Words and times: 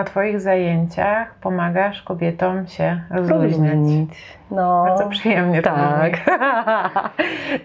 na 0.00 0.04
Twoich 0.04 0.40
zajęciach 0.40 1.34
pomagasz 1.40 2.02
kobietom 2.02 2.66
się 2.66 3.00
rozluźniać. 3.10 3.76
No, 4.50 4.84
Bardzo 4.88 5.08
przyjemnie 5.08 5.62
to 5.62 5.70
tak. 5.70 6.12
brzmi. 6.12 6.24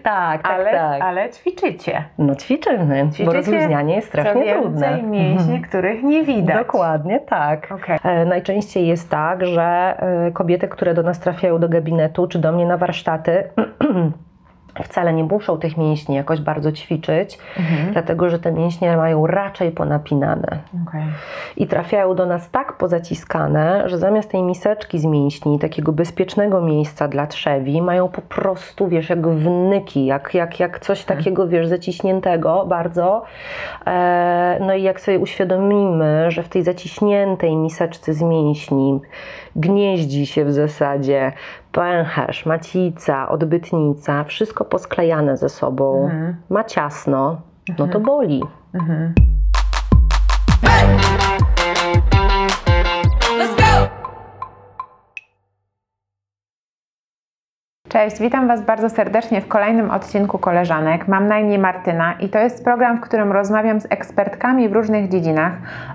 tak, 0.02 0.42
tak, 0.42 0.50
ale, 0.50 0.70
tak. 0.72 1.02
ale 1.02 1.30
ćwiczycie. 1.30 2.04
No 2.18 2.34
ćwiczymy, 2.34 3.04
bo 3.04 3.10
Ćwiczycie 3.12 3.32
rozluźnianie 3.32 3.94
jest 3.96 4.06
Co 4.06 4.12
strasznie 4.12 4.44
więcej, 4.44 4.62
trudne. 4.62 5.02
mięśnie, 5.02 5.54
Mhm. 5.54 5.62
których 5.62 6.02
nie 6.02 6.22
widać. 6.24 6.56
Dokładnie 6.56 7.20
tak. 7.20 7.72
Okej. 7.72 7.98
E, 8.04 8.24
Najczęściej 8.24 8.86
jest 8.86 9.10
tak, 9.10 9.46
że 9.46 9.94
e, 10.26 10.30
kobiety, 10.32 10.68
które 10.68 10.94
do 10.94 11.02
nas 11.02 11.20
trafiają 11.20 11.58
do 11.58 11.68
gabinetu 11.68 12.26
czy 12.28 12.38
do 12.38 12.52
mnie 12.52 12.66
na 12.66 12.76
warsztaty, 12.76 13.44
wcale 14.84 15.12
nie 15.12 15.24
muszą 15.24 15.58
tych 15.58 15.76
mięśni 15.76 16.14
jakoś 16.14 16.40
bardzo 16.40 16.72
ćwiczyć, 16.72 17.38
Mhm. 17.58 17.92
dlatego 17.92 18.30
że 18.30 18.38
te 18.38 18.52
mięśnie 18.52 18.96
mają 18.96 19.26
raczej 19.26 19.70
ponapinane. 19.70 20.58
Okej. 20.88 21.02
I 21.56 21.66
trafiają 21.66 22.14
do 22.14 22.26
nas 22.26 22.50
tak 22.50 22.72
pozaciskane, 22.72 23.88
że 23.88 23.98
zamiast 23.98 24.30
tej 24.30 24.42
miseczki 24.42 24.98
z 24.98 25.04
mięśni, 25.04 25.58
takiego 25.58 25.92
bezpiecznego 25.92 26.60
miejsca 26.60 27.08
dla 27.08 27.26
trzewi, 27.26 27.82
mają 27.82 28.08
po 28.08 28.22
prostu, 28.22 28.88
wiesz, 28.88 29.10
jak 29.10 29.28
wnyki, 29.28 30.06
jak, 30.06 30.34
jak, 30.34 30.60
jak 30.60 30.78
coś 30.78 31.04
takiego, 31.04 31.48
wiesz, 31.48 31.66
zaciśniętego 31.66 32.66
bardzo. 32.68 33.24
E, 33.86 34.58
no 34.60 34.74
i 34.74 34.82
jak 34.82 35.00
sobie 35.00 35.18
uświadomimy, 35.18 36.30
że 36.30 36.42
w 36.42 36.48
tej 36.48 36.62
zaciśniętej 36.62 37.56
miseczce 37.56 38.14
z 38.14 38.22
mięśni 38.22 39.00
gnieździ 39.56 40.26
się 40.26 40.44
w 40.44 40.52
zasadzie 40.52 41.32
pęcherz, 41.76 42.46
macica, 42.46 43.28
odbytnica, 43.28 44.24
wszystko 44.24 44.64
posklejane 44.64 45.36
ze 45.36 45.48
sobą, 45.48 46.04
Mhm. 46.06 46.36
ma 46.50 46.64
ciasno, 46.64 47.40
no 47.78 47.86
to 47.88 48.00
boli. 48.00 48.42
Mhm. 48.74 49.14
Cześć, 57.96 58.20
witam 58.20 58.48
Was 58.48 58.62
bardzo 58.62 58.90
serdecznie 58.90 59.40
w 59.40 59.48
kolejnym 59.48 59.90
odcinku 59.90 60.38
Koleżanek. 60.38 61.08
Mam 61.08 61.26
na 61.26 61.38
imię 61.38 61.58
Martyna 61.58 62.14
i 62.20 62.28
to 62.28 62.38
jest 62.38 62.64
program, 62.64 62.96
w 62.96 63.00
którym 63.00 63.32
rozmawiam 63.32 63.80
z 63.80 63.86
ekspertkami 63.90 64.68
w 64.68 64.72
różnych 64.72 65.08
dziedzinach 65.08 65.52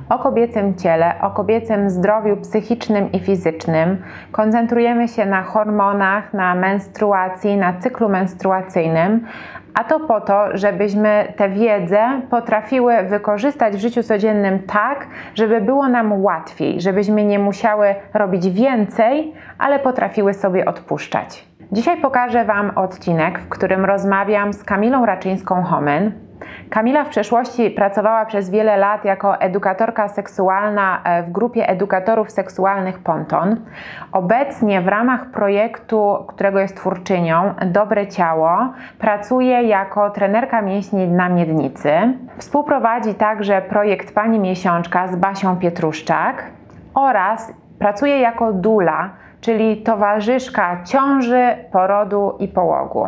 o 0.10 0.20
kobiecym 0.20 0.76
ciele, 0.76 1.14
o 1.22 1.32
kobiecym 1.32 1.90
zdrowiu 1.90 2.38
psychicznym 2.38 3.12
i 3.12 3.20
fizycznym. 3.20 3.98
Koncentrujemy 4.32 5.08
się 5.08 5.26
na 5.26 5.44
hormonach, 5.44 6.34
na 6.34 6.56
menstruacji, 6.56 7.58
na 7.58 7.74
cyklu 7.74 8.10
menstruacyjnym, 8.10 9.28
a 9.74 9.84
to 9.84 10.00
po 10.00 10.22
to, 10.22 10.58
żebyśmy 10.58 11.34
tę 11.36 11.50
wiedzę 11.50 12.22
potrafiły 12.30 13.04
wykorzystać 13.04 13.74
w 13.74 13.80
życiu 13.80 14.04
codziennym 14.04 14.60
tak, 14.60 15.08
żeby 15.36 15.62
było 15.62 15.90
nam 15.90 16.24
łatwiej, 16.24 16.82
żebyśmy 16.82 17.26
nie 17.26 17.40
musiały 17.40 17.96
robić 18.14 18.50
więcej, 18.50 19.34
ale 19.58 19.80
potrafiły 19.80 20.34
sobie 20.34 20.66
odpuszczać. 20.66 21.51
Dzisiaj 21.74 22.02
pokażę 22.02 22.46
Wam 22.46 22.72
odcinek, 22.78 23.40
w 23.40 23.50
którym 23.50 23.86
rozmawiam 23.86 24.54
z 24.54 24.64
Kamilą 24.64 25.06
Raczyńską-Homyn. 25.06 26.12
Kamila 26.70 27.04
w 27.04 27.10
przeszłości 27.10 27.70
pracowała 27.70 28.26
przez 28.26 28.50
wiele 28.50 28.78
lat 28.78 29.06
jako 29.06 29.42
edukatorka 29.42 30.08
seksualna 30.08 31.02
e, 31.04 31.24
w 31.24 31.32
grupie 31.32 31.70
edukatorów 31.70 32.32
seksualnych 32.32 33.00
Ponton. 33.00 33.56
Obecnie 34.12 34.82
w 34.82 34.88
ramach 34.88 35.26
projektu, 35.26 36.26
którego 36.28 36.60
jest 36.60 36.78
twórczynią, 36.78 37.54
Dobre 37.66 38.08
Ciało, 38.08 38.58
pracuje 39.00 39.64
jako 39.64 40.10
trenerka 40.10 40.62
mięśni 40.62 41.08
na 41.08 41.30
miednicy. 41.30 41.92
Współprowadzi 42.38 43.16
także 43.16 43.62
projekt 43.62 44.16
Pani 44.16 44.40
Miesiączka 44.40 45.08
z 45.08 45.16
Basią 45.16 45.58
Pietruszczak 45.58 46.44
oraz 46.94 47.54
pracuje 47.80 48.20
jako 48.20 48.54
dula, 48.54 49.10
czyli 49.42 49.78
towarzyszka 49.78 50.84
ciąży, 50.84 51.56
porodu 51.72 52.36
i 52.39 52.47
połogu. 52.47 53.08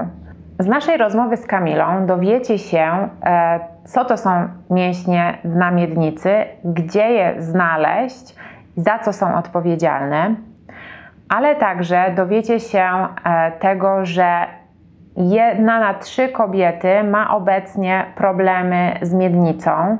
Z 0.59 0.67
naszej 0.67 0.97
rozmowy 0.97 1.37
z 1.37 1.47
Kamilą 1.47 2.05
dowiecie 2.05 2.57
się, 2.57 3.09
e, 3.25 3.59
co 3.85 4.05
to 4.05 4.17
są 4.17 4.47
mięśnie 4.69 5.37
dna 5.43 5.71
miednicy, 5.71 6.35
gdzie 6.63 7.11
je 7.11 7.35
znaleźć, 7.37 8.35
za 8.77 8.99
co 8.99 9.13
są 9.13 9.35
odpowiedzialne, 9.35 10.35
ale 11.29 11.55
także 11.55 12.13
dowiecie 12.15 12.59
się 12.59 12.85
e, 13.25 13.51
tego, 13.51 14.05
że 14.05 14.45
jedna 15.17 15.79
na 15.79 15.93
trzy 15.93 16.29
kobiety 16.29 17.03
ma 17.03 17.35
obecnie 17.35 18.05
problemy 18.15 18.97
z 19.01 19.13
miednicą. 19.13 19.97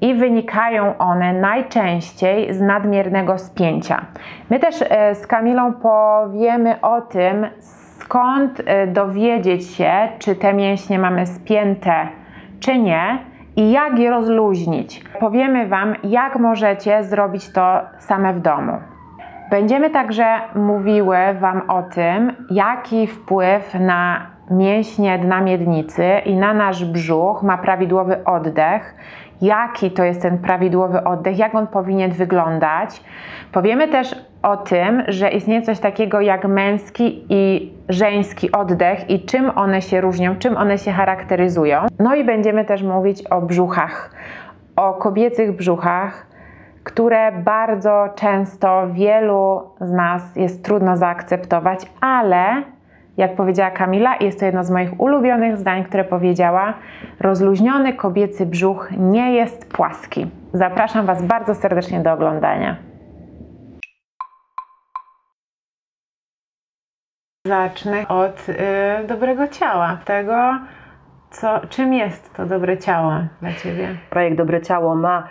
I 0.00 0.14
wynikają 0.14 0.98
one 0.98 1.32
najczęściej 1.32 2.54
z 2.54 2.60
nadmiernego 2.60 3.38
spięcia. 3.38 4.06
My 4.50 4.58
też 4.58 4.84
e, 4.88 5.14
z 5.14 5.26
Kamilą 5.26 5.72
powiemy 5.72 6.80
o 6.80 7.00
tym, 7.00 7.46
skąd 7.58 8.62
e, 8.66 8.86
dowiedzieć 8.86 9.70
się, 9.70 9.92
czy 10.18 10.36
te 10.36 10.54
mięśnie 10.54 10.98
mamy 10.98 11.26
spięte, 11.26 12.08
czy 12.60 12.78
nie, 12.78 13.18
i 13.56 13.70
jak 13.70 13.98
je 13.98 14.10
rozluźnić. 14.10 15.04
Powiemy 15.20 15.66
Wam, 15.66 15.94
jak 16.04 16.38
możecie 16.38 17.04
zrobić 17.04 17.52
to 17.52 17.80
same 17.98 18.34
w 18.34 18.40
domu. 18.40 18.72
Będziemy 19.50 19.90
także 19.90 20.40
mówiły 20.54 21.16
Wam 21.40 21.62
o 21.70 21.82
tym, 21.82 22.32
jaki 22.50 23.06
wpływ 23.06 23.74
na 23.74 24.26
mięśnie 24.50 25.18
dna 25.18 25.40
miednicy 25.40 26.04
i 26.24 26.36
na 26.36 26.54
nasz 26.54 26.84
brzuch 26.84 27.42
ma 27.42 27.58
prawidłowy 27.58 28.24
oddech, 28.24 28.94
jaki 29.42 29.90
to 29.90 30.04
jest 30.04 30.22
ten 30.22 30.38
prawidłowy 30.38 31.04
oddech, 31.04 31.38
jak 31.38 31.54
on 31.54 31.66
powinien 31.66 32.10
wyglądać. 32.10 33.02
Powiemy 33.52 33.88
też 33.88 34.14
o 34.42 34.56
tym, 34.56 35.02
że 35.08 35.30
istnieje 35.30 35.62
coś 35.62 35.78
takiego 35.78 36.20
jak 36.20 36.44
męski 36.44 37.26
i 37.28 37.72
żeński 37.88 38.52
oddech 38.52 39.10
i 39.10 39.24
czym 39.24 39.58
one 39.58 39.82
się 39.82 40.00
różnią, 40.00 40.36
czym 40.36 40.56
one 40.56 40.78
się 40.78 40.92
charakteryzują. 40.92 41.86
No 41.98 42.14
i 42.14 42.24
będziemy 42.24 42.64
też 42.64 42.82
mówić 42.82 43.26
o 43.26 43.40
brzuchach, 43.42 44.10
o 44.76 44.94
kobiecych 44.94 45.56
brzuchach, 45.56 46.26
które 46.84 47.32
bardzo 47.32 48.08
często 48.14 48.86
wielu 48.92 49.62
z 49.80 49.92
nas 49.92 50.36
jest 50.36 50.64
trudno 50.64 50.96
zaakceptować, 50.96 51.86
ale 52.00 52.62
jak 53.18 53.36
powiedziała 53.36 53.70
Kamila, 53.70 54.16
jest 54.20 54.40
to 54.40 54.46
jedno 54.46 54.64
z 54.64 54.70
moich 54.70 55.00
ulubionych 55.00 55.56
zdań, 55.56 55.84
które 55.84 56.04
powiedziała: 56.04 56.74
Rozluźniony 57.20 57.92
kobiecy 57.92 58.46
brzuch 58.46 58.88
nie 58.98 59.32
jest 59.32 59.72
płaski. 59.72 60.30
Zapraszam 60.52 61.06
Was 61.06 61.22
bardzo 61.22 61.54
serdecznie 61.54 62.00
do 62.00 62.12
oglądania. 62.12 62.76
Zacznę 67.46 68.08
od 68.08 68.48
y, 68.48 68.54
dobrego 69.06 69.48
ciała, 69.48 69.98
tego, 70.04 70.58
co, 71.30 71.60
czym 71.68 71.94
jest 71.94 72.34
to 72.34 72.46
dobre 72.46 72.78
ciało 72.78 73.12
dla 73.40 73.52
Ciebie. 73.52 73.88
Projekt 74.10 74.36
Dobre 74.36 74.60
Ciało 74.60 74.94
ma 74.94 75.28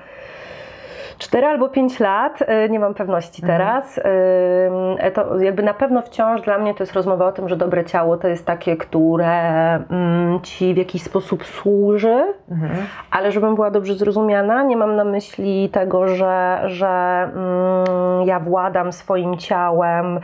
4 1.18 1.47
albo 1.47 1.69
5 1.69 2.00
lat, 2.00 2.41
y, 2.41 2.69
nie 2.69 2.79
mam 2.79 2.94
pewności 2.94 3.41
teraz. 3.41 3.97
Y, 3.97 4.01
To 5.13 5.40
jakby 5.40 5.63
na 5.63 5.73
pewno 5.73 6.01
wciąż 6.01 6.41
dla 6.41 6.57
mnie 6.57 6.73
to 6.73 6.84
jest 6.84 6.94
rozmowa 6.94 7.28
o 7.28 7.31
tym, 7.31 7.50
że 7.50 7.56
dobre 7.56 7.85
ciało 7.85 8.18
to 8.18 8.28
jest 8.28 8.45
takie, 8.45 8.78
które 8.78 9.35
mm, 9.75 10.40
ci 10.41 10.73
w 10.73 10.78
jakiś 10.78 11.03
sposób 11.03 11.45
służy, 11.45 12.23
ale 13.12 13.31
żebym 13.31 13.56
była 13.56 13.72
dobrze 13.72 13.94
zrozumiana, 13.94 14.63
nie 14.63 14.78
mam 14.78 14.95
na 14.95 15.03
myśli 15.03 15.69
tego, 15.69 16.07
że, 16.07 16.62
że 16.66 16.88
mm, 17.34 18.28
ja 18.28 18.39
władam 18.39 18.91
swoim 18.91 19.38
ciałem, 19.38 20.19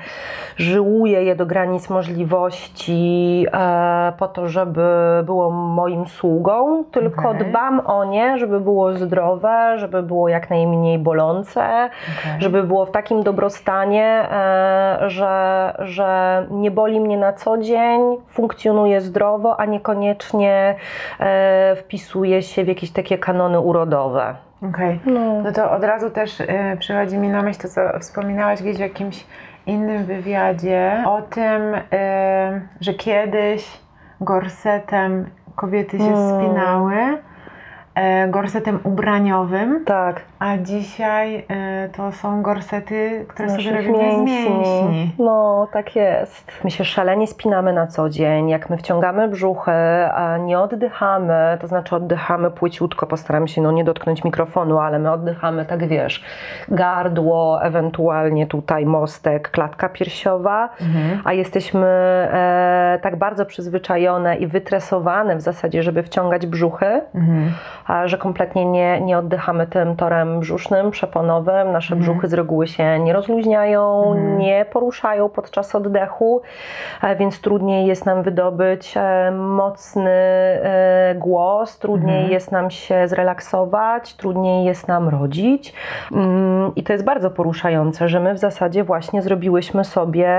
żyłuję 0.57 1.23
je 1.23 1.35
do 1.35 1.45
granic 1.45 1.89
możliwości 1.89 3.45
e, 3.53 4.13
po 4.17 4.27
to, 4.27 4.47
żeby 4.47 4.83
było 5.25 5.51
moim 5.51 6.05
sługą, 6.07 6.83
tylko 6.91 7.29
Okej. 7.29 7.50
dbam 7.50 7.81
o 7.85 8.05
nie, 8.05 8.38
żeby 8.38 8.59
było 8.59 8.94
zdrowe, 8.94 9.73
żeby 9.77 10.03
było 10.03 10.29
jak 10.29 10.50
najmniej 10.50 10.72
bolące, 11.00 11.89
żeby 12.39 12.63
było 12.63 12.86
w 12.86 12.92
takim 12.92 13.24
dobrostanie, 13.24 14.06
e, 14.31 14.97
że, 15.09 15.74
że 15.80 16.47
nie 16.51 16.71
boli 16.71 17.00
mnie 17.00 17.18
na 17.18 17.33
co 17.33 17.57
dzień, 17.57 18.01
funkcjonuje 18.30 19.01
zdrowo, 19.01 19.59
a 19.59 19.65
niekoniecznie 19.65 20.75
e, 21.19 21.75
wpisuje 21.75 22.42
się 22.42 22.63
w 22.63 22.68
jakieś 22.68 22.92
takie 22.92 23.18
kanony 23.18 23.59
urodowe. 23.59 24.36
Okej. 24.69 25.00
No. 25.06 25.42
No 25.42 25.51
to 25.51 25.71
od 25.71 25.83
razu 25.83 26.09
też 26.09 26.39
y, 26.39 26.47
przychodzi 26.80 27.18
mi 27.18 27.30
na 27.30 27.42
myśl 27.42 27.62
to, 27.62 27.68
co 27.68 27.81
wspominałaś 28.00 28.62
gdzieś 28.62 28.77
w 28.77 28.80
jakimś 28.80 29.25
innym 29.65 30.06
wywiadzie 30.06 31.03
o 31.06 31.21
tym, 31.21 31.74
y, 31.75 31.81
że 32.81 32.94
kiedyś 32.94 33.77
gorsetem 34.21 35.30
kobiety 35.56 35.97
się 35.97 36.03
Mm. 36.15 36.30
spinały, 36.30 36.95
e, 37.95 38.27
gorsetem 38.27 38.80
ubraniowym, 38.83 39.86
Tak. 39.86 40.21
A 40.44 40.57
dzisiaj 40.57 41.45
e, 41.50 41.90
to 41.98 42.12
są 42.12 42.42
gorsety, 42.42 43.25
które 43.28 43.50
sobie 43.50 43.72
Naszych 43.72 43.88
robimy 43.88 44.13
z 44.13 44.18
mięśni. 44.18 45.12
No, 45.19 45.68
tak 45.74 45.95
jest. 45.95 46.51
My 46.63 46.72
się 46.72 46.86
szalenie 46.86 47.28
spinamy 47.28 47.74
na 47.74 47.88
co 47.88 48.10
dzień. 48.10 48.50
Jak 48.50 48.69
my 48.69 48.78
wciągamy 48.78 49.28
brzuchy, 49.28 49.72
a 50.13 50.38
nie 50.38 50.60
oddychamy, 50.60 51.57
to 51.62 51.68
znaczy 51.68 51.95
oddychamy 51.95 52.51
płyciutko, 52.51 53.07
postaram 53.07 53.48
się 53.48 53.62
no, 53.62 53.72
nie 53.72 53.84
dotknąć 53.84 54.24
mikrofonu, 54.24 54.80
ale 54.80 55.00
my 55.00 55.12
oddychamy 55.12 55.66
tak 55.66 55.88
wiesz, 55.88 56.24
gardło, 56.68 57.63
ewentualnie 57.63 58.48
tutaj 58.48 58.86
mostek, 58.86 59.51
klatka 59.51 59.90
piersiowa, 59.90 60.69
Mhm. 60.81 61.22
a 61.25 61.34
jesteśmy 61.34 61.88
e, 61.88 63.00
tak 63.01 63.16
bardzo 63.16 63.45
przyzwyczajone 63.45 64.36
i 64.36 64.48
wytresowane 64.48 65.36
w 65.36 65.42
zasadzie, 65.42 65.84
żeby 65.84 66.04
wciągać 66.04 66.48
brzuchy, 66.48 67.01
Mhm. 67.16 67.51
a 67.88 68.07
że 68.07 68.18
kompletnie 68.18 68.66
nie, 68.66 69.01
nie 69.01 69.18
oddychamy 69.18 69.68
tym 69.68 69.95
torem 69.95 70.32
brzusznym, 70.39 70.91
przeponowym. 70.91 71.71
Nasze 71.71 71.94
Mhm. 71.95 72.00
brzuchy 72.01 72.27
z 72.27 72.33
reguły 72.33 72.68
się 72.68 73.00
nie 73.00 73.13
rozluźniają, 73.13 74.03
Mhm. 74.13 74.38
nie 74.39 74.65
poruszają 74.65 75.30
podczas 75.30 75.75
oddechu, 75.75 76.41
e, 77.03 77.15
więc 77.15 77.41
trudniej 77.41 77.88
jest 77.88 78.06
nam 78.06 78.24
wydobyć 78.24 78.94
e, 78.97 79.31
mocny 79.31 80.12
e, 80.12 81.15
głos, 81.18 81.80
trudniej 81.80 82.15
Mhm. 82.15 82.31
jest 82.31 82.51
nam 82.51 82.71
się 82.71 83.07
zrelaksować, 83.07 84.13
trudniej 84.15 84.65
jest 84.65 84.88
nam 84.88 85.09
rodzić. 85.09 85.74
Mm, 86.12 86.71
I 86.75 86.83
to 86.83 86.94
jest 86.94 87.06
bardzo 87.06 87.31
poruszające, 87.31 88.07
że 88.09 88.19
my 88.19 88.33
w 88.33 88.38
zasadzie 88.39 88.83
właśnie 88.83 89.21
zrobiłyśmy 89.21 89.83
sobie 89.83 90.30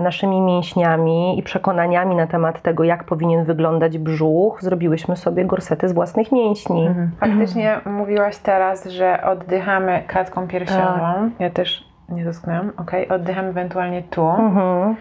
naszymi 0.00 0.40
mięśniami 0.40 1.38
i 1.38 1.42
przekonaniami 1.42 2.16
na 2.16 2.26
temat 2.26 2.62
tego, 2.62 2.84
jak 2.84 3.04
powinien 3.04 3.44
wyglądać 3.44 3.98
brzuch, 3.98 4.62
zrobiłyśmy 4.62 5.16
sobie 5.16 5.44
gorsety 5.44 5.88
z 5.88 5.92
własnych 5.92 6.32
mięśni. 6.32 6.86
Mhm. 6.86 7.10
Faktycznie 7.20 7.80
mówiłaś 7.84 8.36
teraz, 8.38 8.84
że 8.86 9.22
oddychamy 9.42 10.02
klatką 10.06 10.48
piersiową. 10.48 10.98
Tak. 10.98 11.40
Ja 11.40 11.50
też 11.50 11.84
nie 12.08 12.24
dotknęłam. 12.24 12.72
Okej, 12.76 13.08
oddycham 13.08 13.44
ewentualnie 13.46 14.02
tu. 14.02 14.30
Mhm. 14.30 14.96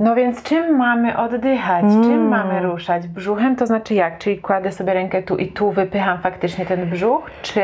No 0.00 0.14
więc 0.14 0.42
czym 0.42 0.76
mamy 0.76 1.16
oddychać? 1.16 1.84
Czym 1.84 2.04
Mm. 2.12 2.28
mamy 2.28 2.60
ruszać? 2.62 3.08
Brzuchem 3.08 3.56
to 3.56 3.66
znaczy 3.66 3.94
jak? 3.94 4.18
Czyli 4.18 4.38
kładę 4.38 4.72
sobie 4.72 4.94
rękę 4.94 5.22
tu 5.22 5.36
i 5.36 5.52
tu 5.52 5.70
wypycham 5.70 6.18
faktycznie 6.18 6.66
ten 6.66 6.90
brzuch? 6.90 7.30
Czy, 7.42 7.62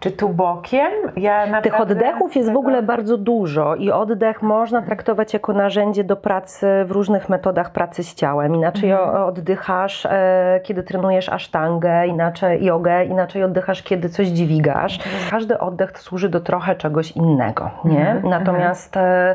czy 0.00 0.10
tu 0.10 0.28
bokiem? 0.28 0.92
Ja 1.16 1.42
Tych 1.44 1.52
naprawdę 1.52 1.94
oddechów 1.94 2.36
jest 2.36 2.52
w 2.52 2.56
ogóle 2.56 2.82
bardzo 2.82 3.16
dużo 3.18 3.74
i 3.74 3.90
oddech 3.90 4.42
można 4.42 4.82
traktować 4.82 5.32
jako 5.34 5.52
narzędzie 5.52 6.04
do 6.04 6.16
pracy 6.16 6.66
w 6.86 6.90
różnych 6.90 7.28
metodach 7.28 7.72
pracy 7.72 8.04
z 8.04 8.14
ciałem. 8.14 8.54
Inaczej 8.54 8.90
Mhm. 8.90 9.22
oddychasz, 9.24 10.06
e, 10.06 10.60
kiedy 10.62 10.82
trenujesz 10.82 11.28
asztangę, 11.28 12.06
inaczej 12.06 12.64
jogę, 12.64 13.04
inaczej 13.04 13.44
oddychasz, 13.44 13.82
kiedy 13.82 14.08
coś 14.08 14.26
dźwigasz. 14.26 14.98
Każdy 15.30 15.58
oddech 15.58 15.98
służy 15.98 16.28
do 16.28 16.40
trochę 16.40 16.74
czegoś 16.76 17.12
innego, 17.12 17.70
nie? 17.84 18.10
Mhm, 18.10 18.30
Natomiast 18.30 18.96
e, 18.96 19.34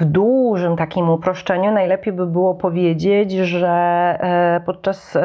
w 0.00 0.04
dużym 0.04 0.76
takim 0.76 1.10
uproszczeniu 1.10 1.72
najlepiej 1.72 2.12
by 2.12 2.26
było 2.26 2.54
powiedzieć, 2.54 3.32
że 3.32 3.68
e, 4.20 4.60
podczas 4.66 5.18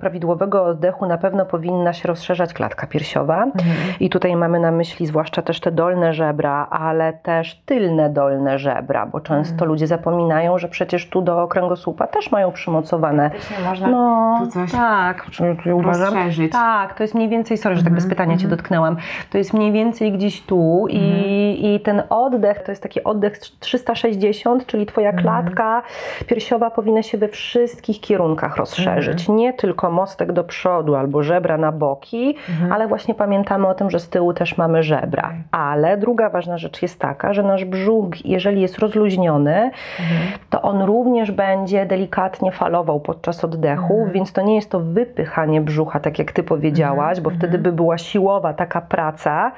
prawidłowego 0.00 0.64
oddechu 0.64 1.06
na 1.06 1.18
pewno 1.18 1.44
powinna 1.44 1.92
się 1.92 2.08
rozszerzać 2.08 2.54
klatka 2.54 2.86
piersiowa. 2.86 3.42
Mhm. 3.44 3.76
I 4.00 4.10
tutaj 4.22 4.36
mamy 4.36 4.58
na 4.60 4.70
myśli 4.70 5.06
zwłaszcza 5.06 5.42
też 5.42 5.60
te 5.60 5.72
dolne 5.72 6.14
żebra, 6.14 6.66
ale 6.70 7.12
też 7.12 7.54
tylne 7.66 8.10
dolne 8.10 8.58
żebra, 8.58 9.06
bo 9.06 9.20
często 9.20 9.52
Mhm. 9.52 9.68
ludzie 9.70 9.86
zapominają, 9.86 10.58
że 10.58 10.68
przecież 10.68 11.08
tu 11.08 11.22
do 11.22 11.48
kręgosłupa 11.48 12.06
też 12.06 12.32
mają 12.32 12.52
przymocowane. 12.52 13.30
Faktycznie 13.30 13.56
można 13.68 13.88
No, 13.88 14.40
tu 14.44 14.50
coś 14.50 14.72
tak, 14.72 15.26
uważam. 15.74 16.02
rozszerzyć. 16.14 16.52
Tak, 16.52 16.94
to 16.94 17.02
jest 17.02 17.14
mniej 17.14 17.28
więcej, 17.28 17.56
sorry, 17.58 17.76
że 17.76 17.82
tak 17.82 17.92
bez 17.94 18.04
Mhm, 18.04 18.10
pytania 18.16 18.36
Cię 18.36 18.44
mhm. 18.44 18.56
dotknęłam, 18.58 18.96
to 19.30 19.38
jest 19.38 19.54
mniej 19.54 19.72
więcej 19.72 20.12
gdzieś 20.12 20.42
tu 20.42 20.86
i, 20.90 21.74
i 21.74 21.80
ten 21.80 22.02
oddech, 22.10 22.62
to 22.62 22.72
jest 22.72 22.82
taki 22.82 23.04
oddech 23.04 23.38
360, 23.38 24.66
czyli 24.66 24.86
Twoja 24.86 25.12
klatka 25.12 25.82
piersiowa 26.26 26.70
powinna 26.70 27.02
się 27.02 27.18
we 27.18 27.28
wszystkich 27.28 28.00
kierunkach 28.00 28.56
rozszerzyć. 28.56 29.28
Nie 29.28 29.52
tylko 29.52 29.90
mostek 29.90 30.32
do 30.32 30.44
przodu 30.44 30.94
albo 30.94 31.22
żebra 31.22 31.58
na 31.58 31.72
boki, 31.72 32.36
ale 32.72 32.86
właśnie 32.88 33.14
pamiętamy 33.14 33.68
o 33.68 33.74
tym, 33.74 33.90
że 33.90 34.00
tyłu 34.12 34.32
też 34.34 34.56
mamy 34.58 34.82
żebra. 34.82 35.22
Okej. 35.22 35.42
Ale 35.50 35.96
druga 35.96 36.30
ważna 36.30 36.58
rzecz 36.58 36.82
jest 36.82 37.00
taka, 37.00 37.32
że 37.32 37.42
nasz 37.42 37.64
brzuch, 37.64 38.24
jeżeli 38.26 38.60
jest 38.60 38.78
rozluźniony, 38.78 39.54
Mhm. 39.54 40.20
to 40.50 40.62
on 40.62 40.82
również 40.82 41.30
będzie 41.32 41.86
delikatnie 41.86 42.52
falował 42.52 43.00
podczas 43.00 43.44
oddechu, 43.44 43.94
Mhm. 43.94 44.12
więc 44.12 44.32
to 44.32 44.42
nie 44.42 44.54
jest 44.54 44.70
to 44.70 44.80
wypychanie 44.80 45.60
brzucha, 45.60 46.00
tak 46.00 46.18
jak 46.18 46.32
ty 46.32 46.42
powiedziałaś, 46.42 47.20
bo 47.20 47.30
Mhm. 47.30 47.38
wtedy 47.38 47.58
by 47.58 47.72
była 47.72 47.98
siłowa 47.98 48.52
taka 48.54 48.80
praca. 48.80 49.52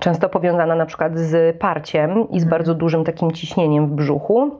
Często 0.00 0.28
powiązana 0.28 0.74
na 0.74 0.86
przykład 0.86 1.18
z 1.18 1.56
parciem 1.58 2.10
i 2.30 2.40
z 2.40 2.42
Mhm. 2.42 2.50
bardzo 2.50 2.74
dużym 2.74 3.04
takim 3.04 3.32
ciśnieniem 3.32 3.86
w 3.86 3.90
brzuchu. 3.90 4.50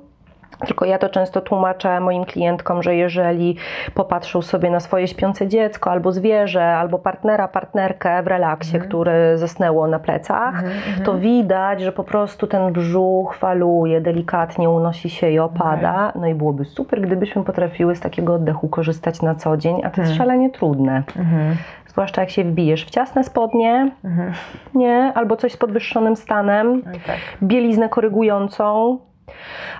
Tylko 0.66 0.84
ja 0.84 0.99
to 0.99 1.08
często 1.08 1.40
tłumaczę 1.40 2.00
moim 2.00 2.25
klientkom, 2.25 2.82
że 2.82 2.96
jeżeli 2.96 3.56
popatrzą 3.94 4.43
sobie 4.43 4.70
na 4.70 4.81
swoje 4.81 5.08
śpiące 5.08 5.46
dziecko, 5.49 5.90
albo 5.90 6.12
zwierzę, 6.12 6.76
albo 6.76 6.99
partnera, 6.99 7.49
partnerkę 7.49 8.22
w 8.22 8.26
relaksie, 8.26 8.76
Mhm. 8.76 8.88
które 8.88 9.38
zasnęło 9.38 9.87
na 9.87 9.99
plecach, 9.99 10.55
mhm. 10.64 11.05
to 11.05 11.14
widać, 11.19 11.81
że 11.81 11.93
po 11.93 12.05
prostu 12.05 12.46
ten 12.46 12.72
brzuch 12.72 13.34
faluje, 13.37 14.00
delikatnie 14.00 14.70
unosi 14.70 15.10
się 15.10 15.31
i 15.31 15.38
opada. 15.38 16.12
No 16.14 16.26
i 16.26 16.34
byłoby 16.34 16.64
super, 16.64 17.00
gdybyśmy 17.00 17.44
potrafiły 17.44 17.96
z 17.96 18.00
takiego 18.00 18.34
oddechu 18.34 18.69
korzystać 18.69 19.22
na 19.22 19.34
co 19.34 19.56
dzień, 19.56 19.76
a 19.84 19.90
to 19.90 20.00
jest 20.00 20.12
Mhm. 20.12 20.16
szalenie 20.19 20.50
trudne. 20.50 21.02
Mhm. 21.16 21.56
Zwłaszcza 21.87 22.20
jak 22.20 22.31
się 22.31 22.44
wbijesz 22.44 22.87
w 22.87 22.90
ciasne 22.90 23.25
spodnie, 23.25 23.90
nie, 24.75 25.12
albo 25.14 25.37
coś 25.37 25.52
z 25.52 25.56
podwyższonym 25.56 26.16
stanem, 26.16 26.82
tak. 26.82 27.16
bieliznę 27.43 27.88
korygującą, 27.88 28.99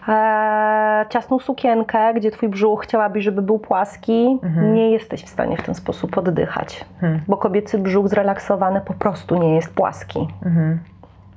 e, 0.09 1.07
ciasną 1.09 1.39
sukienkę, 1.39 2.15
gdzie 2.15 2.31
twój 2.31 2.49
brzuch 2.49 2.83
chciałabyś, 2.83 3.25
żeby 3.25 3.43
był 3.43 3.59
płaski, 3.59 4.39
Mhm. 4.43 4.75
nie 4.75 4.91
jesteś 4.91 5.25
w 5.25 5.29
stanie 5.29 5.57
w 5.57 5.63
ten 5.63 5.75
sposób 5.75 6.19
oddychać. 6.19 6.85
Mhm. 6.95 7.21
Bo 7.29 7.37
kobiecy 7.37 7.79
brzuch 7.79 8.09
zrelaksowany 8.09 8.81
po 8.81 8.95
prostu 8.95 9.39
nie 9.39 9.55
jest 9.55 9.75
płaski. 9.75 10.29
Mhm. 10.47 10.79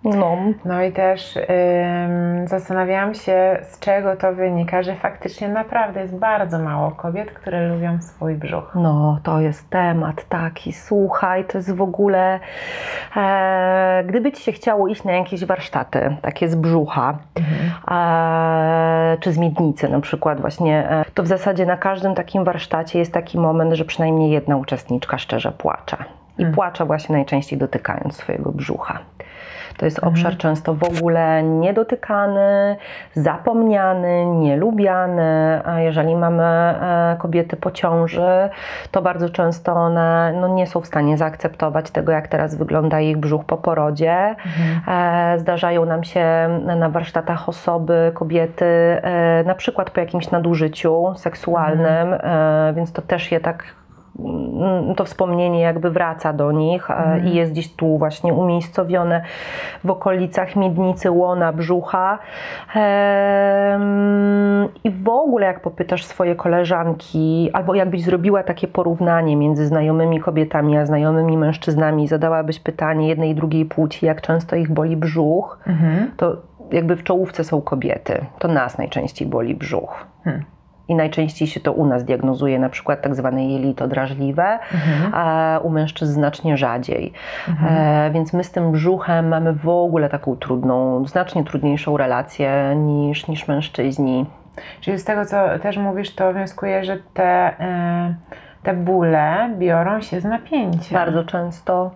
No, 0.04 0.38
No 0.66 0.84
i 0.84 0.92
też 0.92 1.38
ym, 1.38 2.48
zastanawiałam 2.48 3.14
się, 3.14 3.60
z 3.64 3.80
czego 3.80 4.16
to 4.16 4.34
wynika, 4.34 4.84
że 4.84 4.96
faktycznie 4.96 5.50
naprawdę 5.50 6.02
jest 6.02 6.16
bardzo 6.16 6.60
mało 6.60 6.92
kobiet, 6.92 7.32
które 7.32 7.68
lubią 7.68 8.02
swój 8.02 8.36
brzuch. 8.36 8.72
No, 8.76 9.20
to 9.24 9.40
jest 9.40 9.70
temat 9.70 10.26
taki. 10.30 10.74
Słuchaj, 10.74 11.46
to 11.46 11.58
jest 11.58 11.76
w 11.76 11.82
ogóle. 11.82 12.40
E, 13.18 14.04
gdyby 14.08 14.32
ci 14.32 14.44
się 14.44 14.52
chciało 14.52 14.88
iść 14.88 15.04
na 15.04 15.12
jakieś 15.12 15.46
warsztaty, 15.46 16.16
takie 16.22 16.50
z 16.50 16.56
brzucha, 16.56 17.18
e, 17.92 19.18
czy 19.20 19.32
z 19.32 19.38
miednicy 19.38 19.90
na 19.90 20.00
przykład, 20.00 20.42
właśnie, 20.42 20.90
e, 20.90 21.06
to 21.14 21.24
w 21.24 21.28
zasadzie 21.28 21.66
na 21.66 21.78
każdym 21.78 22.16
takim 22.16 22.44
warsztacie 22.44 23.00
jest 23.00 23.14
taki 23.14 23.40
moment, 23.40 23.74
że 23.74 23.86
przynajmniej 23.86 24.32
jedna 24.32 24.58
uczestniczka 24.58 25.18
szczerze 25.18 25.52
płacze. 25.52 25.98
I 26.38 26.42
Hmm. 26.42 26.56
płacze 26.56 26.86
właśnie 26.86 27.16
najczęściej 27.16 27.60
dotykając 27.60 28.16
swojego 28.16 28.52
brzucha. 28.52 29.00
To 29.78 29.86
jest 29.86 30.00
obszar 30.00 30.38
często 30.38 30.74
w 30.74 30.84
ogóle 30.84 31.44
niedotykany, 31.44 32.76
zapomniany, 33.14 34.26
nielubiany. 34.26 35.62
A 35.66 35.80
jeżeli 35.80 36.16
mamy 36.16 36.44
e, 36.44 37.16
kobiety 37.20 37.56
po 37.58 37.72
ciąży, 37.72 38.50
to 38.92 39.02
bardzo 39.02 39.30
często 39.30 39.74
one 39.74 40.34
no, 40.42 40.48
nie 40.48 40.68
są 40.68 40.82
w 40.82 40.88
stanie 40.88 41.18
zaakceptować 41.18 41.92
tego, 41.92 42.12
jak 42.12 42.28
teraz 42.28 42.56
wygląda 42.56 43.00
ich 43.00 43.18
brzuch 43.18 43.46
po 43.46 43.58
porodzie. 43.58 44.36
E, 44.88 45.40
Zdarzają 45.40 45.86
nam 45.86 46.04
się 46.04 46.26
na 46.78 46.90
warsztatach 46.90 47.50
osoby, 47.50 48.12
kobiety, 48.14 48.66
e, 48.66 49.44
na 49.44 49.56
przykład 49.56 49.90
po 49.90 50.00
jakimś 50.00 50.32
nadużyciu 50.32 51.14
seksualnym, 51.16 52.14
e, 52.14 52.74
więc 52.76 52.94
to 52.94 53.02
też 53.02 53.32
je 53.32 53.40
tak 53.40 53.81
to 54.96 55.06
wspomnienie 55.06 55.62
jakby 55.62 55.92
wraca 55.92 56.34
do 56.34 56.52
nich 56.52 56.92
e, 56.92 57.20
i 57.26 57.36
jest 57.36 57.52
gdzieś 57.52 57.76
tu 57.76 57.98
właśnie 57.98 58.34
umiejscowione 58.34 59.22
w 59.84 59.90
okolicach 59.90 60.56
miednicy, 60.56 61.12
łona, 61.12 61.54
brzucha. 61.54 62.20
I 64.84 64.92
w 64.92 65.10
ogóle 65.10 65.46
jak 65.46 65.60
popytasz 65.60 66.06
swoje 66.06 66.36
koleżanki, 66.36 67.50
albo 67.54 67.76
jakbyś 67.76 68.04
zrobiła 68.04 68.44
takie 68.44 68.68
porównanie 68.68 69.36
między 69.36 69.68
znajomymi 69.68 70.20
kobietami 70.20 70.78
a 70.78 70.86
znajomymi 70.86 71.38
mężczyznami, 71.38 72.08
zadałabyś 72.08 72.60
pytanie 72.60 73.08
jednej 73.08 73.30
i 73.30 73.36
drugiej 73.36 73.66
płci, 73.66 74.06
jak 74.06 74.22
często 74.22 74.56
ich 74.56 74.72
boli 74.72 74.98
brzuch, 74.98 75.60
Mhm. 75.68 76.12
to 76.18 76.36
jakby 76.72 76.96
w 76.96 77.04
czołówce 77.04 77.44
są 77.44 77.62
kobiety. 77.62 78.26
To 78.40 78.48
nas 78.48 78.78
najczęściej 78.78 79.28
boli 79.28 79.56
brzuch. 79.56 80.06
Hmm. 80.24 80.44
I 80.92 80.96
najczęściej 80.96 81.48
się 81.48 81.60
to 81.60 81.74
u 81.74 81.86
nas 81.86 82.04
diagnozuje, 82.04 82.60
na 82.60 82.70
przykład 82.70 83.02
tak 83.02 83.16
zwane 83.16 83.46
jelito 83.46 83.88
drażliwe, 83.88 84.60
Mhm. 84.74 85.12
a 85.14 85.60
u 85.64 85.70
mężczyzn 85.70 86.14
znacznie 86.14 86.58
rzadziej. 86.58 87.14
E, 87.70 88.12
więc 88.14 88.34
my 88.34 88.44
z 88.44 88.52
tym 88.52 88.72
brzuchem 88.72 89.28
mamy 89.28 89.54
w 89.54 89.70
ogóle 89.70 90.10
taką 90.10 90.36
trudną, 90.36 91.06
znacznie 91.08 91.44
trudniejszą 91.44 91.98
relację 91.98 92.76
niż, 92.76 93.28
niż 93.28 93.48
mężczyźni. 93.48 94.26
Czyli 94.82 95.00
z 95.00 95.04
tego, 95.04 95.26
co 95.26 95.38
też 95.62 95.78
mówisz, 95.78 96.16
to 96.16 96.34
wnioskuję, 96.34 96.84
że 96.84 96.98
te, 97.14 97.50
y, 97.50 97.54
te 98.64 98.74
bóle 98.74 99.50
biorą 99.58 100.02
się 100.02 100.20
z 100.22 100.24
napięcia. 100.24 100.96
Bardzo 100.96 101.24
często. 101.24 101.92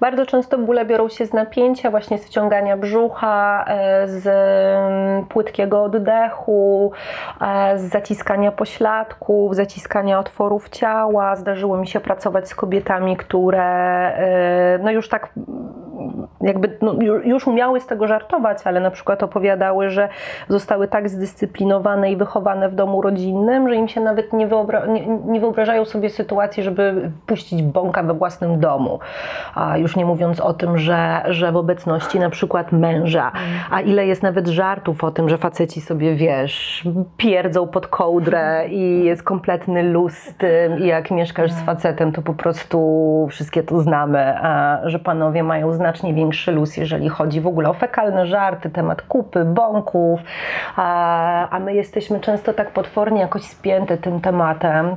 Bardzo 0.00 0.26
często 0.26 0.58
bóle 0.58 0.84
biorą 0.84 1.08
się 1.08 1.26
z 1.26 1.32
napięcia, 1.32 1.90
właśnie 1.90 2.18
z 2.18 2.26
wciągania 2.26 2.76
brzucha, 2.76 3.64
e, 3.68 4.08
z 4.08 4.26
mm, 4.26 5.26
płytkiego 5.26 5.82
oddechu, 5.82 6.92
e, 7.40 7.78
z 7.78 7.82
zaciskania 7.82 8.52
pośladków, 8.52 9.56
zaciskania 9.56 10.18
otworów 10.18 10.68
ciała. 10.68 11.36
Zdarzyło 11.36 11.76
mi 11.76 11.86
się 11.86 12.00
pracować 12.00 12.48
z 12.48 12.54
kobietami, 12.54 13.16
które 13.16 13.62
e, 13.62 14.78
no 14.82 14.90
już 14.90 15.08
tak 15.08 15.32
mm, 15.36 15.82
jakby 16.40 16.78
no, 16.82 16.92
ju- 16.92 17.20
już 17.24 17.46
umiały 17.46 17.80
z 17.80 17.86
tego 17.86 18.06
żartować, 18.06 18.58
ale 18.64 18.80
na 18.80 18.90
przykład 18.90 19.22
opowiadały, 19.22 19.90
że 19.90 20.08
zostały 20.48 20.88
tak 20.88 21.08
zdyscyplinowane 21.08 22.12
i 22.12 22.16
wychowane 22.16 22.68
w 22.68 22.74
domu 22.74 23.02
rodzinnym, 23.02 23.68
że 23.68 23.74
im 23.74 23.88
się 23.88 24.00
nawet 24.00 24.32
nie, 24.32 24.48
wyobra- 24.48 24.88
nie, 24.88 25.06
nie 25.06 25.40
wyobrażają 25.40 25.84
sobie 25.84 26.10
sytuacji, 26.10 26.62
żeby 26.62 27.10
puścić 27.26 27.62
bąka 27.62 28.02
we 28.02 28.14
własnym 28.14 28.60
domu. 28.60 28.98
A 29.54 29.76
już 29.76 29.96
nie 29.96 30.04
mówiąc 30.04 30.40
o 30.40 30.54
tym, 30.54 30.78
że, 30.78 31.22
że 31.28 31.52
w 31.52 31.56
obecności 31.56 32.18
na 32.18 32.30
przykład 32.30 32.72
męża, 32.72 33.32
a 33.70 33.80
ile 33.80 34.06
jest 34.06 34.22
nawet 34.22 34.48
żartów 34.48 35.04
o 35.04 35.10
tym, 35.10 35.28
że 35.28 35.38
faceci 35.38 35.80
sobie, 35.80 36.14
wiesz, 36.14 36.84
pierdzą 37.16 37.68
pod 37.68 37.86
kołdrę 37.86 38.68
i 38.68 39.04
jest 39.04 39.22
kompletny 39.22 39.82
luz 39.82 40.14
z 40.14 40.34
tym 40.34 40.78
i 40.78 40.86
jak 40.86 41.10
mieszkasz 41.10 41.52
z 41.52 41.60
facetem, 41.60 42.12
to 42.12 42.22
po 42.22 42.34
prostu 42.34 43.28
wszystkie 43.30 43.62
to 43.62 43.80
znamy, 43.80 44.34
że 44.84 44.98
panowie 44.98 45.42
mają 45.42 45.72
znacznie 45.72 46.14
większy 46.14 46.52
luz, 46.52 46.76
jeżeli 46.76 47.08
chodzi 47.08 47.40
w 47.40 47.46
ogóle 47.46 47.70
o 47.70 47.72
fekalne 47.72 48.26
żarty, 48.26 48.70
temat 48.70 49.02
kupy, 49.02 49.44
bąków, 49.44 50.20
a 50.76 51.60
my 51.64 51.74
jesteśmy 51.74 52.20
często 52.20 52.52
tak 52.52 52.70
potwornie 52.70 53.20
jakoś 53.20 53.42
spięte 53.42 53.98
tym 53.98 54.20
tematem 54.20 54.96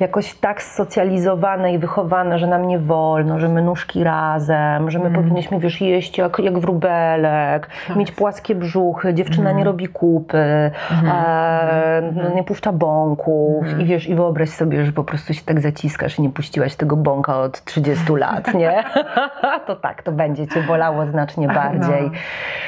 jakoś 0.00 0.34
tak 0.34 0.62
socjalizowane 0.62 1.72
i 1.72 1.78
wychowane, 1.78 2.38
że 2.38 2.46
nam 2.46 2.68
nie 2.68 2.78
wolno, 2.78 3.40
że 3.40 3.48
my 3.48 3.62
nóżki 3.62 4.04
razem, 4.04 4.90
że 4.90 4.98
my 4.98 5.10
powinniśmy, 5.10 5.58
wiesz, 5.58 5.80
jeść 5.80 6.18
jak, 6.18 6.38
jak 6.38 6.58
wróbelek, 6.58 7.68
mieć 7.96 8.12
płaskie 8.12 8.54
brzuchy, 8.54 9.14
dziewczyna 9.14 9.52
nie 9.52 9.64
robi 9.64 9.88
kupy, 9.88 10.38
e, 10.38 12.12
no, 12.14 12.34
nie 12.34 12.44
puszcza 12.44 12.72
bąków 12.72 13.78
i 13.78 13.84
wiesz, 13.84 14.08
i 14.08 14.14
wyobraź 14.14 14.48
sobie, 14.48 14.84
że 14.84 14.92
po 14.92 15.04
prostu 15.04 15.34
się 15.34 15.42
tak 15.44 15.60
zaciskasz 15.60 16.18
i 16.18 16.22
nie 16.22 16.30
puściłaś 16.30 16.76
tego 16.76 16.96
bąka 16.96 17.38
od 17.38 17.64
30 17.64 18.04
lat, 18.16 18.54
nie? 18.54 18.84
to 19.66 19.76
tak, 19.76 20.02
to 20.02 20.12
będzie 20.12 20.46
cię 20.46 20.62
bolało 20.62 21.06
znacznie 21.06 21.48
bardziej. 21.48 22.10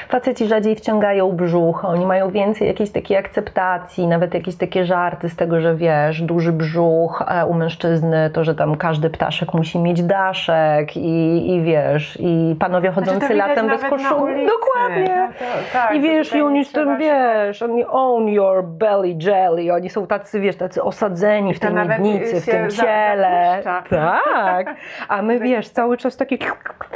Faceci 0.08 0.47
rzadziej 0.47 0.76
wciągają 0.76 1.32
brzuch, 1.32 1.85
oni 1.85 2.06
mają 2.06 2.30
więcej 2.30 2.68
jakiejś 2.68 2.90
takiej 2.90 3.16
akceptacji, 3.16 4.06
nawet 4.06 4.35
jakieś 4.35 4.56
takie 4.56 4.85
żarty 4.85 5.28
z 5.28 5.37
tego, 5.37 5.61
że 5.61 5.76
wiesz, 5.76 6.23
duży 6.23 6.52
brzuch 6.52 7.18
u 7.49 7.55
mężczyzny, 7.55 8.31
to, 8.31 8.45
że 8.45 8.55
tam 8.55 8.77
każdy 8.77 9.11
ptaszek 9.11 9.55
musi 9.55 9.79
mieć 9.79 10.03
daszek 10.03 10.97
i, 10.97 11.51
i 11.55 11.63
wiesz, 11.63 12.19
i 12.21 12.57
panowie 12.61 12.93
Znaczy, 12.93 13.07
chodzący 13.11 13.29
widać 13.35 13.49
latem 13.49 13.69
bez 13.69 13.83
koszuli. 13.85 14.47
Dokładnie. 14.47 15.29
No 15.31 15.47
to- 15.47 15.73
tak, 15.73 15.95
I 15.95 16.01
wiesz, 16.01 16.35
i 16.35 16.43
oni 16.43 16.65
z 16.65 16.73
tym, 16.73 16.99
wiesz, 16.99 17.63
oni 17.63 17.85
own 17.87 18.29
your 18.29 18.65
belly 18.65 19.17
jelly, 19.23 19.73
oni 19.75 19.91
są 19.91 20.07
tacy, 20.07 20.41
wiesz, 20.41 20.57
tacy 20.57 20.83
osadzeni 20.83 21.55
w 21.55 21.61
tej 21.61 21.75
miednicy, 21.75 22.41
w 22.41 22.45
się 22.45 22.51
tym 22.53 22.71
ciele. 22.71 23.63
Tak. 23.91 24.75
A 25.09 25.23
my, 25.23 25.39
wiesz, 25.41 25.69
cały 25.69 25.97
czas 25.97 26.17
takie 26.17 26.39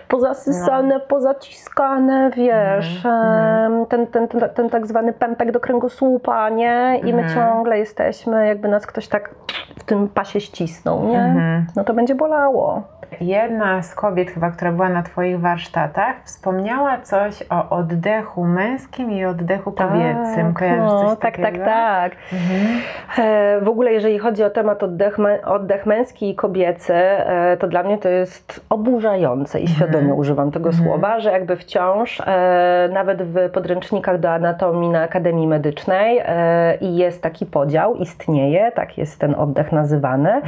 pozasysane, 0.08 1.00
pozaciskane, 1.00 2.30
wiesz, 2.36 3.06
em, 3.06 3.86
ten, 3.86 4.06
ten, 4.06 4.28
ten, 4.28 4.40
ten 4.54 4.70
tak 4.70 4.86
zwany 4.86 5.12
pępek 5.12 5.52
do 5.52 5.60
kręgosłupa, 5.60 6.48
nie? 6.50 7.00
I 7.04 7.14
my 7.14 7.22
Mhm. 7.22 7.34
ciągle 7.34 7.78
jesteśmy, 7.78 8.46
jakby 8.46 8.68
nas 8.68 8.86
ktoś 8.86 9.08
tak 9.08 9.34
w 9.78 9.84
tym 9.84 10.08
pasie 10.12 10.40
ścisnął, 10.40 11.08
nie? 11.08 11.20
Mhm. 11.20 11.66
No 11.76 11.84
to 11.84 11.94
będzie 11.94 12.14
bolało. 12.14 12.82
Jedna 13.20 13.82
z 13.82 13.94
kobiet 13.94 14.30
chyba, 14.30 14.50
która 14.50 14.72
była 14.72 14.88
na 14.88 15.02
Twoich 15.02 15.40
warsztatach, 15.40 16.16
wspomniała 16.24 16.98
coś 16.98 17.44
o 17.50 17.68
oddechu 17.76 18.44
męskim 18.44 19.10
i 19.10 19.24
oddechu 19.24 19.72
kobiecym. 19.72 20.54
Kojarzysz 20.54 20.92
no, 20.92 21.08
coś 21.08 21.18
tak, 21.18 21.36
tak, 21.36 21.44
takiego? 21.44 21.64
tak. 21.64 22.12
Mhm. 22.32 22.80
E, 23.18 23.60
W 23.60 23.68
ogóle, 23.68 23.92
jeżeli 23.92 24.18
chodzi 24.18 24.44
o 24.44 24.50
temat 24.50 24.82
oddech, 24.82 25.16
oddech 25.44 25.86
męski 25.86 26.30
i 26.30 26.34
kobiecy, 26.34 26.94
e, 26.94 27.56
to 27.56 27.68
dla 27.68 27.82
mnie 27.82 27.98
to 27.98 28.08
jest 28.08 28.64
oburzające 28.70 29.60
i 29.60 29.68
świadomie 29.68 30.14
używam 30.14 30.50
tego 30.50 30.68
Mhm. 30.68 30.84
słowa, 30.88 31.20
że 31.20 31.32
jakby 31.32 31.56
wciąż, 31.56 32.20
e, 32.26 32.88
nawet 32.92 33.22
w 33.22 33.50
podręcznikach 33.50 34.20
do 34.20 34.30
anatomii 34.30 34.88
na 34.90 35.02
Akademii 35.02 35.46
Medycznej 35.46 36.22
i 36.80 36.96
jest 36.96 37.22
taki 37.22 37.46
podział, 37.46 37.94
istnieje, 37.94 38.72
tak 38.72 38.98
jest 38.98 39.18
ten 39.20 39.34
oddech 39.34 39.72
nazywany. 39.72 40.40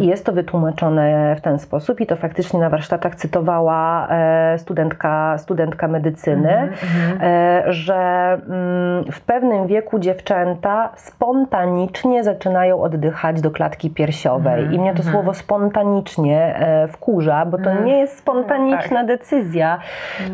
I 0.00 0.06
jest 0.06 0.26
to 0.26 0.32
wytłumaczone 0.32 1.34
w 1.38 1.40
ten 1.40 1.58
sposób 1.58 2.00
i 2.00 2.06
to 2.12 2.16
faktycznie 2.16 2.60
na 2.60 2.70
warsztatach 2.70 3.14
cytowała 3.14 4.08
e, 4.10 4.58
studentka, 4.58 5.38
studentka 5.38 5.88
medycyny, 5.88 6.52
Mhm, 6.52 7.18
e, 7.22 7.72
że 7.72 8.32
mm, 8.48 9.04
w 9.12 9.20
pewnym 9.20 9.66
wieku 9.66 9.98
dziewczęta 9.98 10.90
spontanicznie 10.96 12.24
zaczynają 12.24 12.82
oddychać 12.82 13.40
do 13.40 13.50
klatki 13.50 13.90
piersiowej. 13.90 14.60
Mhm, 14.60 14.74
I 14.74 14.78
mnie 14.80 14.92
to 14.92 14.98
mhm. 14.98 15.12
słowo 15.14 15.34
spontanicznie 15.34 16.56
e, 16.56 16.88
wkurza, 16.88 17.46
bo 17.46 17.58
to 17.58 17.70
Mhm. 17.70 17.84
nie 17.84 17.98
jest 17.98 18.18
spontaniczna 18.18 18.98
Tak. 18.98 19.06
decyzja. 19.06 19.78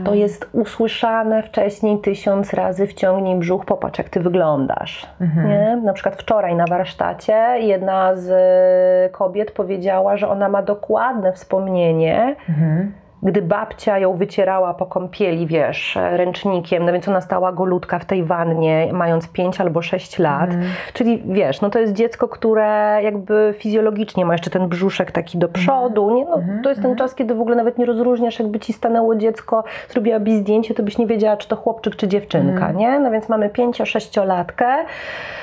To 0.05 0.15
jest 0.15 0.49
usłyszane 0.53 1.43
wcześniej 1.43 1.99
tysiąc 1.99 2.55
razy 2.55 2.87
wciągnij 2.87 3.37
brzuch, 3.37 3.65
popatrz 3.65 3.99
jak 3.99 4.09
ty 4.09 4.21
wyglądasz. 4.21 5.07
Mhm. 5.21 5.49
Nie? 5.49 5.77
Na 5.85 5.93
przykład 5.93 6.17
wczoraj 6.17 6.55
na 6.57 6.65
warsztacie 6.67 7.35
jedna 7.59 8.17
z 8.17 8.31
e, 8.31 9.11
kobiet 9.11 9.51
powiedziała, 9.51 10.17
że 10.17 10.29
ona 10.29 10.49
ma 10.49 10.63
dokładne 10.63 11.33
wspomnienie, 11.69 12.37
Mhm. 12.49 12.93
Gdy 13.23 13.43
babcia 13.43 13.99
ją 13.99 14.17
wycierała 14.17 14.75
po 14.75 14.87
kąpieli, 14.87 15.47
wiesz, 15.47 15.99
ręcznikiem, 16.11 16.85
no 16.87 16.93
więc 16.93 17.09
ona 17.09 17.21
stała 17.21 17.53
golutka 17.53 17.99
w 17.99 18.05
tej 18.05 18.25
wannie, 18.25 18.89
mając 18.93 19.29
5 19.29 19.61
albo 19.61 19.83
6 19.83 20.19
lat. 20.19 20.51
Mhm. 20.51 20.71
Czyli 20.93 21.23
wiesz, 21.27 21.61
no 21.61 21.71
to 21.71 21.79
jest 21.79 21.93
dziecko, 21.93 22.29
które 22.29 22.99
jakby 23.03 23.55
fizjologicznie 23.59 24.25
ma 24.25 24.35
jeszcze 24.35 24.51
ten 24.51 24.69
brzuszek 24.69 25.13
taki 25.13 25.39
do 25.39 25.49
przodu. 25.49 26.11
Nie? 26.15 26.25
No, 26.25 26.37
Mhm. 26.37 26.63
to 26.63 26.69
jest 26.69 26.83
ten 26.83 26.91
Mhm. 26.91 27.09
czas, 27.09 27.15
kiedy 27.15 27.35
w 27.35 27.41
ogóle 27.41 27.57
nawet 27.57 27.79
nie 27.79 27.87
rozróżniasz, 27.87 28.39
jakby 28.39 28.59
ci 28.61 28.73
stanęło 28.73 29.17
dziecko, 29.17 29.65
zrobiłabyś 29.89 30.35
zdjęcie, 30.35 30.75
to 30.75 30.83
byś 30.83 30.99
nie 30.99 31.07
wiedziała, 31.07 31.37
czy 31.37 31.49
to 31.49 31.57
chłopczyk, 31.57 31.97
czy 31.97 32.09
dziewczynka, 32.09 32.51
Mhm. 32.69 32.77
nie? 32.77 32.99
No 33.01 33.11
więc 33.11 33.29
mamy 33.29 33.49
5-6-latkę. 33.49 34.67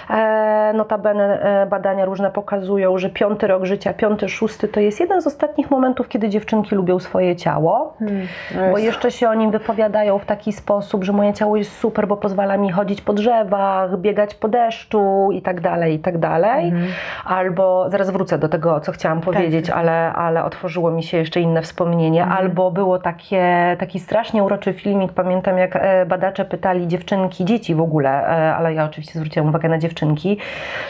E, 0.10 0.72
notabene 0.76 1.40
e, 1.42 1.66
badania 1.66 2.06
różne 2.06 2.32
pokazują, 2.32 2.98
że 2.98 3.10
piąty 3.10 3.48
rok 3.48 3.66
życia, 3.66 3.94
piąty, 3.94 4.30
szósty 4.30 4.68
to 4.68 4.80
jest 4.80 5.00
jeden 5.00 5.22
z 5.22 5.28
ostatnich 5.28 5.72
momentów, 5.72 6.08
kiedy 6.10 6.30
dziewczynki 6.30 6.76
lubią 6.76 7.00
swoje 7.00 7.36
ciało. 7.36 7.65
Hmm. 8.00 8.28
Bo 8.72 8.78
jeszcze 8.78 9.12
się 9.12 9.30
o 9.30 9.34
nim 9.34 9.52
wypowiadają 9.52 10.20
w 10.20 10.26
taki 10.26 10.54
sposób, 10.54 11.04
że 11.04 11.14
moje 11.14 11.34
ciało 11.34 11.58
jest 11.58 11.78
super, 11.80 12.08
bo 12.08 12.18
pozwala 12.18 12.58
mi 12.58 12.72
chodzić 12.72 13.02
po 13.02 13.14
drzewach, 13.14 13.98
biegać 13.98 14.36
po 14.36 14.48
deszczu 14.48 15.30
i 15.32 15.42
tak 15.42 15.62
dalej, 15.62 15.94
i 15.94 16.00
tak 16.00 16.18
dalej. 16.18 16.68
Mhm. 16.68 16.88
Albo, 17.26 17.90
zaraz 17.90 18.10
wrócę 18.10 18.38
do 18.38 18.50
tego, 18.50 18.80
co 18.80 18.92
chciałam 18.92 19.22
powiedzieć, 19.22 19.68
tak. 19.68 19.78
ale, 19.78 20.14
ale 20.14 20.44
otworzyło 20.44 20.92
mi 20.92 21.04
się 21.04 21.18
jeszcze 21.18 21.42
inne 21.42 21.62
wspomnienie. 21.62 22.24
Mhm. 22.24 22.38
Albo 22.40 22.72
było 22.72 23.00
takie, 23.00 23.76
taki 23.80 24.00
strasznie 24.00 24.44
uroczy 24.44 24.74
filmik, 24.74 25.12
pamiętam 25.12 25.58
jak 25.58 25.76
e, 25.76 26.06
badacze 26.06 26.46
pytali 26.46 26.88
dziewczynki, 26.88 27.46
dzieci 27.46 27.76
w 27.76 27.82
ogóle, 27.82 28.10
e, 28.10 28.56
ale 28.56 28.74
ja 28.74 28.86
oczywiście 28.86 29.20
zwróciłam 29.20 29.50
uwagę 29.50 29.70
na 29.70 29.78
dziewczynki, 29.78 30.38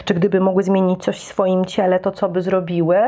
czy 0.04 0.14
gdyby 0.14 0.40
mogły 0.40 0.62
zmienić 0.62 1.04
coś 1.04 1.18
w 1.18 1.22
swoim 1.22 1.64
ciele, 1.64 2.00
to 2.00 2.10
co 2.10 2.28
by 2.28 2.42
zrobiły? 2.42 2.98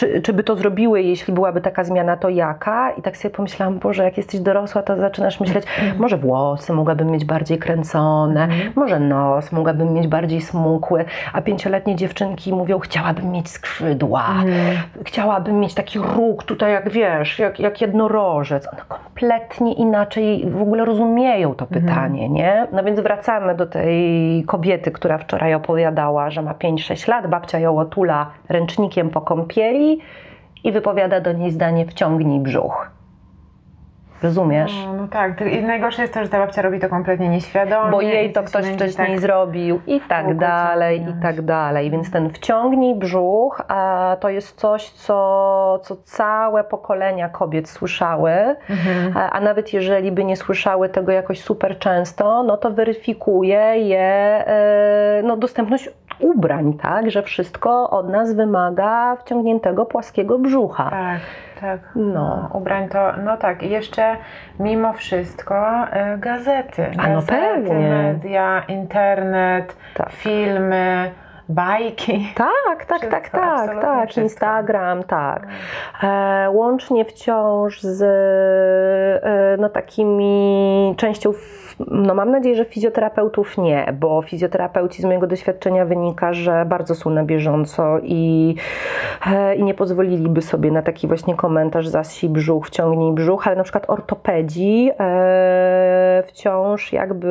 Czy, 0.00 0.22
czy 0.22 0.32
by 0.32 0.44
to 0.44 0.56
zrobiły, 0.56 1.02
jeśli 1.02 1.34
byłaby 1.34 1.60
taka 1.60 1.84
zmiana, 1.84 2.16
to 2.16 2.28
jaka? 2.28 2.90
I 2.90 3.02
tak 3.02 3.16
sobie 3.16 3.34
pomyślałam, 3.34 3.78
Boże, 3.78 4.04
jak 4.04 4.16
jesteś 4.16 4.40
dorosła, 4.40 4.82
to 4.82 4.96
zaczynasz 4.96 5.40
myśleć, 5.40 5.64
może 5.98 6.16
włosy 6.16 6.72
mogłabym 6.72 7.10
mieć 7.10 7.24
bardziej 7.24 7.58
kręcone, 7.58 8.48
może 8.76 9.00
nos 9.00 9.52
mogłabym 9.52 9.92
mieć 9.94 10.06
bardziej 10.08 10.40
smukły, 10.40 11.04
a 11.32 11.40
pięcioletnie 11.42 11.96
dziewczynki 11.96 12.52
mówią, 12.52 12.78
chciałabym 12.78 13.30
mieć 13.30 13.48
skrzydła, 13.48 14.24
Mhm. 14.30 14.76
chciałabym 15.04 15.60
mieć 15.60 15.74
taki 15.74 15.98
róg 15.98 16.44
tutaj, 16.44 16.72
jak 16.72 16.90
wiesz, 16.90 17.38
jak, 17.38 17.60
jak 17.60 17.80
jednorożec. 17.80 18.68
One 18.72 18.82
kompletnie 18.88 19.72
inaczej 19.74 20.46
w 20.50 20.62
ogóle 20.62 20.84
rozumieją 20.84 21.54
to 21.54 21.66
pytanie, 21.66 22.28
nie? 22.28 22.66
No 22.72 22.84
więc 22.84 23.00
wracamy 23.00 23.54
do 23.54 23.66
tej 23.66 24.44
kobiety, 24.46 24.90
która 24.90 25.18
wczoraj 25.18 25.54
opowiadała, 25.54 26.30
że 26.30 26.42
ma 26.42 26.52
5-6 26.54 27.08
lat, 27.08 27.26
babcia 27.26 27.58
ją 27.58 27.78
otula 27.78 28.26
ręcznikiem 28.48 29.10
po 29.10 29.20
kąpieli 29.20 29.89
i 30.64 30.72
wypowiada 30.72 31.20
do 31.20 31.32
niej 31.32 31.50
zdanie 31.50 31.86
wciągnij 31.86 32.40
brzuch. 32.40 32.90
Rozumiesz? 34.22 34.72
No, 34.86 34.92
no 34.94 35.08
tak, 35.08 35.40
i 35.40 35.62
najgorsze 35.62 36.02
jest 36.02 36.14
to, 36.14 36.22
że 36.22 36.28
ta 36.28 36.38
babcia 36.38 36.62
robi 36.62 36.80
to 36.80 36.88
kompletnie 36.88 37.28
nieświadomie. 37.28 37.90
bo 37.90 38.00
jej 38.00 38.32
to 38.32 38.42
ktoś 38.42 38.66
wcześniej 38.66 39.08
tak- 39.08 39.20
zrobił 39.20 39.80
i 39.86 40.00
tak 40.00 40.36
dalej, 40.38 40.96
i 40.96 41.00
ciągnąć. 41.04 41.22
tak 41.22 41.42
dalej. 41.42 41.90
Więc 41.90 42.10
ten 42.10 42.30
wciągnij 42.30 42.94
brzuch, 42.94 43.62
a 43.68 44.16
to 44.20 44.28
jest 44.28 44.56
coś, 44.60 44.90
co, 44.90 45.78
co 45.82 45.96
całe 45.96 46.64
pokolenia 46.64 47.28
kobiet 47.28 47.68
słyszały, 47.68 48.30
Mhm. 48.70 49.16
a, 49.16 49.30
a 49.30 49.40
nawet 49.40 49.72
jeżeli 49.72 50.12
by 50.12 50.24
nie 50.24 50.36
słyszały 50.36 50.88
tego 50.88 51.12
jakoś 51.12 51.40
super 51.40 51.78
często, 51.78 52.42
no 52.42 52.56
to 52.56 52.70
weryfikuje 52.70 53.58
je 53.76 54.00
e, 54.46 55.22
no, 55.24 55.36
dostępność 55.36 55.90
ubrań, 56.20 56.72
tak? 56.82 57.10
Że 57.10 57.22
wszystko 57.22 57.90
od 57.90 58.08
nas 58.08 58.32
wymaga 58.32 59.16
wciągniętego 59.16 59.86
płaskiego 59.86 60.38
brzucha. 60.38 60.90
Tak, 60.90 61.20
tak. 61.60 61.80
No. 61.94 62.48
Ubrań 62.52 62.88
to, 62.88 63.12
no 63.24 63.36
tak. 63.36 63.62
I 63.62 63.70
jeszcze 63.70 64.16
mimo 64.60 64.92
wszystko 64.92 65.54
e, 65.90 66.18
gazety. 66.18 66.86
A 66.98 67.08
no 67.08 67.14
gazety, 67.14 67.32
pewnie. 67.36 67.88
media, 67.90 68.62
internet, 68.68 69.76
Tak. 69.94 70.10
filmy, 70.10 71.10
bajki. 71.48 72.32
Tak, 72.34 72.84
tak, 72.88 73.06
tak, 73.06 73.20
Wszystko, 73.22 73.38
tak, 73.38 73.50
absolutnie 73.60 73.82
tak. 73.82 74.08
wszystko. 74.10 74.22
Instagram, 74.22 75.02
tak. 75.02 75.46
E, 76.02 76.50
łącznie 76.50 77.04
wciąż 77.04 77.80
z 77.82 78.02
e, 78.02 79.56
no, 79.62 79.68
takimi 79.68 80.94
częścią, 80.96 81.32
no 81.86 82.14
mam 82.14 82.30
nadzieję, 82.30 82.56
że 82.56 82.64
fizjoterapeutów 82.64 83.58
nie, 83.58 83.92
bo 84.00 84.22
fizjoterapeuci 84.22 85.02
z 85.02 85.04
mojego 85.04 85.26
doświadczenia 85.26 85.84
wynika, 85.84 86.32
że 86.32 86.64
bardzo 86.66 86.94
są 86.94 87.10
na 87.10 87.24
bieżąco 87.24 87.98
i, 88.02 88.54
e, 89.26 89.54
i 89.54 89.64
nie 89.64 89.74
pozwoliliby 89.74 90.42
sobie 90.42 90.70
na 90.70 90.82
taki 90.82 91.06
właśnie 91.08 91.34
komentarz 91.34 91.88
zasi 91.88 92.28
brzuch, 92.28 92.66
wciągnij 92.66 93.12
brzuch, 93.12 93.46
ale 93.46 93.56
na 93.56 93.62
przykład 93.62 93.90
ortopedzi 93.90 94.90
e, 95.00 96.22
wciąż 96.26 96.92
jakby 96.92 97.28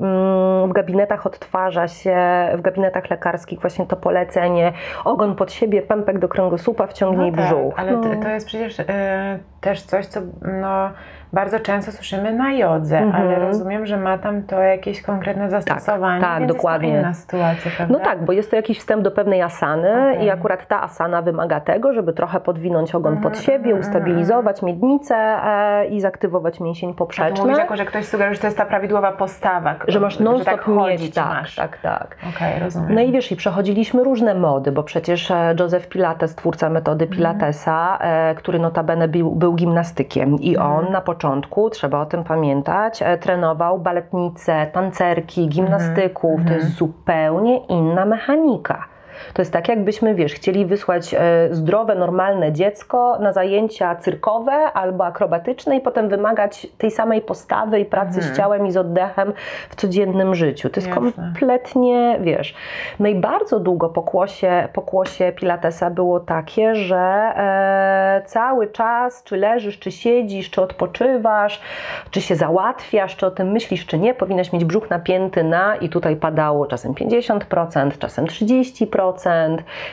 mm, 0.00 0.68
w 0.68 0.72
gabinetach 0.72 1.26
odtwarza 1.26 1.88
się, 1.88 2.16
w 2.56 2.60
gabinetach 2.60 3.10
lekarskich 3.10 3.60
właśnie 3.60 3.86
to 3.86 3.96
polecenie 3.96 4.72
ogon 5.04 5.34
pod 5.34 5.52
siebie, 5.52 5.82
pępek 5.82 6.18
do 6.18 6.28
kręgosłupa, 6.28 6.86
wciągnij 6.86 7.30
No 7.30 7.36
tak, 7.36 7.46
brzuch. 7.46 7.74
ale 7.76 7.92
no. 7.92 8.02
to, 8.22 8.28
jest 8.28 8.46
przecież 8.46 8.80
e, 8.80 9.38
też 9.60 9.82
coś, 9.82 10.06
co 10.06 10.20
no, 10.60 10.90
bardzo 11.32 11.60
często 11.60 11.92
słyszymy 11.92 12.32
na 12.32 12.52
jodze, 12.52 12.98
Mhm. 12.98 13.22
ale 13.26 13.38
rozumiem, 13.38 13.86
że 13.86 13.96
ma 13.96 14.18
tam 14.18 14.42
to 14.42 14.60
jakieś 14.60 15.02
konkretne 15.02 15.50
zastosowanie, 15.50 16.20
tak, 16.20 16.38
więc 16.40 16.52
dokładnie. 16.52 16.88
jest 16.88 17.00
to 17.02 17.06
inna 17.06 17.14
sytuacja, 17.14 17.70
prawda? 17.76 17.94
No 17.98 18.04
tak, 18.04 18.24
bo 18.24 18.32
jest 18.32 18.50
to 18.50 18.56
jakiś 18.56 18.78
wstęp 18.78 19.02
do 19.02 19.10
pewnej 19.10 19.42
asany 19.42 19.92
Okej. 20.12 20.24
i 20.26 20.30
akurat 20.30 20.66
ta 20.68 20.82
asana 20.82 21.22
wymaga 21.22 21.60
tego, 21.60 21.92
żeby 21.92 22.12
trochę 22.12 22.40
podwinąć 22.40 22.94
ogon 22.94 23.12
Mhm, 23.14 23.32
pod 23.32 23.42
siebie, 23.42 23.70
mhm, 23.70 23.80
ustabilizować 23.80 24.62
miednicę 24.62 25.14
e, 25.16 25.86
i 25.86 26.00
zaktywować 26.00 26.60
mięsień 26.60 26.90
A 26.90 26.92
tu 26.92 26.98
poprzeczny. 26.98 27.40
mówisz 27.44 27.58
jako, 27.58 27.76
że 27.76 27.84
ktoś 27.84 28.04
sugeruje, 28.04 28.34
że 28.34 28.40
to 28.40 28.46
jest 28.46 28.58
ta 28.58 28.66
prawidłowa 28.66 29.12
postawa, 29.12 29.74
Że 29.88 30.00
masz 30.00 30.18
że 30.18 30.24
non-stop 30.24 30.54
tak 30.56 30.68
mieć, 30.68 31.14
tak, 31.14 31.28
masz. 31.28 31.54
tak, 31.56 31.78
tak. 31.78 32.16
Okej, 32.36 32.58
rozumiem. 32.60 32.94
No 32.94 33.00
i 33.00 33.12
wiesz, 33.12 33.32
i 33.32 33.36
przechodziliśmy 33.36 34.04
różne 34.04 34.34
mody, 34.34 34.72
bo 34.72 34.82
przecież 34.82 35.30
e, 35.30 35.54
Joseph 35.60 35.88
Pilates, 35.88 36.34
twórca 36.34 36.70
metody 36.70 37.04
Mhm. 37.04 37.16
Pilatesa, 37.18 37.98
e, 38.00 38.34
który 38.34 38.58
notabene 38.58 39.08
był, 39.08 39.30
był 39.34 39.54
gimnastykiem 39.54 40.34
i 40.40 40.56
Mhm. 40.56 40.72
on 40.72 40.92
na 40.92 41.00
początku, 41.00 41.17
trzeba 41.70 42.00
o 42.00 42.06
tym 42.06 42.24
pamiętać, 42.24 43.02
e, 43.02 43.18
trenował 43.18 43.78
baletnice, 43.78 44.66
tancerki, 44.72 45.48
gimnastyków. 45.48 46.36
To 46.36 46.40
Mhm. 46.42 46.58
jest 46.60 46.70
zupełnie 46.76 47.56
inna 47.56 48.04
mechanika. 48.04 48.84
To 49.34 49.42
jest 49.42 49.52
tak, 49.52 49.68
jakbyśmy, 49.68 50.14
wiesz, 50.14 50.34
chcieli 50.34 50.66
wysłać 50.66 51.14
e, 51.14 51.18
zdrowe, 51.50 51.94
normalne 51.94 52.52
dziecko 52.52 53.18
na 53.20 53.32
zajęcia 53.32 53.96
cyrkowe 53.96 54.52
albo 54.52 55.04
akrobatyczne 55.06 55.76
i 55.76 55.80
potem 55.80 56.08
wymagać 56.08 56.66
tej 56.78 56.90
samej 56.90 57.22
postawy 57.22 57.80
i 57.80 57.84
pracy 57.84 58.08
Mhm. 58.18 58.34
z 58.34 58.36
ciałem 58.36 58.66
i 58.66 58.70
z 58.72 58.76
oddechem 58.76 59.32
w 59.70 59.76
codziennym 59.76 60.34
życiu. 60.34 60.70
To 60.70 60.80
jest 60.80 60.88
Jasne. 60.88 61.02
kompletnie, 61.02 62.18
wiesz. 62.20 62.54
No 63.00 63.08
i 63.08 63.14
bardzo 63.14 63.60
długo 63.60 63.88
pokłosie, 63.88 64.68
pokłosie 64.72 65.32
Pilatesa 65.36 65.90
było 65.90 66.20
takie, 66.20 66.74
że 66.74 66.96
e, 67.36 68.22
cały 68.26 68.66
czas, 68.66 69.22
czy 69.24 69.36
leżysz, 69.36 69.78
czy 69.78 69.92
siedzisz, 69.92 70.50
czy 70.50 70.62
odpoczywasz, 70.62 71.60
czy 72.10 72.20
się 72.20 72.36
załatwiasz, 72.36 73.16
czy 73.16 73.26
o 73.26 73.30
tym 73.30 73.48
myślisz, 73.52 73.86
czy 73.86 73.98
nie, 73.98 74.14
powinnaś 74.14 74.52
mieć 74.52 74.64
brzuch 74.64 74.90
napięty 74.90 75.44
na 75.44 75.76
i 75.76 75.88
tutaj 75.88 76.16
padało 76.16 76.66
czasem 76.66 76.94
50%, 76.94 77.98
czasem 77.98 78.26
30%, 78.26 79.07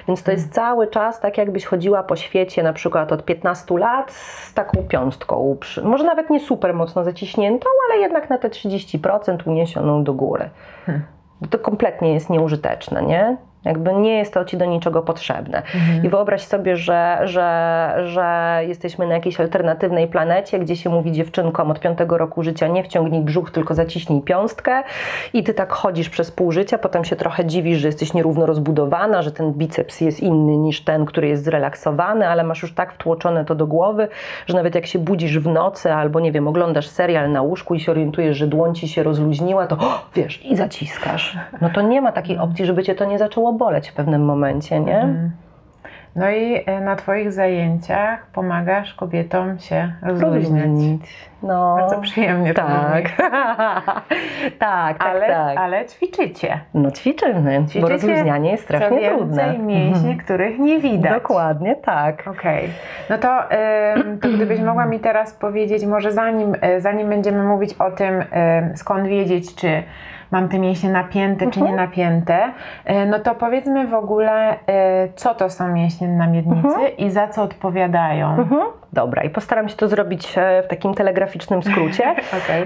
więc 0.07 0.23
to 0.23 0.31
jest 0.31 0.53
cały 0.53 0.87
czas 0.87 1.19
tak, 1.19 1.37
jakbyś 1.37 1.65
chodziła 1.65 2.03
po 2.03 2.15
świecie 2.15 2.63
na 2.63 2.73
przykład 2.73 3.11
od 3.11 3.25
15 3.25 3.77
lat 3.77 4.11
z 4.11 4.53
taką 4.53 4.83
piąstką, 4.83 5.57
może 5.83 6.03
nawet 6.03 6.29
nie 6.29 6.39
super 6.39 6.73
mocno 6.73 7.03
zaciśniętą, 7.03 7.69
ale 7.89 8.01
jednak 8.01 8.29
na 8.29 8.37
te 8.37 8.49
30% 8.49 9.47
uniesioną 9.47 10.03
do 10.03 10.13
góry. 10.13 10.49
Hmm. 10.85 11.05
To 11.49 11.59
kompletnie 11.59 12.13
jest 12.13 12.29
nieużyteczne, 12.29 13.01
nie? 13.03 13.37
Jakby 13.65 13.93
nie 13.93 14.17
jest 14.17 14.33
to 14.33 14.45
ci 14.45 14.57
do 14.57 14.65
niczego 14.65 15.01
potrzebne. 15.01 15.57
Mhm. 15.57 16.05
I 16.05 16.09
wyobraź 16.09 16.41
sobie, 16.41 16.77
że, 16.77 17.19
że, 17.23 17.93
że 18.05 18.59
jesteśmy 18.67 19.07
na 19.07 19.13
jakiejś 19.13 19.39
alternatywnej 19.39 20.07
planecie, 20.07 20.59
gdzie 20.59 20.75
się 20.75 20.89
mówi 20.89 21.11
dziewczynkom 21.11 21.71
od 21.71 21.79
piątego 21.79 22.17
roku 22.17 22.43
życia 22.43 22.67
nie 22.67 22.83
wciągnij 22.83 23.21
brzuch, 23.21 23.51
tylko 23.51 23.73
zaciśnij 23.73 24.21
piąstkę 24.21 24.83
i 25.33 25.43
ty 25.43 25.53
tak 25.53 25.73
chodzisz 25.73 26.09
przez 26.09 26.31
pół 26.31 26.51
życia, 26.51 26.77
potem 26.77 27.05
się 27.05 27.15
trochę 27.15 27.45
dziwisz, 27.45 27.79
że 27.79 27.87
jesteś 27.87 28.13
nierówno 28.13 28.45
rozbudowana, 28.45 29.21
że 29.21 29.31
ten 29.31 29.53
biceps 29.53 30.01
jest 30.01 30.19
inny 30.19 30.57
niż 30.57 30.83
ten, 30.83 31.05
który 31.05 31.27
jest 31.27 31.43
zrelaksowany, 31.43 32.27
ale 32.27 32.43
masz 32.43 32.61
już 32.61 32.73
tak 32.73 32.93
wtłoczone 32.93 33.45
to 33.45 33.55
do 33.55 33.67
głowy, 33.67 34.07
że 34.47 34.55
nawet 34.55 34.75
jak 34.75 34.85
się 34.85 34.99
budzisz 34.99 35.39
w 35.39 35.47
nocy 35.47 35.93
albo 35.93 36.19
nie 36.19 36.31
wiem, 36.31 36.47
oglądasz 36.47 36.87
serial 36.87 37.31
na 37.31 37.41
łóżku 37.41 37.75
i 37.75 37.79
się 37.79 37.91
orientujesz, 37.91 38.37
że 38.37 38.47
dłoń 38.47 38.75
ci 38.75 38.87
się 38.87 39.03
rozluźniła, 39.03 39.67
to 39.67 39.75
o, 39.75 40.01
wiesz, 40.15 40.45
i 40.45 40.55
zaciskasz. 40.55 41.37
No 41.61 41.69
to 41.69 41.81
nie 41.81 42.01
ma 42.01 42.11
takiej 42.11 42.37
opcji, 42.37 42.65
żeby 42.65 42.83
cię 42.83 42.95
to 42.95 43.05
nie 43.05 43.17
zaczęło 43.17 43.53
boleć 43.57 43.89
w 43.89 43.93
pewnym 43.93 44.25
momencie, 44.25 44.79
nie? 44.79 44.97
Mhm. 44.97 45.31
No 46.15 46.29
i 46.29 46.63
e, 46.65 46.81
na 46.81 46.95
Twoich 46.95 47.31
zajęciach 47.31 48.27
pomagasz 48.33 48.93
kobietom 48.93 49.59
się 49.59 49.93
rozluźniać. 50.01 50.43
Rozluźnić. 50.63 51.29
No. 51.43 51.75
Bardzo 51.79 52.01
przyjemnie 52.01 52.53
to 52.53 52.61
Tak. 52.61 53.03
brzmi. 53.03 53.15
tak, 54.59 54.97
tak, 54.97 55.01
Ale, 55.07 55.27
tak. 55.27 55.57
ale 55.57 55.85
ćwiczycie. 55.85 56.59
No 56.73 56.91
ćwiczymy, 56.91 57.61
bo 57.61 57.67
Ćwiczycie, 57.67 57.87
rozluźnianie 57.89 58.51
jest 58.51 58.63
strasznie 58.63 59.09
trudne. 59.09 59.57
mięśnie, 59.57 60.09
Mhm. 60.09 60.17
których 60.17 60.59
nie 60.59 60.79
widać. 60.79 61.13
Dokładnie 61.13 61.75
tak. 61.75 62.23
Okej. 62.27 62.69
No 63.09 63.17
to, 63.17 63.39
to 64.21 64.27
gdybyś 64.29 64.59
mogła 64.59 64.85
mi 64.85 64.99
teraz 64.99 65.33
powiedzieć, 65.33 65.85
może 65.85 66.11
zanim, 66.11 66.55
y, 66.77 66.81
zanim 66.81 67.09
będziemy 67.09 67.43
mówić 67.43 67.73
o 67.73 67.91
tym, 67.91 68.23
skąd 68.75 69.07
wiedzieć, 69.07 69.55
czy 69.55 69.83
mam 70.31 70.49
te 70.49 70.59
mięśnie 70.59 70.89
napięte, 70.89 71.51
czy 71.51 71.59
nie 71.61 71.69
Mhm. 71.69 71.89
napięte, 71.89 72.39
y, 72.89 73.05
no 73.05 73.19
to 73.19 73.35
powiedzmy 73.35 73.87
w 73.87 73.93
ogóle, 73.93 74.53
y, 74.53 74.57
co 75.15 75.35
to 75.35 75.49
są 75.49 75.67
mięśnie 75.67 76.07
na 76.07 76.27
miednicy 76.27 76.67
Mhm. 76.67 76.97
i 76.97 77.09
za 77.09 77.27
co 77.27 77.43
odpowiadają. 77.43 78.27
Mhm. 78.29 78.61
Dobra, 78.93 79.23
i 79.23 79.29
postaram 79.29 79.69
się 79.69 79.75
to 79.75 79.87
zrobić 79.87 80.37
e, 80.37 80.63
w 80.63 80.67
takim 80.67 80.93
telegraficznym 80.93 81.63
skrócie. 81.63 82.03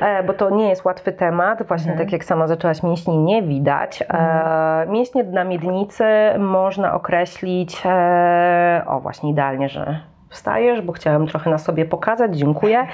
E, 0.01 0.23
bo 0.23 0.33
to 0.33 0.49
nie 0.49 0.69
jest 0.69 0.85
łatwy 0.85 1.11
temat. 1.11 1.63
Właśnie 1.67 1.91
Mhm. 1.91 2.07
tak 2.07 2.13
jak 2.13 2.23
sama 2.23 2.47
zaczęłaś, 2.47 2.83
mięśni 2.83 3.17
nie 3.17 3.41
widać. 3.43 4.03
E, 4.13 4.85
mięśnie 4.87 5.23
dna 5.23 5.43
miednicy 5.43 6.03
można 6.39 6.93
określić, 6.93 7.81
e, 7.85 8.83
o 8.87 8.99
właśnie 8.99 9.29
idealnie, 9.29 9.69
że 9.69 9.99
wstajesz, 10.29 10.81
bo 10.81 10.93
chciałam 10.93 11.27
trochę 11.27 11.49
na 11.49 11.57
sobie 11.57 11.85
pokazać, 11.85 12.35
dziękuję. 12.37 12.87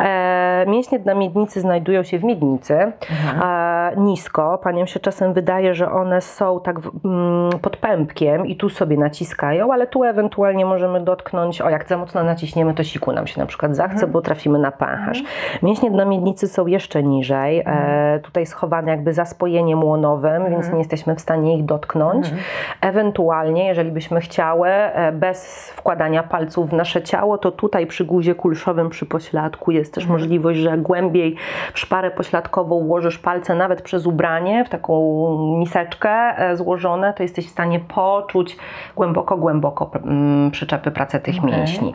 E, 0.00 0.64
mięśnie 0.68 0.98
dna 0.98 1.14
miednicy 1.14 1.60
znajdują 1.60 2.02
się 2.02 2.18
w 2.18 2.24
miednicy, 2.24 2.74
Mhm. 2.74 3.42
e, 3.42 4.00
nisko. 4.00 4.58
Paniom 4.62 4.86
się 4.86 5.00
czasem 5.00 5.32
wydaje, 5.32 5.74
że 5.74 5.90
one 5.90 6.20
są 6.20 6.60
tak 6.60 6.76
mm, 7.04 7.50
pod 7.62 7.76
pępkiem 7.76 8.46
i 8.46 8.56
tu 8.56 8.68
sobie 8.68 8.96
naciskają, 8.96 9.72
ale 9.72 9.86
tu 9.86 10.04
ewentualnie 10.04 10.66
możemy 10.66 11.00
dotknąć, 11.00 11.60
o 11.60 11.70
jak 11.70 11.88
za 11.88 11.98
mocno 11.98 12.22
naciśniemy, 12.24 12.74
to 12.74 12.84
siku 12.84 13.12
nam 13.12 13.26
się 13.26 13.40
na 13.40 13.46
przykład 13.46 13.76
zachce, 13.76 13.94
Mhm. 13.94 14.12
bo 14.12 14.20
trafimy 14.22 14.58
na 14.58 14.72
pęcherz. 14.72 15.22
Mięśnie 15.62 15.90
dna 15.90 16.04
miednicy 16.04 16.48
są 16.48 16.66
jeszcze 16.66 17.02
niżej, 17.02 17.62
e, 17.66 18.20
tutaj 18.22 18.46
schowane 18.46 18.90
jakby 18.90 19.12
za 19.12 19.24
spojeniem 19.24 19.84
łonowym, 19.84 20.50
więc 20.50 20.72
nie 20.72 20.78
jesteśmy 20.78 21.14
w 21.14 21.20
stanie 21.20 21.58
ich 21.58 21.64
dotknąć. 21.64 22.24
Mhm. 22.26 22.42
Ewentualnie, 22.80 23.66
jeżeli 23.66 23.90
byśmy 23.92 24.20
chciały, 24.20 24.68
e, 24.68 25.12
bez 25.12 25.70
wkładania 25.76 26.22
palców 26.22 26.70
w 26.70 26.72
nasze 26.74 27.02
ciało, 27.02 27.38
to 27.38 27.52
tutaj 27.52 27.86
przy 27.86 28.04
guzie 28.04 28.34
kulszowym, 28.34 28.90
przy 28.90 29.06
pośladku 29.06 29.70
jest 29.70 29.94
też 29.94 30.06
możliwość, 30.06 30.58
że 30.58 30.78
głębiej 30.78 31.36
w 31.74 31.78
szparę 31.78 32.10
pośladkową 32.10 32.84
włożysz 32.84 33.18
palce 33.18 33.54
nawet 33.54 33.82
przez 33.82 34.06
ubranie, 34.06 34.64
w 34.64 34.68
taką 34.68 34.94
miseczkę 35.58 36.10
e, 36.10 36.56
złożone, 36.56 37.14
to 37.14 37.22
jesteś 37.22 37.46
w 37.46 37.50
stanie 37.50 37.80
poczuć 37.80 38.56
głęboko, 38.96 39.36
głęboko 39.36 39.90
przyczepy 40.52 40.90
pracę 40.90 41.20
tych 41.20 41.38
Okej. 41.38 41.50
mięśni. 41.50 41.94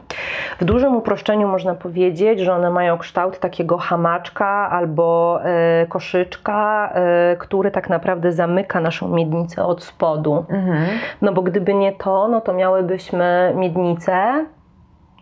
W 0.59 0.65
dużym 0.65 0.95
uproszczeniu 0.95 1.47
można 1.47 1.75
powiedzieć, 1.75 2.39
że 2.39 2.53
one 2.53 2.69
mają 2.69 2.97
kształt 2.97 3.39
takiego 3.39 3.77
hamaczka 3.77 4.69
albo 4.71 5.39
e, 5.43 5.85
koszyczka, 5.89 6.89
e, 6.93 7.35
który 7.39 7.71
tak 7.71 7.89
naprawdę 7.89 8.31
zamyka 8.31 8.79
naszą 8.79 9.09
miednicę 9.09 9.65
od 9.65 9.83
spodu. 9.83 10.45
Mhm. 10.49 10.87
No 11.21 11.33
bo 11.33 11.41
gdyby 11.41 11.73
nie 11.73 11.91
to, 11.91 12.27
no 12.27 12.41
to 12.41 12.53
miałybyśmy 12.53 13.53
miednicę, 13.55 14.45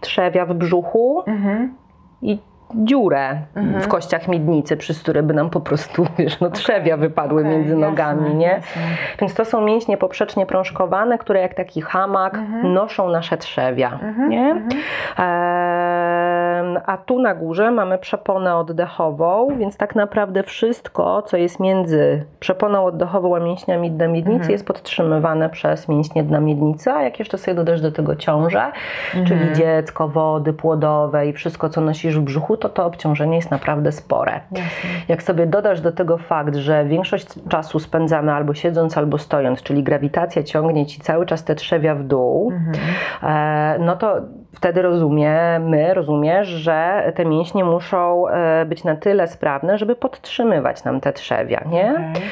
trzewia 0.02 0.46
w 0.46 0.54
brzuchu 0.54 1.24
Mhm. 1.28 1.74
i 2.22 2.40
dziurę 2.76 3.42
Mhm. 3.56 3.82
w 3.82 3.88
kościach 3.88 4.28
miednicy, 4.28 4.78
przez 4.78 5.00
które 5.02 5.24
by 5.24 5.34
nam 5.34 5.50
po 5.50 5.60
prostu, 5.60 6.06
wiesz, 6.18 6.40
no 6.40 6.50
trzewia 6.50 6.98
wypadły 6.98 7.42
Okej, 7.42 7.58
między 7.58 7.76
nogami, 7.76 8.22
jasne, 8.24 8.36
nie? 8.38 8.48
jasne. 8.48 8.82
Więc 9.20 9.34
to 9.34 9.46
są 9.46 9.62
mięśnie 9.62 9.98
poprzecznie 9.98 10.46
prążkowane, 10.46 11.18
które 11.18 11.40
jak 11.42 11.54
taki 11.54 11.82
hamak 11.82 12.34
Mhm. 12.36 12.74
noszą 12.74 13.10
nasze 13.10 13.38
trzewia, 13.38 14.00
Mhm, 14.02 14.30
nie? 14.30 14.50
mhm. 14.52 14.70
A 16.86 16.98
tu 16.98 17.20
na 17.20 17.36
górze 17.36 17.72
mamy 17.72 17.98
przeponę 17.98 18.56
oddechową, 18.56 19.48
więc 19.58 19.78
tak 19.78 19.96
naprawdę 19.96 20.44
wszystko, 20.44 21.22
co 21.22 21.38
jest 21.38 21.60
między 21.60 22.26
przeponą 22.40 22.86
oddechową 22.86 23.36
a 23.36 23.40
mięśniami 23.40 23.92
dna 23.92 24.08
miednicy, 24.08 24.36
Mhm. 24.38 24.52
jest 24.52 24.68
podtrzymywane 24.68 25.50
przez 25.50 25.88
mięśnie 25.90 26.24
dna 26.24 26.40
miednicy. 26.40 26.92
A 26.92 27.04
jak 27.04 27.20
jeszcze 27.20 27.38
sobie 27.38 27.56
dodasz 27.56 27.82
do 27.82 27.92
tego 27.92 28.16
ciążę, 28.16 28.72
czyli 29.12 29.54
dziecko, 29.54 30.08
wody 30.08 30.54
płodowe 30.54 31.28
i 31.28 31.34
wszystko, 31.34 31.70
co 31.70 31.82
nosisz 31.82 32.20
w 32.20 32.22
brzuchu, 32.22 32.58
to 32.58 32.70
to 32.70 32.86
obciążenie 32.86 33.36
jest 33.36 33.52
naprawdę 33.52 33.92
spore. 33.92 34.32
Jasne. 34.52 34.90
Jak 35.08 35.24
sobie 35.24 35.46
dodasz 35.48 35.82
do 35.82 35.92
tego 35.92 36.18
fakt, 36.18 36.56
że 36.56 36.86
większość 36.86 37.28
czasu 37.50 37.80
spędzamy 37.80 38.34
albo 38.34 38.54
siedząc, 38.54 38.98
albo 38.98 39.18
stojąc, 39.18 39.64
czyli 39.64 39.84
grawitacja 39.84 40.44
ciągnie 40.44 40.86
ci 40.86 41.02
cały 41.02 41.26
czas 41.26 41.44
te 41.44 41.56
trzewia 41.56 41.96
w 41.96 42.04
dół, 42.04 42.52
e, 43.24 43.76
no 43.80 43.96
to 43.96 44.16
wtedy 44.58 44.82
rozumiemy, 44.82 45.94
rozumiesz, 45.94 46.48
że 46.48 47.12
te 47.16 47.26
mięśnie 47.26 47.64
muszą 47.64 48.28
e, 48.28 48.66
być 48.66 48.84
na 48.84 48.96
tyle 48.96 49.28
sprawne, 49.28 49.78
żeby 49.78 49.96
podtrzymywać 49.96 50.84
nam 50.84 51.00
te 51.02 51.14
trzewia, 51.14 51.64
nie? 51.72 51.92
Okej. 51.92 52.24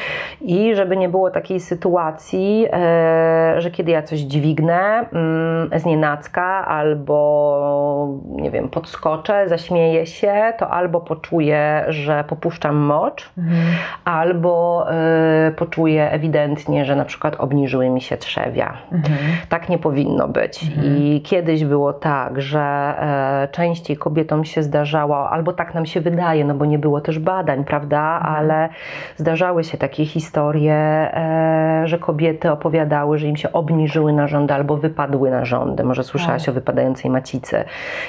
I 0.42 0.76
żeby 0.76 0.98
nie 0.98 1.10
było 1.10 1.32
takiej 1.32 1.60
sytuacji, 1.60 2.68
e, 2.74 3.56
że 3.62 3.72
kiedy 3.72 3.92
ja 3.92 4.02
coś 4.04 4.20
dźwignę 4.20 5.06
mm, 5.14 5.70
z 5.80 5.86
nienacka 5.86 6.66
albo, 6.68 8.08
nie 8.28 8.52
wiem, 8.52 8.70
podskoczę, 8.70 9.50
zaśmieję 9.50 10.06
się, 10.06 10.54
to 10.58 10.70
albo 10.70 11.02
poczuję, 11.02 11.86
że 11.88 12.24
popuszczam 12.28 12.76
mocz, 12.76 13.30
Mhm. 13.38 13.58
albo 14.06 14.86
e, 14.92 15.52
poczuję 15.52 16.12
ewidentnie, 16.12 16.86
że 16.86 16.96
na 16.96 17.06
przykład 17.06 17.36
obniżyły 17.40 17.90
mi 17.90 18.02
się 18.02 18.18
trzewia. 18.18 18.74
Mhm. 18.92 19.18
Tak 19.50 19.70
nie 19.70 19.78
powinno 19.78 20.28
być. 20.28 20.64
I 20.84 21.22
kiedyś 21.26 21.66
było 21.66 21.94
tak, 21.94 22.14
że 22.36 22.60
e, 22.62 23.47
częściej 23.51 23.97
kobietom 23.97 24.45
się 24.45 24.63
zdarzało, 24.63 25.30
albo 25.30 25.54
tak 25.54 25.73
nam 25.73 25.86
się 25.86 26.01
wydaje, 26.01 26.45
no 26.45 26.54
bo 26.54 26.65
nie 26.65 26.80
było 26.80 27.01
też 27.01 27.19
badań, 27.19 27.63
prawda, 27.63 27.99
ale 28.01 28.69
zdarzały 29.17 29.63
się 29.63 29.78
takie 29.78 30.06
historie, 30.06 30.73
e, 30.73 31.82
że 31.86 31.99
kobiety 31.99 32.51
opowiadały, 32.51 33.17
że 33.17 33.28
im 33.28 33.36
się 33.38 33.51
obniżyły 33.51 34.13
narządy 34.13 34.54
albo 34.54 34.78
wypadły 34.78 35.30
narządy. 35.32 35.84
Może 35.84 36.04
słyszałaś 36.04 36.41
Tak. 36.45 36.49
o 36.49 36.54
wypadającej 36.54 37.12
macicy. 37.12 37.63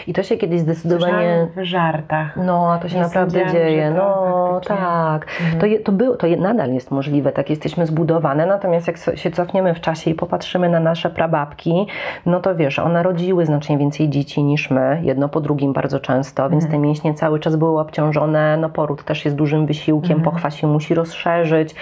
I 0.06 0.12
to 0.12 0.22
się 0.22 0.36
kiedyś 0.36 0.60
zdecydowanie. 0.60 1.46
W 1.56 1.64
żartach. 1.64 2.36
No, 2.36 2.72
a 2.72 2.78
to 2.78 2.88
się 2.88 2.96
Nie 2.96 3.02
naprawdę 3.02 3.46
dzieje. 3.46 3.88
to 3.90 3.96
No, 3.96 4.50
faktycznie- 4.52 4.76
tak. 4.76 5.26
To, 5.60 5.66
je, 5.66 5.80
to, 5.80 5.92
było, 5.92 6.16
to 6.16 6.26
je, 6.26 6.36
nadal 6.36 6.72
jest 6.72 6.90
możliwe, 6.90 7.32
tak 7.32 7.50
jesteśmy 7.50 7.86
zbudowane. 7.86 8.46
Natomiast 8.46 8.86
jak 8.86 8.96
się 9.18 9.30
cofniemy 9.30 9.74
w 9.74 9.80
czasie 9.80 10.10
i 10.10 10.14
popatrzymy 10.14 10.68
na 10.68 10.80
nasze 10.80 11.10
prababki, 11.10 11.86
no 12.26 12.40
to 12.40 12.54
wiesz, 12.54 12.78
one 12.78 13.02
rodziły 13.02 13.46
znacznie 13.46 13.78
więcej 13.78 13.95
dzieci 14.04 14.42
niż 14.42 14.70
my, 14.70 15.00
jedno 15.02 15.28
po 15.28 15.40
drugim 15.40 15.72
bardzo 15.72 16.00
często, 16.00 16.50
więc 16.50 16.68
te 16.70 16.78
mięśnie 16.78 17.14
cały 17.14 17.40
czas 17.40 17.56
były 17.56 17.80
obciążone. 17.80 18.56
No, 18.56 18.68
poród 18.68 19.04
też 19.04 19.24
jest 19.24 19.36
dużym 19.36 19.66
wysiłkiem, 19.66 20.22
pochwa 20.22 20.50
się 20.50 20.66
musi 20.66 20.94
rozszerzyć. 20.94 21.74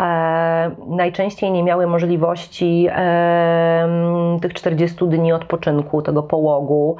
E, 0.00 0.70
najczęściej 0.86 1.52
nie 1.52 1.62
miały 1.62 1.86
możliwości 1.86 2.88
e, 2.90 3.88
tych 4.42 4.54
40 4.54 5.08
dni 5.08 5.32
odpoczynku, 5.32 6.02
tego 6.02 6.22
połogu, 6.22 6.96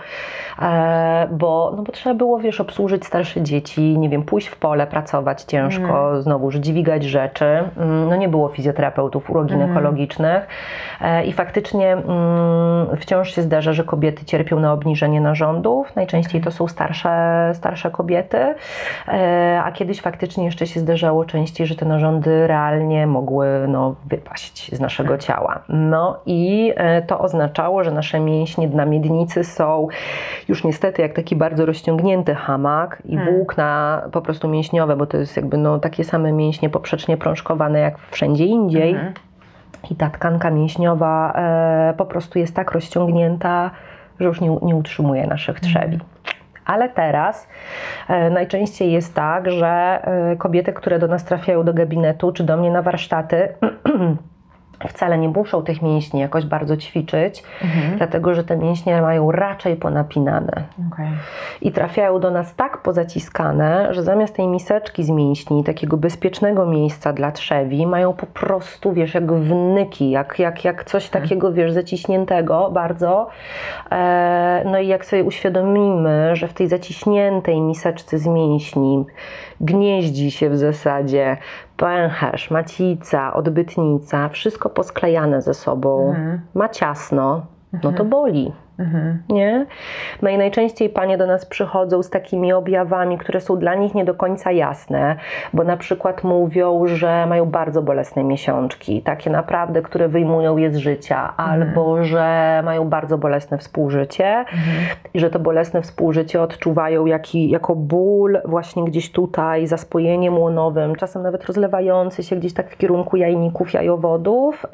e, 0.63 1.29
bo, 1.31 1.73
no 1.77 1.83
bo 1.83 1.93
trzeba 1.93 2.15
było, 2.15 2.39
wiesz, 2.39 2.61
obsłużyć 2.61 3.07
starsze 3.07 3.43
dzieci, 3.43 3.99
nie 3.99 4.09
wiem, 4.09 4.23
pójść 4.23 4.47
w 4.49 4.57
pole, 4.57 4.87
pracować 4.87 5.43
ciężko, 5.43 6.23
znowu 6.23 6.51
dźwigać 6.53 7.05
rzeczy. 7.05 7.45
Mm, 7.45 8.09
No 8.09 8.17
nie 8.17 8.29
było 8.29 8.49
fizjoterapeutów 8.49 9.31
uroginekologicznych 9.31 10.47
e, 11.01 11.25
i 11.25 11.33
faktycznie 11.33 11.93
mm, 11.93 12.97
wciąż 12.97 13.35
się 13.35 13.43
zdarza, 13.43 13.73
że 13.73 13.85
kobiety 13.85 14.25
cierpią 14.25 14.46
na 14.55 14.73
obniżenie 14.73 15.21
narządów. 15.21 15.97
Najczęściej 15.97 16.41
to 16.41 16.51
są 16.51 16.69
starsze, 16.69 17.11
starsze 17.55 17.91
kobiety, 17.91 18.55
e, 19.09 19.61
a 19.65 19.73
kiedyś 19.73 20.01
faktycznie 20.01 20.45
jeszcze 20.45 20.67
się 20.67 20.81
zdarzało 20.81 21.25
częściej, 21.25 21.67
że 21.67 21.75
te 21.75 21.87
narządy 21.87 22.47
realnie 22.47 23.07
mogły 23.07 23.47
no, 23.69 23.95
wypaść 24.07 24.75
z 24.75 24.81
naszego 24.81 25.19
ciała. 25.19 25.63
No 25.69 26.21
i 26.27 26.73
e, 26.77 27.03
to 27.03 27.19
oznaczało, 27.19 27.85
że 27.85 27.91
nasze 27.91 28.21
mięśnie 28.21 28.69
dna 28.69 28.85
miednicy 28.85 29.45
są 29.45 29.89
już 30.49 30.65
niestety 30.65 31.03
jak 31.03 31.13
taki 31.13 31.37
bardzo 31.37 31.67
rozciągnięty 31.67 32.35
hamak 32.35 33.03
i 33.05 33.19
włókna 33.19 34.03
po 34.13 34.23
prostu 34.23 34.49
mięśniowe, 34.49 34.97
bo 34.97 35.07
to 35.07 35.17
jest 35.17 35.37
jakby 35.37 35.57
no, 35.57 35.79
takie 35.79 36.05
same 36.05 36.33
mięśnie 36.33 36.71
poprzecznie 36.71 37.17
prążkowane 37.17 37.81
jak 37.81 37.99
wszędzie 37.99 38.45
indziej. 38.45 38.91
Mhm. 38.91 39.13
I 39.91 39.97
ta 39.97 40.11
tkanka 40.11 40.51
mięśniowa 40.51 41.33
e, 41.33 41.95
po 41.97 42.07
prostu 42.07 42.39
jest 42.39 42.55
tak 42.55 42.73
rozciągnięta, 42.73 43.71
że 44.21 44.27
już 44.27 44.41
nie, 44.41 44.59
nie 44.63 44.77
utrzymuje 44.77 45.27
naszych 45.27 45.61
trzewi. 45.61 45.99
Ale 46.65 46.89
teraz 46.89 47.49
e, 48.09 48.31
najczęściej 48.31 48.93
jest 48.93 49.15
tak, 49.15 49.51
że 49.51 50.01
e, 50.03 50.37
kobiety, 50.37 50.73
które 50.73 50.99
do 50.99 51.09
nas 51.09 51.25
trafiają 51.25 51.65
do 51.65 51.75
gabinetu 51.75 52.33
czy 52.33 52.45
do 52.45 52.57
mnie 52.57 52.71
na 52.71 52.83
warsztaty, 52.83 53.49
wcale 54.89 55.19
nie 55.19 55.29
muszą 55.29 55.63
tych 55.63 55.83
mięśni 55.83 56.21
jakoś 56.21 56.45
bardzo 56.45 56.77
ćwiczyć, 56.77 57.43
dlatego 57.97 58.35
że 58.35 58.45
te 58.45 58.57
mięśnie 58.57 59.03
mają 59.03 59.33
raczej 59.33 59.77
ponapinane 59.77 60.63
Okej. 60.93 61.09
i 61.63 61.73
trafiają 61.73 62.21
do 62.21 62.31
nas 62.31 62.55
tak 62.55 62.83
pozaciskane, 62.83 63.95
że 63.95 64.03
zamiast 64.03 64.37
tej 64.37 64.49
miseczki 64.49 65.05
z 65.05 65.11
mięśni, 65.11 65.65
takiego 65.65 65.97
bezpiecznego 65.97 66.67
miejsca 66.67 67.13
dla 67.13 67.33
trzewi, 67.33 67.87
mają 67.87 68.13
po 68.13 68.27
prostu, 68.27 68.93
wiesz, 68.93 69.15
jak 69.15 69.33
wnyki, 69.33 70.11
jak, 70.11 70.39
jak, 70.39 70.65
jak 70.65 70.85
coś 70.85 71.09
takiego, 71.09 71.53
wiesz, 71.53 71.73
zaciśniętego 71.73 72.71
bardzo. 72.71 73.29
E, 73.93 74.63
no 74.65 74.79
i 74.79 74.87
jak 74.87 75.05
sobie 75.05 75.25
uświadomimy, 75.25 76.37
że 76.37 76.49
w 76.49 76.53
tej 76.53 76.69
zaciśniętej 76.69 77.61
miseczce 77.61 78.19
z 78.19 78.27
mięśni 78.27 79.05
gnieździ 79.61 80.31
się 80.31 80.51
w 80.51 80.59
zasadzie 80.59 81.37
pęcherz, 81.77 82.51
macica, 82.51 83.35
odbytnica, 83.35 84.29
wszystko 84.29 84.71
posklejane 84.71 85.43
ze 85.43 85.55
sobą, 85.55 86.15
ma 86.55 86.69
ciasno, 86.69 87.47
no 87.83 87.93
to 87.93 88.05
boli. 88.05 88.53
Mhm. 88.79 89.23
Nie? 89.29 89.67
No 90.23 90.31
i 90.31 90.39
najczęściej 90.39 90.89
panie 90.89 91.19
do 91.19 91.27
nas 91.27 91.47
przychodzą 91.47 92.03
z 92.03 92.11
takimi 92.11 92.53
objawami, 92.53 93.19
które 93.19 93.41
są 93.41 93.59
dla 93.59 93.75
nich 93.75 93.95
nie 93.95 94.05
do 94.05 94.15
końca 94.15 94.53
jasne, 94.53 95.17
bo 95.53 95.65
na 95.65 95.77
przykład 95.77 96.25
mówią, 96.25 96.87
że 96.87 97.27
mają 97.27 97.47
bardzo 97.47 97.83
bolesne 97.83 98.25
miesiączki, 98.25 99.03
takie 99.03 99.31
naprawdę, 99.31 99.83
które 99.83 100.09
wyjmują 100.09 100.57
je 100.57 100.71
z 100.71 100.77
życia, 100.77 101.37
albo 101.37 102.05
że 102.05 102.61
mają 102.65 102.89
bardzo 102.89 103.19
bolesne 103.19 103.59
współżycie 103.59 104.45
i 105.15 105.21
że 105.21 105.31
to 105.31 105.39
bolesne 105.39 105.83
współżycie 105.83 106.43
odczuwają 106.43 107.07
jaki, 107.07 107.51
jako 107.51 107.75
ból 107.75 108.39
właśnie 108.45 108.85
gdzieś 108.85 109.13
tutaj, 109.13 109.67
za 109.67 109.77
spojeniem 109.77 110.39
łonowym, 110.39 110.97
czasem 110.97 111.23
nawet 111.23 111.45
rozlewający 111.45 112.23
się 112.23 112.37
gdzieś 112.37 112.55
tak 112.55 112.71
w 112.71 112.77
kierunku 112.77 113.17
jajników, 113.17 113.73
jajowodów, 113.73 114.67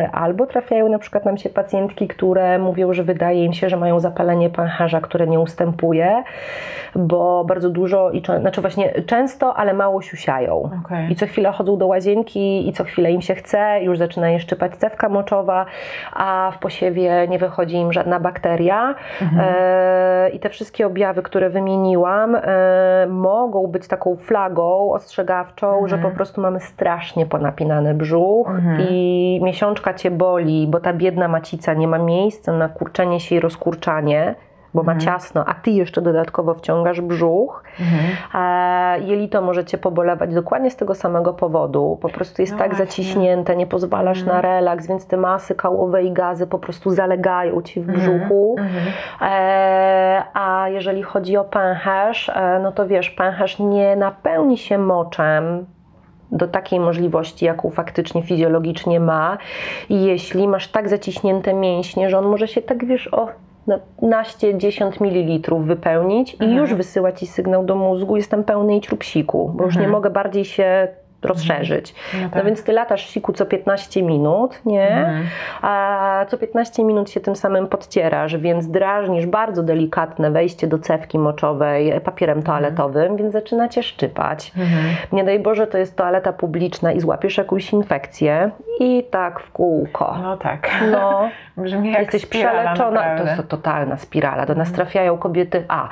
yy, 0.00 0.10
albo 0.10 0.46
trafiają 0.46 0.88
na 0.88 0.98
przykład 0.98 1.24
nam 1.24 1.36
się 1.36 1.48
pacjentki, 1.48 2.08
które 2.08 2.58
mówią, 2.58 2.92
że 2.92 3.02
wydaje 3.02 3.43
im 3.44 3.52
się, 3.52 3.68
że 3.68 3.76
mają 3.76 4.00
zapalenie 4.00 4.50
pęcherza, 4.50 5.00
które 5.00 5.26
nie 5.26 5.40
ustępuje, 5.40 6.22
bo 6.96 7.44
bardzo 7.44 7.70
dużo, 7.70 8.10
i 8.10 8.22
znaczy 8.40 8.60
właśnie 8.60 9.02
często, 9.06 9.56
ale 9.56 9.74
mało 9.74 10.02
siusiają. 10.02 10.70
Okej. 10.84 11.12
I 11.12 11.16
co 11.16 11.26
chwilę 11.26 11.52
chodzą 11.52 11.78
do 11.78 11.86
łazienki 11.86 12.68
i 12.68 12.72
co 12.72 12.84
chwilę 12.84 13.12
im 13.12 13.20
się 13.20 13.34
chce, 13.34 13.80
już 13.82 13.98
zaczyna 13.98 14.30
je 14.30 14.40
szczypać 14.40 14.76
cewka 14.76 15.08
moczowa, 15.08 15.66
a 16.12 16.52
w 16.54 16.58
posiewie 16.58 17.28
nie 17.28 17.38
wychodzi 17.38 17.76
im 17.76 17.92
żadna 17.92 18.20
bakteria. 18.20 18.94
E, 19.38 20.30
I 20.30 20.38
te 20.38 20.48
wszystkie 20.48 20.86
objawy, 20.86 21.22
które 21.22 21.50
wymieniłam, 21.50 22.34
e, 22.34 23.06
mogą 23.10 23.66
być 23.66 23.88
taką 23.88 24.16
flagą 24.16 24.92
ostrzegawczą, 24.92 25.88
że 25.88 25.98
po 25.98 26.10
prostu 26.10 26.40
mamy 26.40 26.60
strasznie 26.60 27.26
ponapinany 27.26 27.94
brzuch 27.94 28.50
i 28.90 29.40
miesiączka 29.42 29.94
cię 29.94 30.10
boli, 30.10 30.66
bo 30.70 30.80
ta 30.80 30.92
biedna 30.92 31.28
macica 31.28 31.74
nie 31.74 31.88
ma 31.88 31.98
miejsca 31.98 32.52
na 32.52 32.68
kurczenie 32.68 33.20
się 33.20 33.33
rozkurczanie. 33.40 34.34
Bo 34.74 34.82
ma 34.82 34.96
ciasno, 34.96 35.44
a 35.46 35.54
ty 35.54 35.70
jeszcze 35.70 36.02
dodatkowo 36.02 36.54
wciągasz 36.54 37.00
brzuch. 37.00 37.64
E, 38.34 39.00
jelito 39.00 39.42
może 39.42 39.64
cię 39.64 39.78
pobolewać 39.78 40.34
dokładnie 40.34 40.70
z 40.70 40.76
tego 40.76 40.94
samego 40.94 41.34
powodu. 41.34 41.98
Po 42.02 42.08
prostu 42.08 42.42
jest 42.42 42.52
No 42.52 42.58
tak 42.58 42.68
właśnie. 42.68 42.86
zaciśnięte, 42.86 43.56
nie 43.56 43.66
pozwalasz 43.66 44.24
na 44.24 44.40
relaks, 44.40 44.86
więc 44.86 45.06
te 45.06 45.16
masy 45.16 45.54
kałowe 45.54 46.04
i 46.04 46.12
gazy 46.12 46.46
po 46.46 46.58
prostu 46.58 46.90
zalegają 46.90 47.62
ci 47.62 47.80
w 47.80 47.86
brzuchu. 47.86 48.56
E, 49.20 50.22
a 50.34 50.68
jeżeli 50.68 51.02
chodzi 51.02 51.36
o 51.36 51.44
pęcherz, 51.44 52.28
e, 52.28 52.60
no 52.62 52.72
to 52.72 52.86
wiesz, 52.86 53.10
pęcherz 53.10 53.58
nie 53.58 53.96
napełni 53.96 54.58
się 54.58 54.78
moczem 54.78 55.66
do 56.34 56.48
takiej 56.48 56.80
możliwości, 56.80 57.44
jaką 57.44 57.70
faktycznie 57.70 58.22
fizjologicznie 58.22 59.00
ma. 59.00 59.38
I 59.88 60.04
jeśli 60.04 60.48
masz 60.48 60.68
tak 60.68 60.88
zaciśnięte 60.88 61.54
mięśnie, 61.54 62.10
że 62.10 62.18
on 62.18 62.26
może 62.26 62.48
się 62.48 62.62
tak, 62.62 62.84
wiesz, 62.86 63.14
o 63.14 63.28
na 63.66 63.78
naście, 64.02 64.58
10 64.58 65.00
ml 65.00 65.54
wypełnić 65.58 66.36
i 66.40 66.54
już 66.54 66.74
wysyła 66.74 67.12
ci 67.12 67.26
sygnał 67.26 67.64
do 67.64 67.76
mózgu, 67.76 68.16
jestem 68.16 68.44
pełny 68.44 68.76
i 68.76 68.80
trupsiku, 68.80 69.52
bo 69.54 69.64
już 69.64 69.76
nie 69.76 69.88
mogę 69.88 70.10
bardziej 70.10 70.44
się 70.44 70.88
rozszerzyć. 71.24 71.94
No 72.14 72.20
No 72.22 72.28
tak. 72.30 72.44
więc 72.44 72.64
ty 72.64 72.72
latasz 72.72 73.06
siku 73.06 73.32
co 73.32 73.46
15 73.46 74.02
minut, 74.02 74.60
nie? 74.66 74.88
Mhm. 74.88 75.26
A 75.62 76.24
co 76.28 76.38
15 76.38 76.84
minut 76.84 77.10
się 77.10 77.20
tym 77.20 77.36
samym 77.36 77.66
podcierasz, 77.66 78.36
więc 78.36 78.70
drażnisz 78.70 79.26
bardzo 79.26 79.62
delikatne 79.62 80.30
wejście 80.30 80.66
do 80.66 80.78
cewki 80.78 81.18
moczowej 81.18 82.00
papierem 82.00 82.42
toaletowym, 82.42 83.16
więc 83.16 83.32
zaczyna 83.32 83.68
cię 83.68 83.82
szczypać. 83.82 84.52
Mhm. 84.56 84.84
Nie 85.12 85.24
daj 85.24 85.38
Boże, 85.40 85.66
to 85.66 85.78
jest 85.78 85.96
toaleta 85.96 86.32
publiczna 86.32 86.92
i 86.92 87.00
złapiesz 87.00 87.38
jakąś 87.38 87.72
infekcję 87.72 88.50
i 88.80 89.04
tak 89.10 89.40
w 89.40 89.52
kółko. 89.52 90.16
No 90.22 90.36
tak. 90.36 90.70
No, 90.92 91.28
Brzmi 91.56 91.90
jak 91.92 92.00
jesteś 92.00 92.22
spirala, 92.22 92.52
przeleczona. 92.62 93.00
To 93.00 93.06
naprawdę. 93.08 93.30
jest 93.36 93.48
totalna 93.48 93.96
spirala. 93.96 94.46
Do 94.46 94.54
nas 94.54 94.72
trafiają 94.72 95.18
kobiety. 95.18 95.64
A, 95.68 95.88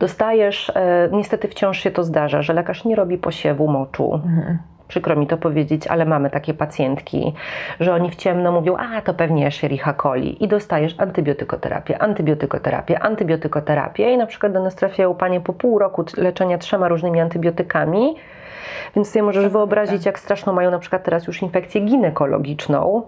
dostajesz, 0.00 0.72
e, 0.74 1.08
niestety 1.12 1.48
wciąż 1.48 1.78
się 1.80 1.90
to 1.90 2.04
zdarza, 2.04 2.42
że 2.42 2.52
lekarz 2.52 2.84
nie 2.84 2.96
robi 2.96 3.18
posiewu 3.18 3.68
moczu. 3.68 4.14
Mhm. 4.14 4.58
Przykro 4.92 5.16
mi 5.16 5.26
to 5.26 5.36
powiedzieć, 5.36 5.86
ale 5.86 6.04
mamy 6.04 6.30
takie 6.30 6.54
pacjentki, 6.54 7.32
że 7.80 7.94
oni 7.94 8.10
w 8.10 8.16
ciemno 8.16 8.52
mówią, 8.52 8.76
a 8.76 9.00
to 9.00 9.14
pewnie 9.14 9.46
Escherichia 9.46 9.94
coli 9.94 10.44
i 10.44 10.48
dostajesz 10.48 10.94
antybiotykoterapię, 10.98 12.02
antybiotykoterapię, 12.02 12.98
antybiotykoterapię. 12.98 14.12
I 14.12 14.16
na 14.16 14.26
przykład 14.26 14.52
do 14.52 14.62
nas 14.62 14.74
trafiają 14.74 15.14
panie 15.14 15.40
po 15.40 15.52
pół 15.52 15.78
roku 15.78 16.04
leczenia 16.16 16.58
trzema 16.58 16.88
różnymi 16.88 17.20
antybiotykami, 17.20 18.16
więc 18.96 19.10
sobie 19.10 19.22
możesz 19.22 19.48
wyobrazić, 19.48 20.06
jak 20.06 20.18
straszną 20.18 20.52
mają 20.52 20.70
na 20.70 20.78
przykład 20.78 21.04
teraz 21.04 21.26
już 21.26 21.42
infekcję 21.42 21.80
ginekologiczną, 21.80 23.02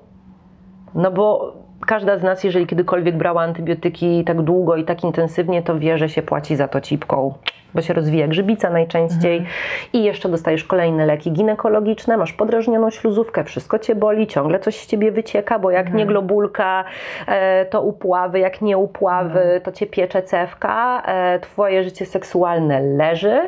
no 0.95 1.11
bo 1.11 1.55
każda 1.87 2.19
z 2.19 2.23
nas, 2.23 2.45
jeżeli 2.45 2.67
kiedykolwiek 2.67 3.17
brała 3.17 3.43
antybiotyki 3.43 4.25
tak 4.25 4.43
długo 4.43 4.77
i 4.77 4.85
tak 4.85 5.05
intensywnie, 5.05 5.63
to 5.63 5.79
wie, 5.79 5.99
że 5.99 6.09
się 6.09 6.23
płaci 6.23 6.57
za 6.57 6.69
to 6.69 6.81
cipką, 6.81 7.35
bo 7.75 7.83
się 7.83 7.95
rozwija 7.95 8.29
grzybica 8.29 8.71
najczęściej 8.71 9.47
i 9.93 10.05
jeszcze 10.05 10.29
dostajesz 10.29 10.65
kolejne 10.65 11.07
leki 11.07 11.33
ginekologiczne, 11.33 12.17
masz 12.17 12.33
podrażnioną 12.33 12.91
śluzówkę, 12.91 13.45
wszystko 13.45 13.79
cię 13.79 13.95
boli, 13.95 14.27
ciągle 14.27 14.59
coś 14.59 14.81
z 14.81 14.87
ciebie 14.87 15.13
wycieka, 15.13 15.59
bo 15.59 15.71
jak 15.71 15.95
nie 15.95 16.07
globulka, 16.07 16.85
e, 17.27 17.65
to 17.65 17.83
upławy, 17.83 18.39
jak 18.39 18.63
nie 18.63 18.79
upławy, 18.79 19.61
to 19.65 19.73
cię 19.73 19.87
piecze 19.87 20.23
cewka, 20.23 21.03
e, 21.07 21.41
twoje 21.41 21.85
życie 21.85 22.07
seksualne 22.07 22.81
leży, 22.81 23.41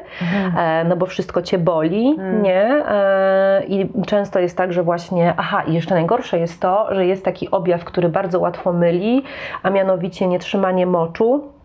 e, 0.58 0.84
no 0.88 0.96
bo 0.96 1.06
wszystko 1.06 1.42
cię 1.42 1.58
boli, 1.58 2.18
nie? 2.42 2.84
E, 2.88 3.62
I 3.68 3.88
często 4.06 4.38
jest 4.38 4.56
tak, 4.56 4.72
że 4.72 4.82
właśnie, 4.82 5.34
aha, 5.36 5.62
i 5.66 5.74
jeszcze 5.74 5.94
najgorsze 5.94 6.38
jest 6.38 6.60
to, 6.60 6.94
że 6.94 7.06
jest 7.06 7.24
taki 7.24 7.50
objaw, 7.50 7.84
który 7.84 8.08
bardzo 8.08 8.40
łatwo 8.40 8.72
myli, 8.72 9.22
a 9.62 9.70
mianowicie 9.70 10.26
nietrzymanie 10.26 10.86
moczu, 10.86 11.55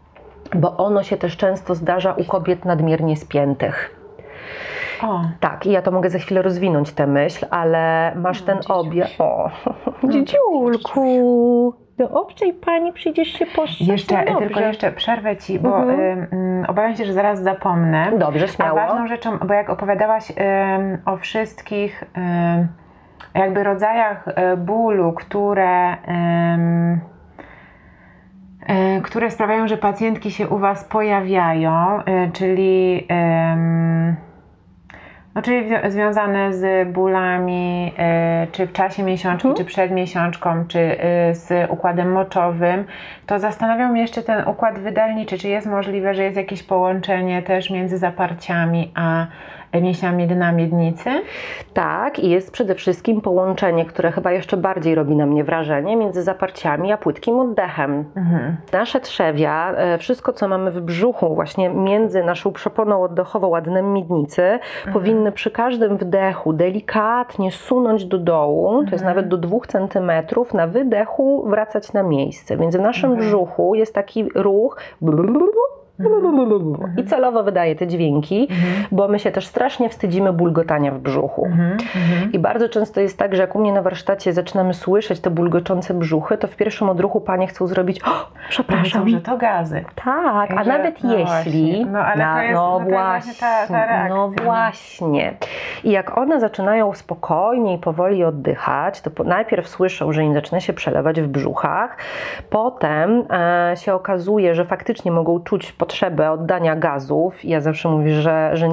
bo 0.55 0.77
ono 0.77 1.03
się 1.03 1.17
też 1.17 1.37
często 1.37 1.75
zdarza 1.75 2.13
u 2.13 2.23
kobiet 2.23 2.65
nadmiernie 2.65 3.17
spiętych. 3.17 3.95
O, 5.03 5.21
Tak, 5.39 5.65
i 5.65 5.71
ja 5.71 5.81
to 5.81 5.91
mogę 5.91 6.09
za 6.09 6.19
chwilę 6.19 6.41
rozwinąć 6.41 6.91
tę 6.93 7.07
myśl, 7.07 7.45
ale 7.49 8.11
masz 8.15 8.41
ten 8.41 8.55
dzieciuś. 8.57 8.71
objaw. 8.71 9.09
O, 9.21 9.49
dzidziulku, 10.09 11.73
do 11.97 12.09
obcej 12.21 12.53
pani 12.53 12.93
przyjdziesz 12.93 13.27
się 13.27 13.45
poszczać. 13.45 13.87
jeszcze, 13.87 14.23
no 14.25 14.39
tylko 14.39 14.59
jeszcze 14.59 14.91
przerwę 14.91 15.37
Ci, 15.37 15.59
bo 15.59 15.77
Mhm. 15.77 15.99
ym, 15.99 16.27
ym, 16.33 16.65
obawiam 16.67 16.95
się, 16.95 17.05
że 17.05 17.13
zaraz 17.13 17.41
zapomnę. 17.43 18.11
Dobrze, 18.17 18.45
A 18.45 18.47
śmiało. 18.47 18.75
ważną 18.75 19.07
rzeczą, 19.07 19.37
bo 19.37 19.53
jak 19.53 19.69
opowiadałaś 19.69 20.31
ym, 20.31 20.97
o 21.05 21.17
wszystkich 21.17 22.03
jakby 23.35 23.63
rodzajach 23.63 24.27
y, 24.27 24.57
bólu, 24.57 25.13
które, 25.13 25.93
y, 25.93 25.97
które 29.03 29.31
sprawiają, 29.31 29.67
że 29.67 29.77
pacjentki 29.77 30.31
się 30.31 30.47
u 30.49 30.57
Was 30.57 30.83
pojawiają, 30.83 31.99
y, 31.99 32.31
czyli, 32.33 33.07
no, 35.35 35.41
czyli 35.41 35.63
wi- 35.69 35.91
związane 35.91 36.53
z 36.53 36.89
bólami, 36.93 37.93
y, 38.43 38.51
czy 38.51 38.67
w 38.67 38.71
czasie 38.73 39.03
miesiączki, 39.03 39.47
Mhm. 39.47 39.57
czy 39.65 39.73
przed 39.73 39.91
miesiączką, 39.91 40.65
czy 40.67 40.97
z 41.31 41.71
układem 41.71 42.11
moczowym, 42.11 42.85
to 43.25 43.39
zastanawiał 43.39 43.91
mnie 43.91 44.01
jeszcze 44.01 44.23
ten 44.23 44.47
układ 44.47 44.79
wydalniczy, 44.79 45.37
czy 45.37 45.47
jest 45.49 45.67
możliwe, 45.67 46.13
że 46.13 46.23
jest 46.23 46.37
jakieś 46.37 46.63
połączenie 46.63 47.41
też 47.41 47.69
między 47.69 47.97
zaparciami 47.97 48.91
a 48.95 49.27
mięśniami 49.73 50.27
dna 50.27 50.51
miednicy? 50.51 51.09
Tak, 51.73 52.19
i 52.19 52.29
jest 52.29 52.51
przede 52.51 52.75
wszystkim 52.75 53.21
połączenie, 53.21 53.85
które 53.85 54.11
chyba 54.11 54.31
jeszcze 54.31 54.57
bardziej 54.57 54.95
robi 54.95 55.15
na 55.15 55.25
mnie 55.25 55.43
wrażenie, 55.43 55.97
między 55.97 56.23
zaparciami 56.23 56.91
a 56.91 56.97
płytkim 56.97 57.39
oddechem. 57.39 58.05
Mhm. 58.15 58.57
Nasze 58.71 58.99
trzewia, 58.99 59.73
e, 59.77 59.97
wszystko 59.97 60.33
co 60.33 60.47
mamy 60.47 60.71
w 60.71 60.81
brzuchu, 60.81 61.35
właśnie 61.35 61.69
między 61.69 62.23
naszą 62.23 62.51
przeponą 62.51 63.03
oddechową 63.03 63.55
a 63.55 63.61
dnem 63.61 63.93
miednicy, 63.93 64.59
powinny 64.93 65.31
przy 65.31 65.51
każdym 65.51 65.97
wdechu 65.97 66.53
delikatnie 66.53 67.51
sunąć 67.51 68.05
do 68.05 68.17
dołu, 68.17 68.83
to 68.85 68.91
jest 68.91 69.03
nawet 69.03 69.27
do 69.27 69.37
2 69.37 69.57
cm, 69.67 70.11
na 70.53 70.67
wydechu 70.67 71.45
wracać 71.49 71.93
na 71.93 72.03
miejsce. 72.03 72.57
Więc 72.57 72.75
w 72.75 72.81
naszym 72.81 73.15
brzuchu 73.15 73.75
jest 73.75 73.95
taki 73.95 74.29
ruch. 74.35 74.77
I 76.97 77.03
celowo 77.03 77.43
wydaje 77.43 77.75
te 77.75 77.87
dźwięki, 77.87 78.47
bo 78.91 79.07
my 79.07 79.19
się 79.19 79.31
też 79.31 79.45
strasznie 79.47 79.89
wstydzimy 79.89 80.33
bulgotania 80.33 80.91
w 80.91 80.99
brzuchu. 80.99 81.47
I 82.33 82.39
bardzo 82.39 82.69
często 82.69 83.01
jest 83.01 83.17
tak, 83.17 83.35
że 83.35 83.41
jak 83.41 83.55
u 83.55 83.59
mnie 83.59 83.71
na 83.73 83.81
warsztacie 83.81 84.33
zaczynamy 84.33 84.73
słyszeć 84.73 85.19
te 85.19 85.29
bulgoczące 85.29 85.93
brzuchy, 85.93 86.37
to 86.37 86.47
w 86.47 86.55
pierwszym 86.55 86.89
odruchu 86.89 87.21
panie 87.21 87.47
chcą 87.47 87.67
zrobić, 87.67 88.03
o, 88.03 88.09
przepraszam, 88.49 89.09
że 89.09 89.21
to 89.21 89.37
gazy. 89.37 89.85
tak, 90.05 90.51
a 90.57 90.63
Że- 90.63 90.69
nawet 90.69 91.03
no 91.03 91.11
jeśli. 91.13 91.25
właśnie. 91.25 91.85
No, 91.85 91.99
ale 91.99 92.23
to 92.35 92.41
jest- 92.41 92.53
no 92.53 92.77
to 92.79 92.79
jest 92.79 92.91
właśnie 92.91 93.33
ta- 93.39 93.67
ta 93.67 93.85
reakcja, 93.85 94.09
No 94.15 94.15
no. 94.37 94.43
właśnie. 94.43 95.33
I 95.83 95.91
jak 95.91 96.17
one 96.17 96.39
zaczynają 96.39 96.93
spokojnie 96.93 97.73
i 97.75 97.77
powoli 97.77 98.23
oddychać, 98.23 99.01
to 99.01 99.11
po, 99.11 99.23
najpierw 99.23 99.67
słyszą, 99.67 100.11
że 100.13 100.23
im 100.23 100.33
zaczyna 100.33 100.59
się 100.59 100.73
przelewać 100.73 101.21
w 101.21 101.27
brzuchach, 101.27 101.97
potem 102.49 103.23
e, 103.29 103.73
się 103.77 103.93
okazuje, 103.93 104.55
że 104.55 104.65
faktycznie 104.65 105.11
mogą 105.11 105.39
czuć 105.39 105.71
potrzebę 105.91 106.31
oddania 106.31 106.75
gazów. 106.75 107.45
Ja 107.45 107.61
zawsze 107.61 107.89
mówię, 107.89 108.21
że, 108.21 108.51
że 108.53 108.69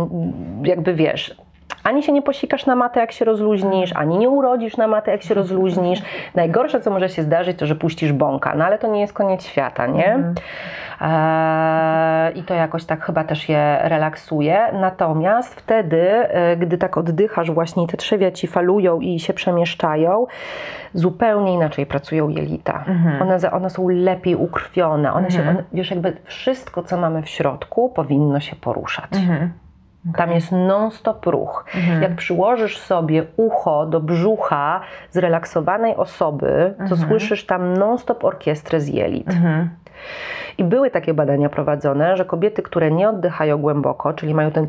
jakby 0.64 0.94
wiesz. 0.94 1.36
Ani 1.84 2.02
się 2.02 2.12
nie 2.12 2.22
posikasz 2.22 2.66
na 2.66 2.76
matę, 2.76 3.00
jak 3.00 3.12
się 3.12 3.24
rozluźnisz, 3.24 3.92
ani 3.96 4.18
nie 4.18 4.28
urodzisz 4.28 4.76
na 4.76 4.86
matę, 4.86 5.10
jak 5.10 5.22
się 5.22 5.34
rozluźnisz. 5.34 6.02
Najgorsze, 6.34 6.80
co 6.80 6.90
może 6.90 7.08
się 7.08 7.22
zdarzyć, 7.22 7.58
to, 7.58 7.66
że 7.66 7.74
puścisz 7.74 8.12
bąka, 8.12 8.54
no 8.56 8.64
ale 8.64 8.78
to 8.78 8.86
nie 8.88 9.00
jest 9.00 9.12
koniec 9.12 9.46
świata, 9.46 9.86
nie? 9.86 10.14
Mhm. 10.14 10.34
Eee, 11.00 12.38
I 12.38 12.42
to 12.42 12.54
jakoś 12.54 12.84
tak 12.84 13.04
chyba 13.04 13.24
też 13.24 13.48
je 13.48 13.78
relaksuje. 13.82 14.72
Natomiast 14.72 15.54
wtedy, 15.54 16.00
e, 16.10 16.56
gdy 16.56 16.78
tak 16.78 16.96
oddychasz, 16.96 17.50
właśnie 17.50 17.86
te 17.86 17.96
trzewia 17.96 18.30
ci 18.30 18.46
falują 18.46 19.00
i 19.00 19.20
się 19.20 19.32
przemieszczają, 19.32 20.26
zupełnie 20.94 21.54
inaczej 21.54 21.86
pracują 21.86 22.28
jelita. 22.28 22.84
Mhm. 22.88 23.22
One, 23.22 23.50
one 23.52 23.70
są 23.70 23.88
lepiej 23.88 24.36
ukrwione. 24.36 25.12
One 25.12 25.30
się, 25.30 25.38
Mhm. 25.38 25.56
one, 25.56 25.64
wiesz, 25.72 25.90
jakby 25.90 26.16
wszystko, 26.24 26.82
co 26.82 26.96
mamy 26.96 27.22
w 27.22 27.28
środku, 27.28 27.88
powinno 27.88 28.40
się 28.40 28.56
poruszać. 28.56 29.10
Mhm. 30.06 30.26
Tam 30.26 30.34
jest 30.34 30.52
non-stop 30.52 31.26
ruch. 31.26 31.64
Mhm. 31.74 32.02
Jak 32.02 32.14
przyłożysz 32.16 32.78
sobie 32.78 33.24
ucho 33.36 33.86
do 33.86 34.00
brzucha 34.00 34.80
zrelaksowanej 35.10 35.96
osoby, 35.96 36.74
to 36.76 36.82
Mhm. 36.82 37.00
słyszysz 37.08 37.46
tam 37.46 37.74
non-stop 37.74 38.24
orkiestrę 38.24 38.80
z 38.80 38.88
jelit. 38.88 39.28
Mhm. 39.28 39.70
I 40.58 40.64
były 40.64 40.90
takie 40.90 41.14
badania 41.14 41.48
prowadzone, 41.48 42.16
że 42.16 42.24
kobiety, 42.24 42.62
które 42.62 42.90
nie 42.90 43.08
oddychają 43.08 43.58
głęboko, 43.58 44.12
czyli 44.12 44.34
mają 44.34 44.50
ten 44.50 44.66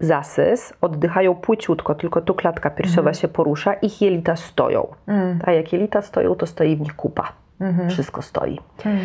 zasys, 0.00 0.74
oddychają 0.80 1.34
płyciutko, 1.34 1.94
tylko 1.94 2.20
tu 2.20 2.34
klatka 2.34 2.70
piersiowa 2.70 3.14
się 3.14 3.28
porusza, 3.28 3.72
ich 3.74 4.02
jelita 4.02 4.36
stoją. 4.36 4.86
Mhm. 5.06 5.40
A 5.44 5.52
jak 5.52 5.72
jelita 5.72 6.02
stoją, 6.02 6.34
to 6.34 6.46
stoi 6.46 6.76
w 6.76 6.80
nich 6.80 6.96
kupa. 6.96 7.28
Mhm. 7.64 7.90
Wszystko 7.90 8.22
stoi. 8.22 8.60
Mhm. 8.86 8.98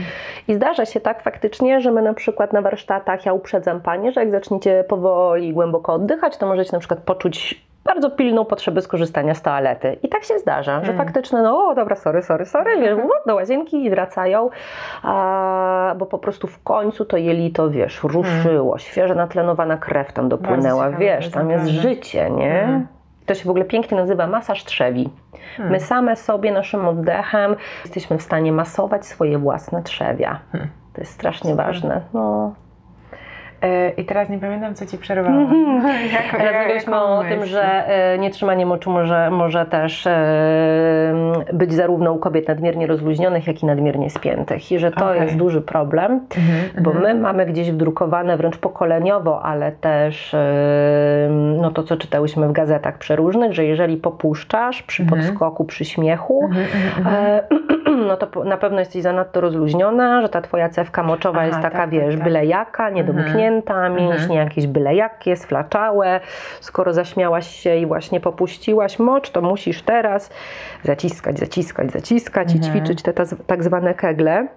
I 0.47 0.53
zdarza 0.53 0.85
się 0.85 0.99
tak 0.99 1.21
faktycznie, 1.21 1.81
że 1.81 1.91
my 1.91 2.01
na 2.01 2.13
przykład 2.13 2.53
na 2.53 2.61
warsztatach, 2.61 3.25
ja 3.25 3.33
uprzedzam 3.33 3.81
Panie, 3.81 4.11
że 4.11 4.19
jak 4.19 4.31
zaczniecie 4.31 4.83
powoli 4.87 5.53
głęboko 5.53 5.93
oddychać, 5.93 6.37
to 6.37 6.45
możecie 6.47 6.71
na 6.73 6.79
przykład 6.79 6.99
poczuć 6.99 7.69
bardzo 7.83 8.09
pilną 8.11 8.45
potrzebę 8.45 8.81
skorzystania 8.81 9.33
z 9.33 9.41
toalety. 9.41 9.97
I 10.03 10.09
tak 10.09 10.23
się 10.23 10.39
zdarza, 10.39 10.85
że 10.85 10.91
Mm. 10.91 11.05
faktycznie, 11.05 11.39
no 11.39 11.67
o, 11.67 11.75
dobra, 11.75 11.95
sorry, 11.95 12.21
sorry, 12.21 12.45
sorry, 12.45 12.81
wiesz, 12.81 12.97
do 13.27 13.35
łazienki 13.35 13.85
i 13.85 13.89
wracają, 13.89 14.49
a, 15.03 15.95
bo 15.97 16.05
po 16.05 16.17
prostu 16.17 16.47
w 16.47 16.63
końcu 16.63 17.05
to 17.05 17.17
jelito, 17.17 17.69
wiesz, 17.69 18.03
ruszyło, 18.03 18.77
świeżo 18.77 19.15
natlenowana 19.15 19.77
krew 19.77 20.13
tam 20.13 20.29
dopłynęła, 20.29 20.89
wiesz, 20.89 21.29
tam 21.31 21.49
jest 21.49 21.65
naprawdę. 21.65 21.89
życie, 21.89 22.29
nie? 22.29 22.63
Mm. 22.63 22.87
To 23.29 23.35
się 23.35 23.43
w 23.45 23.49
ogóle 23.49 23.65
pięknie 23.65 23.97
nazywa 23.97 24.27
masaż 24.27 24.63
trzewi. 24.63 25.09
Hmm. 25.57 25.71
My 25.71 25.79
same 25.79 26.15
sobie, 26.15 26.51
naszym 26.51 26.87
oddechem 26.87 27.55
jesteśmy 27.85 28.17
w 28.17 28.21
stanie 28.21 28.51
masować 28.51 29.05
swoje 29.05 29.37
własne 29.37 29.83
trzewia. 29.83 30.39
Hmm. 30.51 30.69
To 30.93 31.01
jest 31.01 31.13
strasznie 31.13 31.51
Super. 31.51 31.65
ważne. 31.65 32.01
No. 32.13 32.53
E, 33.61 33.89
I 33.89 34.05
teraz 34.05 34.29
nie 34.29 34.39
pamiętam, 34.39 34.75
co 34.75 34.85
ci 34.85 34.97
przerwałam. 34.97 35.39
Mhm. 35.41 35.83
Jako- 36.13 36.37
Rozmawialiśmy 36.43 36.95
o 37.01 37.23
tym, 37.29 37.45
że 37.45 37.87
e, 37.87 38.17
nietrzymanie 38.17 38.65
moczu 38.65 38.91
może, 38.91 39.29
może 39.31 39.65
też 39.65 40.07
e, 40.07 40.11
być 41.53 41.73
zarówno 41.73 42.11
u 42.13 42.17
kobiet 42.17 42.47
nadmiernie 42.47 42.87
rozluźnionych, 42.87 43.47
jak 43.47 43.63
i 43.63 43.65
nadmiernie 43.65 44.09
spiętych. 44.09 44.71
I 44.71 44.79
że 44.79 44.91
to 44.91 45.05
Okej. 45.09 45.21
jest 45.21 45.35
duży 45.35 45.61
problem, 45.61 46.11
Mhm, 46.11 46.83
bo 46.83 46.91
mhm. 46.91 47.15
my 47.15 47.21
mamy 47.21 47.45
gdzieś 47.45 47.71
wdrukowane 47.71 48.37
wręcz 48.37 48.57
pokoleniowo, 48.57 49.41
ale 49.43 49.71
też 49.71 50.35
no 51.61 51.71
to, 51.71 51.83
co 51.83 51.97
czytałyśmy 51.97 52.47
w 52.47 52.51
gazetach 52.51 52.97
przeróżnych, 52.97 53.53
że 53.53 53.65
jeżeli 53.65 53.97
popuszczasz 53.97 54.83
przy 54.83 55.03
Mhm. 55.03 55.21
podskoku, 55.21 55.65
przy 55.65 55.85
śmiechu, 55.85 56.49
no 58.07 58.17
to 58.17 58.43
na 58.43 58.57
pewno 58.57 58.79
jesteś 58.79 59.01
zanadto 59.01 59.41
rozluźniona, 59.41 60.21
że 60.21 60.29
ta 60.29 60.41
twoja 60.41 60.69
cewka 60.69 61.03
moczowa 61.03 61.37
Aha, 61.39 61.47
jest 61.47 61.59
taka, 61.61 61.77
tak, 61.77 61.89
wiesz, 61.89 62.05
tak, 62.05 62.13
tak. 62.15 62.23
byle 62.23 62.45
jaka, 62.45 62.89
niedomknięta, 62.89 63.89
mięśnie 63.89 64.35
jakieś 64.35 64.67
byle 64.67 64.95
jakie, 64.95 65.35
sflaczałe. 65.35 66.19
Skoro 66.61 66.93
zaśmiałaś 66.93 67.47
się 67.47 67.75
i 67.75 67.85
właśnie 67.85 68.19
popuściłaś 68.19 68.99
mocz, 68.99 69.29
to 69.29 69.41
musisz 69.41 69.81
teraz 69.81 70.29
zaciskać, 70.83 71.39
zaciskać, 71.39 71.91
zaciskać 71.91 72.53
i 72.53 72.57
Mhm. 72.57 72.73
ćwiczyć 72.73 73.01
te 73.01 73.13
tak 73.47 73.63
zwane 73.63 73.93
kegle. 73.93 74.47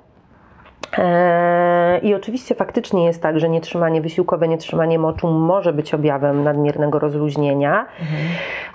Eee, 0.98 2.09
I 2.09 2.14
oczywiście 2.14 2.55
faktycznie 2.55 3.05
jest 3.05 3.22
tak, 3.22 3.40
że 3.40 3.48
nietrzymanie 3.48 4.00
wysiłkowe, 4.00 4.48
nietrzymanie 4.48 4.98
moczu 4.98 5.28
może 5.31 5.72
być 5.72 5.94
objawem 5.94 6.42
nadmiernego 6.44 6.98
rozluźnienia, 6.98 7.87
Mhm. 8.00 8.20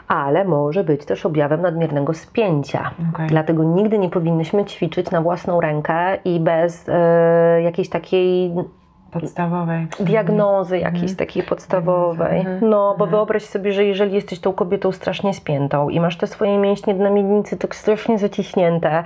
ale 0.08 0.45
może 0.45 0.84
być 0.84 1.06
też 1.06 1.25
objawem 1.25 1.62
nadmiernego 1.62 2.13
spięcia. 2.13 2.91
Okej. 3.13 3.27
Dlatego 3.27 3.63
nigdy 3.63 3.99
nie 3.99 4.10
powinnyśmy 4.10 4.65
ćwiczyć 4.65 5.12
na 5.12 5.21
własną 5.21 5.62
rękę 5.62 6.17
i 6.25 6.39
bez 6.39 6.89
e, 6.89 7.62
jakiejś 7.62 7.89
takiej 7.89 8.53
Podstawowej. 9.12 9.88
diagnozy, 10.00 10.80
jakiejś 10.80 11.15
takiej 11.15 11.43
podstawowej. 11.43 12.39
Mhm. 12.39 12.70
No, 12.70 12.86
bo 12.98 13.06
Mhm. 13.06 13.10
wyobraź 13.10 13.43
sobie, 13.43 13.72
że 13.72 13.86
jeżeli 13.86 14.13
jesteś 14.15 14.39
tą 14.39 14.54
kobietą 14.54 14.91
strasznie 14.91 15.34
spiętą 15.34 15.89
i 15.89 16.00
masz 16.00 16.17
te 16.17 16.28
swoje 16.28 16.58
mięśnie 16.58 16.93
na 16.93 17.10
miednicy 17.10 17.58
tak 17.58 17.76
strasznie 17.76 18.17
zaciśnięte, 18.17 19.04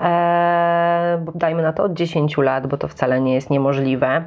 e, 0.00 1.18
bo 1.24 1.32
dajmy 1.34 1.62
na 1.62 1.72
to 1.72 1.82
od 1.82 1.92
10 1.94 2.42
lat, 2.42 2.66
bo 2.66 2.76
to 2.76 2.88
wcale 2.88 3.20
nie 3.20 3.34
jest 3.34 3.50
niemożliwe, 3.50 4.24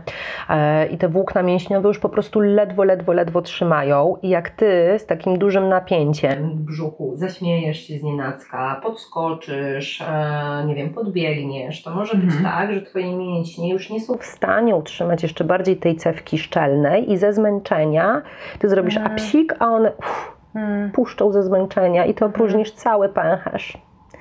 e, 0.49 0.85
i 0.87 0.97
te 0.97 1.07
włókna 1.09 1.43
mięśniowe 1.43 1.87
już 1.87 1.99
po 1.99 2.09
prostu 2.09 2.39
ledwo, 2.39 2.83
ledwo, 2.83 3.13
ledwo 3.13 3.41
trzymają 3.41 4.15
i 4.21 4.29
jak 4.29 4.49
ty 4.49 4.95
z 4.99 5.05
takim 5.05 5.37
dużym 5.37 5.69
napięciem 5.69 6.49
w 6.49 6.55
brzuchu 6.55 7.11
zaśmiejesz 7.15 7.87
się 7.87 7.97
z 7.97 8.03
nienacka, 8.03 8.79
podskoczysz, 8.83 10.01
e, 10.01 10.63
nie 10.67 10.75
wiem, 10.75 10.89
podbiegniesz, 10.93 11.83
to 11.83 11.91
może 11.95 12.15
być 12.17 12.25
Mhm. 12.35 12.43
tak, 12.43 12.73
że 12.73 12.81
twoje 12.81 13.15
mięśnie 13.17 13.73
już 13.73 13.89
nie 13.89 13.99
są 13.99 14.17
w 14.17 14.25
stanie 14.25 14.75
utrzymać 14.75 15.10
jeszcze 15.23 15.43
bardziej 15.43 15.77
tej 15.77 15.95
cewki 15.95 16.37
szczelnej 16.37 17.11
i 17.11 17.17
ze 17.17 17.33
zmęczenia 17.33 18.21
ty 18.59 18.69
zrobisz 18.69 18.97
Mhm. 18.97 19.13
apsik, 19.15 19.55
a 19.59 19.65
one 19.67 19.91
uff, 19.99 20.31
Mm, 20.55 20.91
puszczą 20.91 21.31
ze 21.31 21.43
zmęczenia 21.43 22.05
i 22.05 22.13
to 22.13 22.25
opróżnisz 22.25 22.71
cały 22.71 23.09
pęcherz. 23.09 23.77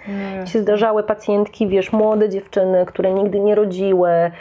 mm, 0.08 0.46
się 0.46 0.58
zdarzały 0.60 1.02
pacjentki, 1.02 1.68
wiesz, 1.68 1.92
młode 1.92 2.28
dziewczyny, 2.28 2.86
które 2.86 3.12
nigdy 3.12 3.40
nie 3.40 3.54
rodziły, 3.54 4.10
em, 4.10 4.32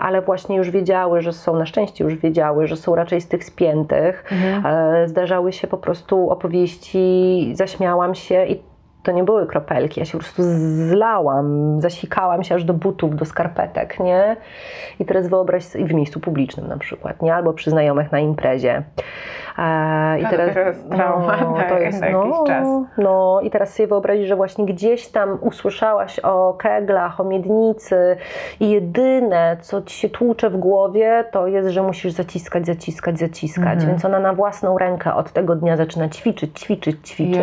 ale 0.00 0.22
właśnie 0.22 0.56
już 0.56 0.70
wiedziały, 0.70 1.22
że 1.22 1.32
są, 1.32 1.56
na 1.56 1.66
szczęście 1.66 2.04
już 2.04 2.14
wiedziały, 2.16 2.66
że 2.66 2.76
są 2.76 2.94
raczej 2.94 3.20
z 3.20 3.28
tych 3.28 3.44
spiętych. 3.44 4.24
Mhm. 4.32 4.66
E, 4.66 5.08
Zdarzały 5.08 5.52
się 5.52 5.66
po 5.66 5.78
prostu 5.78 6.30
opowieści, 6.30 7.50
zaśmiałam 7.54 8.14
się 8.14 8.46
i 8.46 8.62
to 9.08 9.12
nie 9.12 9.24
były 9.24 9.46
kropelki, 9.46 10.00
ja 10.00 10.06
się 10.06 10.12
po 10.12 10.18
prostu 10.24 10.42
zlałam, 10.88 11.80
zasikałam 11.80 12.42
się 12.44 12.54
aż 12.54 12.64
do 12.64 12.74
butów, 12.74 13.16
do 13.16 13.24
skarpetek, 13.24 14.00
nie? 14.00 14.36
I 15.00 15.04
teraz 15.04 15.28
wyobraź 15.28 15.64
sobie, 15.64 15.84
w 15.84 15.94
miejscu 15.94 16.20
publicznym 16.20 16.68
na 16.68 16.76
przykład, 16.78 17.22
nie? 17.22 17.34
Albo 17.34 17.52
przy 17.52 17.70
znajomych 17.70 18.12
na 18.12 18.18
imprezie. 18.18 18.82
E, 19.58 20.18
I 20.20 20.22
To 20.22 20.30
teraz, 20.30 20.56
jest 20.56 20.90
trauma 20.90 21.36
na- 21.36 21.64
to 21.68 21.78
jest, 21.78 22.00
na 22.00 22.06
jakiś 22.06 22.30
no, 22.38 22.44
czas. 22.46 22.66
no 22.98 23.40
i 23.42 23.50
teraz 23.50 23.74
sobie 23.74 23.86
wyobrazić, 23.86 24.26
że 24.26 24.36
właśnie 24.36 24.66
gdzieś 24.66 25.08
tam 25.08 25.38
usłyszałaś 25.40 26.20
o 26.20 26.54
keglach, 26.54 27.20
o 27.20 27.24
miednicy 27.24 28.16
i 28.60 28.70
jedyne, 28.70 29.56
co 29.60 29.82
ci 29.82 29.98
się 29.98 30.08
tłucze 30.08 30.50
w 30.50 30.56
głowie, 30.56 31.24
to 31.32 31.46
jest, 31.46 31.68
że 31.68 31.82
musisz 31.82 32.12
zaciskać, 32.12 32.66
zaciskać, 32.66 33.18
zaciskać. 33.18 33.72
Mhm. 33.74 33.90
Więc 33.90 34.04
ona 34.04 34.18
na 34.20 34.32
własną 34.32 34.78
rękę 34.78 35.14
od 35.14 35.32
tego 35.32 35.54
dnia 35.56 35.76
zaczyna 35.76 36.08
ćwiczyć, 36.08 36.60
ćwiczyć, 36.60 37.08
ćwiczyć. 37.08 37.38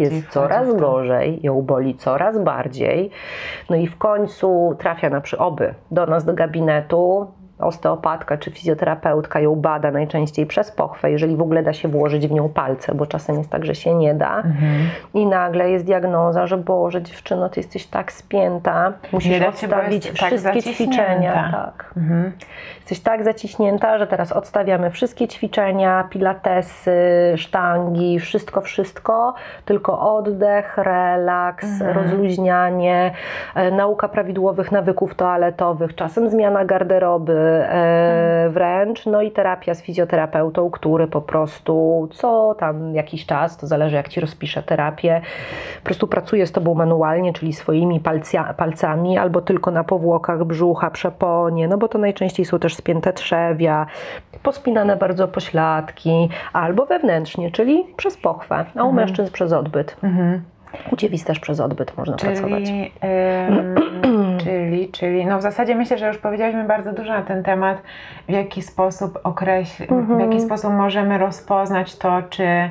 jest 0.00 0.28
coraz 0.28 0.68
to. 0.68 0.78
Gorzej, 1.06 1.40
ją 1.42 1.62
boli 1.62 1.94
coraz 1.94 2.38
bardziej. 2.38 3.10
No 3.70 3.76
i 3.76 3.86
w 3.86 3.98
końcu 3.98 4.76
trafia 4.78 5.10
na 5.10 5.20
przy 5.20 5.38
oby 5.38 5.74
do 5.90 6.06
nas 6.06 6.24
do 6.24 6.34
gabinetu. 6.34 7.26
Osteopatka 7.58 8.36
czy 8.36 8.50
fizjoterapeutka 8.50 9.40
ją 9.40 9.54
bada 9.54 9.90
najczęściej 9.90 10.46
przez 10.46 10.70
pochwę, 10.70 11.10
jeżeli 11.10 11.36
w 11.36 11.42
ogóle 11.42 11.62
da 11.62 11.72
się 11.72 11.88
włożyć 11.88 12.28
w 12.28 12.32
nią 12.32 12.48
palce, 12.48 12.94
bo 12.94 13.06
czasem 13.06 13.38
jest 13.38 13.50
tak, 13.50 13.64
że 13.64 13.74
się 13.74 13.94
nie 13.94 14.14
da. 14.14 14.36
Mhm. 14.36 14.88
I 15.14 15.26
nagle 15.26 15.70
jest 15.70 15.84
diagnoza, 15.84 16.46
że 16.46 16.56
Boże, 16.56 17.02
dziewczyno, 17.02 17.48
ty 17.48 17.60
jesteś 17.60 17.86
tak 17.86 18.12
spięta, 18.12 18.92
musisz 19.12 19.40
Nie 19.40 19.48
odstawić 19.48 20.06
tak 20.06 20.28
wszystkie 20.28 20.62
ćwiczenia. 20.62 21.48
Tak. 21.52 21.92
Mhm. 21.96 22.32
Jesteś 22.76 23.00
tak 23.00 23.24
zaciśnięta, 23.24 23.98
że 23.98 24.06
teraz 24.06 24.32
odstawiamy 24.32 24.90
wszystkie 24.90 25.28
ćwiczenia, 25.28 26.08
pilatesy, 26.10 26.92
sztangi, 27.36 28.20
wszystko, 28.20 28.60
wszystko, 28.60 29.34
tylko 29.64 30.16
oddech, 30.16 30.78
relaks, 30.78 31.64
Mhm. 31.64 31.96
rozluźnianie, 31.96 33.12
e, 33.54 33.70
nauka 33.70 34.08
prawidłowych 34.08 34.72
nawyków 34.72 35.14
toaletowych, 35.14 35.94
czasem 35.94 36.30
zmiana 36.30 36.64
garderoby 36.64 37.45
wręcz, 38.50 39.06
no 39.06 39.22
i 39.22 39.30
terapia 39.30 39.74
z 39.74 39.82
fizjoterapeutą, 39.82 40.70
który 40.70 41.06
po 41.06 41.20
prostu 41.20 42.08
co 42.12 42.54
tam 42.58 42.94
jakiś 42.94 43.26
czas, 43.26 43.56
to 43.56 43.66
zależy 43.66 43.96
jak 43.96 44.08
Ci 44.08 44.20
rozpisze 44.20 44.62
terapię, 44.62 45.20
po 45.78 45.84
prostu 45.84 46.06
pracuje 46.06 46.46
z 46.46 46.52
Tobą 46.52 46.74
manualnie, 46.74 47.32
czyli 47.32 47.52
swoimi 47.52 48.00
palcia, 48.00 48.54
palcami, 48.54 49.18
albo 49.18 49.40
tylko 49.40 49.70
na 49.70 49.84
powłokach 49.84 50.44
brzucha, 50.44 50.90
przeponie, 50.90 51.68
no 51.68 51.78
bo 51.78 51.88
to 51.88 51.98
najczęściej 51.98 52.46
są 52.46 52.58
też 52.58 52.74
spięte 52.74 53.12
trzewia, 53.12 53.86
pospinane 54.42 54.96
bardzo 54.96 55.28
pośladki, 55.28 56.28
albo 56.52 56.86
wewnętrznie, 56.86 57.50
czyli 57.50 57.84
przez 57.96 58.16
pochwę, 58.16 58.54
a 58.56 58.84
u 58.84 58.88
Mhm. 58.88 58.94
mężczyzn 58.94 59.32
przez 59.32 59.52
odbyt. 59.52 59.96
Mhm. 60.02 60.42
U 60.92 60.96
Dziewic 60.96 61.24
też 61.24 61.40
przez 61.40 61.60
odbyt 61.60 61.96
można 61.96 62.16
pracować. 62.16 62.64
Czyli, 62.64 62.92
ym, 63.48 63.74
czyli, 64.46 64.88
czyli, 64.88 65.26
no 65.26 65.38
w 65.38 65.42
zasadzie 65.42 65.74
myślę, 65.74 65.98
że 65.98 66.06
już 66.08 66.18
powiedzieliśmy 66.18 66.64
bardzo 66.64 66.92
dużo 66.92 67.12
na 67.12 67.22
ten 67.22 67.42
temat, 67.42 67.82
w 68.28 68.32
jaki 68.32 68.62
sposób 68.62 69.18
określić, 69.24 69.88
w 69.88 69.92
Mhm. 69.92 70.20
jaki 70.20 70.40
sposób 70.40 70.72
możemy 70.72 71.18
rozpoznać 71.18 71.98
to, 71.98 72.22
czy, 72.30 72.44
y, 72.44 72.68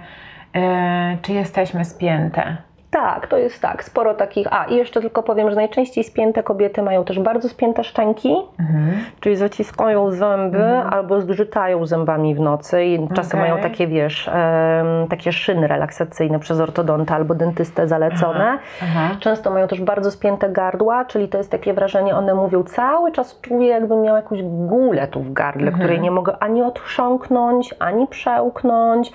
czy 1.21 1.33
jesteśmy 1.33 1.85
spięte. 1.85 2.57
Tak, 2.95 3.27
to 3.27 3.37
jest 3.37 3.61
tak, 3.61 3.83
sporo 3.83 4.13
takich. 4.13 4.47
A 4.53 4.65
i 4.65 4.75
jeszcze 4.75 5.01
tylko 5.01 5.23
powiem, 5.23 5.49
że 5.49 5.55
najczęściej 5.55 6.03
spięte 6.03 6.43
kobiety 6.43 6.81
mają 6.81 7.03
też 7.05 7.19
bardzo 7.19 7.49
spięte 7.49 7.83
szczęki, 7.83 8.35
Mhm. 8.59 8.93
czyli 9.19 9.35
zaciskają 9.35 10.11
zęby 10.11 10.63
albo 10.89 11.21
zgrzytają 11.21 11.85
zębami 11.85 12.35
w 12.35 12.39
nocy 12.39 12.83
i 12.85 13.07
czasem 13.13 13.39
Okej. 13.39 13.51
mają 13.51 13.63
takie, 13.63 13.87
wiesz, 13.87 14.27
em, 14.27 15.07
takie 15.09 15.31
szyny 15.31 15.67
relaksacyjne 15.67 16.39
przez 16.39 16.59
ortodonta 16.59 17.15
albo 17.15 17.35
dentystę 17.35 17.87
zalecone. 17.87 18.57
Aha. 18.83 19.15
Często 19.19 19.51
mają 19.51 19.67
też 19.67 19.81
bardzo 19.81 20.11
spięte 20.11 20.49
gardła, 20.49 21.05
czyli 21.05 21.27
to 21.27 21.37
jest 21.37 21.51
takie 21.51 21.73
wrażenie, 21.73 22.15
one 22.15 22.33
mówią 22.35 22.63
cały 22.63 23.11
czas 23.11 23.39
czuję, 23.41 23.67
jakbym 23.67 24.01
miał 24.01 24.15
jakąś 24.15 24.43
gulę 24.43 25.07
tu 25.07 25.19
w 25.21 25.33
gardle, 25.33 25.67
Mhm. 25.67 25.79
której 25.83 26.01
nie 26.01 26.11
mogę 26.11 26.37
ani 26.39 26.63
odchrząknąć, 26.63 27.75
ani 27.79 28.07
przełknąć. 28.07 29.11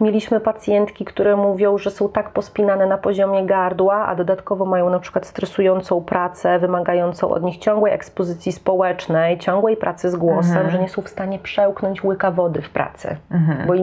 Mieliśmy 0.00 0.40
pacjentki, 0.40 1.04
które 1.04 1.36
mówią, 1.36 1.78
że 1.78 1.90
są 1.90 2.08
tak 2.08 2.30
pospinane 2.30 2.86
na 2.86 2.98
poziomie 2.98 3.21
gardła, 3.46 4.06
a 4.06 4.14
dodatkowo 4.14 4.64
mają 4.64 4.90
na 4.90 4.98
przykład 4.98 5.26
stresującą 5.26 6.04
pracę, 6.04 6.58
wymagającą 6.58 7.30
od 7.30 7.42
nich 7.42 7.58
ciągłej 7.58 7.92
ekspozycji 7.94 8.52
społecznej, 8.52 9.38
ciągłej 9.38 9.76
pracy 9.76 10.10
z 10.10 10.16
głosem, 10.16 10.52
Mhm. 10.56 10.70
że 10.70 10.78
nie 10.78 10.88
są 10.88 11.02
w 11.02 11.08
stanie 11.08 11.38
przełknąć 11.38 12.04
łyka 12.04 12.30
wody 12.30 12.62
w 12.62 12.70
pracy, 12.70 13.16
Mhm. 13.30 13.66
bo 13.66 13.74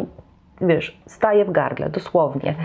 wiesz, 0.62 1.02
staje 1.06 1.46
w 1.46 1.52
gardle, 1.52 1.90
dosłownie. 1.90 2.56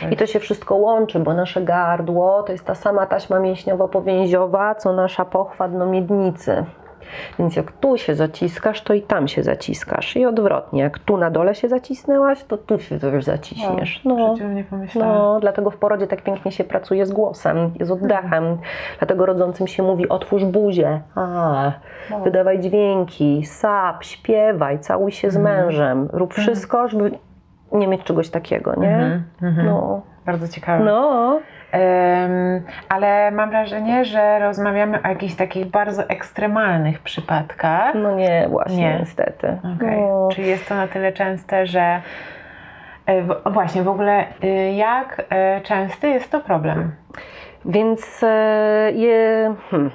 To 0.00 0.08
I 0.10 0.16
to 0.16 0.26
się 0.26 0.38
wszystko 0.40 0.74
łączy, 0.74 1.20
bo 1.20 1.34
nasze 1.34 1.62
gardło 1.62 2.42
to 2.42 2.52
jest 2.52 2.66
ta 2.66 2.74
sama 2.74 3.06
taśma 3.06 3.40
mięśniowo-powięziowa, 3.40 4.74
co 4.74 4.92
nasza 4.92 5.24
pochwa 5.24 5.68
dno 5.68 5.86
miednicy. 5.86 6.64
Więc 7.38 7.56
jak 7.56 7.72
tu 7.72 7.96
się 7.98 8.14
zaciskasz, 8.14 8.82
to 8.82 8.94
i 8.94 9.02
tam 9.02 9.28
się 9.28 9.42
zaciskasz. 9.42 10.16
I 10.16 10.26
odwrotnie, 10.26 10.80
jak 10.82 10.98
tu 10.98 11.16
na 11.16 11.30
dole 11.30 11.54
się 11.54 11.68
zacisnęłaś, 11.68 12.44
to 12.44 12.58
tu 12.58 12.78
się 12.78 12.98
też 12.98 13.24
zaciśniesz. 13.24 14.00
Wow, 14.04 14.16
No, 14.16 14.34
pomyślałam. 14.70 15.14
no, 15.14 15.40
dlatego 15.40 15.70
w 15.70 15.76
porodzie 15.76 16.06
tak 16.06 16.22
pięknie 16.22 16.52
się 16.52 16.64
pracuje 16.64 17.06
z 17.06 17.12
głosem, 17.12 17.70
z 17.80 17.90
oddechem. 17.90 18.58
Dlatego 18.98 19.26
rodzącym 19.26 19.66
się 19.66 19.82
mówi 19.82 20.08
otwórz 20.08 20.44
buzię, 20.44 21.00
a, 21.14 21.72
Wow. 22.10 22.22
wydawaj 22.24 22.60
dźwięki, 22.60 23.44
sap, 23.46 24.04
śpiewaj, 24.04 24.78
całuj 24.78 25.12
się 25.12 25.30
z 25.30 25.36
Mhm. 25.36 25.64
mężem. 25.64 26.08
Rób 26.12 26.34
wszystko, 26.34 26.88
żeby 26.88 27.10
nie 27.72 27.88
mieć 27.88 28.02
czegoś 28.04 28.28
takiego, 28.30 28.74
nie? 28.80 28.96
Mhm. 28.96 29.22
Mhm. 29.42 29.66
No. 29.66 30.00
Bardzo 30.26 30.48
ciekawe. 30.48 30.84
No. 30.84 31.38
Ale 32.88 33.30
mam 33.30 33.50
wrażenie, 33.50 34.04
że 34.04 34.38
rozmawiamy 34.38 35.02
o 35.02 35.08
jakichś 35.08 35.34
takich 35.34 35.66
bardzo 35.66 36.08
ekstremalnych 36.08 36.98
przypadkach. 37.00 37.94
No 37.94 38.14
nie, 38.14 38.46
właśnie, 38.50 38.76
Nie. 38.76 38.98
niestety. 38.98 39.58
Okej. 39.76 40.00
No. 40.00 40.28
Czy 40.32 40.42
jest 40.42 40.68
to 40.68 40.74
na 40.74 40.88
tyle 40.88 41.12
częste, 41.12 41.66
że. 41.66 42.00
y, 43.10 43.22
w- 43.22 43.52
właśnie, 43.52 43.82
w 43.82 43.88
ogóle 43.88 44.24
y, 44.44 44.72
jak 44.72 45.20
y, 45.58 45.60
częsty 45.60 46.08
jest 46.08 46.30
to 46.30 46.40
problem? 46.40 46.92
Więc 47.64 48.20
e, 48.22 48.92
je, 48.94 49.54
hmm. 49.70 49.90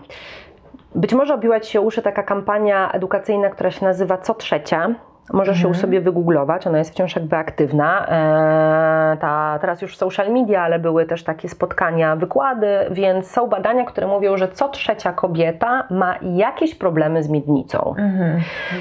być 0.95 1.13
może 1.13 1.34
obiła 1.34 1.59
Ci 1.59 1.71
się 1.71 1.82
uszy 1.82 2.01
taka 2.01 2.23
kampania 2.23 2.91
edukacyjna, 2.91 3.49
która 3.49 3.71
się 3.71 3.86
nazywa 3.86 4.17
Co 4.17 4.34
Trzecia. 4.34 4.89
Możesz 5.34 5.61
ją 5.61 5.74
sobie 5.74 6.01
wygooglować, 6.01 6.67
ona 6.67 6.78
jest 6.78 6.91
wciąż 6.91 7.15
jakby 7.15 7.36
aktywna. 7.36 8.07
E, 8.07 9.17
ta, 9.17 9.57
teraz 9.61 9.82
już 9.82 9.97
social 9.97 10.32
media, 10.34 10.61
ale 10.61 10.80
były 10.80 11.05
też 11.05 11.24
takie 11.24 11.49
spotkania, 11.49 12.15
wykłady, 12.15 12.67
więc 12.91 13.32
są 13.32 13.47
badania, 13.47 13.86
które 13.86 14.07
mówią, 14.07 14.38
że 14.38 14.47
co 14.47 14.69
trzecia 14.69 15.13
kobieta 15.13 15.84
ma 15.89 16.15
jakieś 16.22 16.76
problemy 16.76 17.24
z 17.24 17.30
miednicą. 17.30 17.95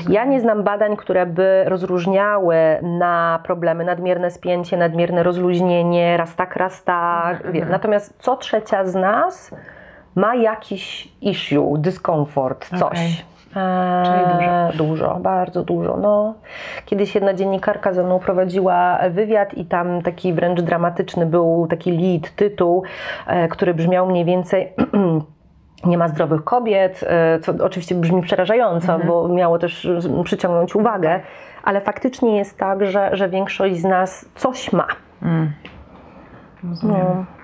Ja 0.09 0.24
nie 0.24 0.41
znam 0.41 0.62
badań, 0.62 0.97
które 0.97 1.26
by 1.26 1.64
rozróżniały 1.66 2.57
na 2.82 3.41
problemy 3.45 3.84
nadmierne 3.84 4.30
spięcie, 4.30 4.76
nadmierne 4.76 5.22
rozluźnienie, 5.22 6.16
raz 6.16 6.36
tak, 6.36 6.57
raz 6.57 6.84
tak. 6.84 7.36
Mhm, 7.36 7.53
Wie- 7.53 7.61
mhm. 7.61 7.72
Natomiast 7.72 8.14
co 8.18 8.36
trzecia 8.36 8.84
z 8.84 8.95
nas 8.95 9.55
ma 10.14 10.34
jakiś 10.34 11.09
issue, 11.20 11.74
dyskomfort, 11.78 12.68
coś. 12.68 12.82
Okej. 12.82 13.24
Eee, 13.57 14.05
Czyli 14.05 14.48
dużo. 14.78 14.78
Dużo, 14.78 15.18
bardzo 15.20 15.62
dużo. 15.62 15.96
No, 15.96 16.34
kiedyś 16.86 17.14
jedna 17.14 17.34
dziennikarka 17.34 17.92
ze 17.92 18.05
mną 18.05 18.18
prowadziła 18.18 18.98
wywiad 19.11 19.55
i 19.55 19.64
tam 19.64 20.03
taki 20.03 20.32
wręcz 20.32 20.61
dramatyczny 20.61 21.26
był 21.26 21.66
taki 21.70 21.92
lead, 21.92 22.34
tytuł, 22.34 22.82
e, 23.26 23.48
który 23.48 23.74
brzmiał 23.74 24.07
mniej 24.07 24.24
więcej 24.24 24.72
nie 25.84 25.98
ma 25.98 26.09
zdrowych 26.09 26.44
kobiet, 26.44 27.05
e, 27.07 27.38
co 27.40 27.53
oczywiście 27.64 27.94
brzmi 27.94 28.22
przerażająco, 28.22 28.98
bo 28.98 29.28
miało 29.28 29.59
też 29.59 29.88
przyciągnąć 30.24 30.76
uwagę, 30.76 31.20
ale 31.64 31.80
faktycznie 31.80 32.36
jest 32.36 32.59
tak, 32.59 32.86
że, 32.86 33.11
że 33.12 33.28
większość 33.28 33.76
z 33.76 33.84
nas 33.84 34.28
coś 34.34 34.72
ma. 34.72 34.86
Mm. 35.22 35.53
Rozumiem. 36.64 36.98
No. 37.01 37.39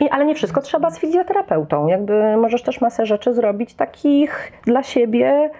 I, 0.00 0.10
ale 0.10 0.24
nie 0.24 0.34
wszystko 0.34 0.60
trzeba 0.60 0.90
z 0.90 0.98
fizjoterapeutą. 0.98 1.86
Jakby 1.86 2.36
możesz 2.36 2.62
też 2.62 2.80
masę 2.80 3.06
rzeczy 3.06 3.34
zrobić 3.34 3.74
takich 3.74 4.52
dla 4.66 4.82
siebie. 4.82 5.50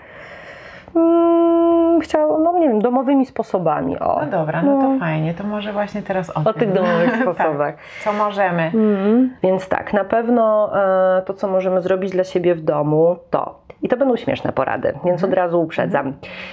Mm, 0.96 2.00
chciał, 2.00 2.40
no 2.42 2.58
nie 2.58 2.68
wiem, 2.68 2.78
domowymi 2.78 3.26
sposobami. 3.26 3.98
O, 3.98 4.20
No 4.24 4.30
dobra, 4.30 4.62
no 4.62 4.80
to 4.82 4.88
No. 4.88 4.98
fajnie. 5.00 5.34
To 5.34 5.44
może 5.44 5.72
właśnie 5.72 6.02
teraz 6.02 6.30
o, 6.30 6.40
o 6.40 6.52
tym. 6.52 6.54
tych 6.54 6.72
domowych 6.72 7.16
sposobach. 7.22 7.74
Tak, 7.74 7.76
co 8.04 8.12
możemy. 8.12 8.62
Mm. 8.74 9.34
Więc 9.42 9.68
tak, 9.68 9.92
na 9.92 10.04
pewno 10.04 10.70
e, 11.18 11.22
to, 11.22 11.34
co 11.34 11.48
możemy 11.48 11.82
zrobić 11.82 12.10
dla 12.12 12.24
siebie 12.24 12.54
w 12.54 12.60
domu, 12.60 13.16
to. 13.30 13.58
I 13.82 13.88
to 13.88 13.96
będą 13.96 14.16
śmieszne 14.16 14.52
porady, 14.52 14.92
więc 15.04 15.24
od 15.24 15.32
razu 15.32 15.62
uprzedzam. 15.62 16.12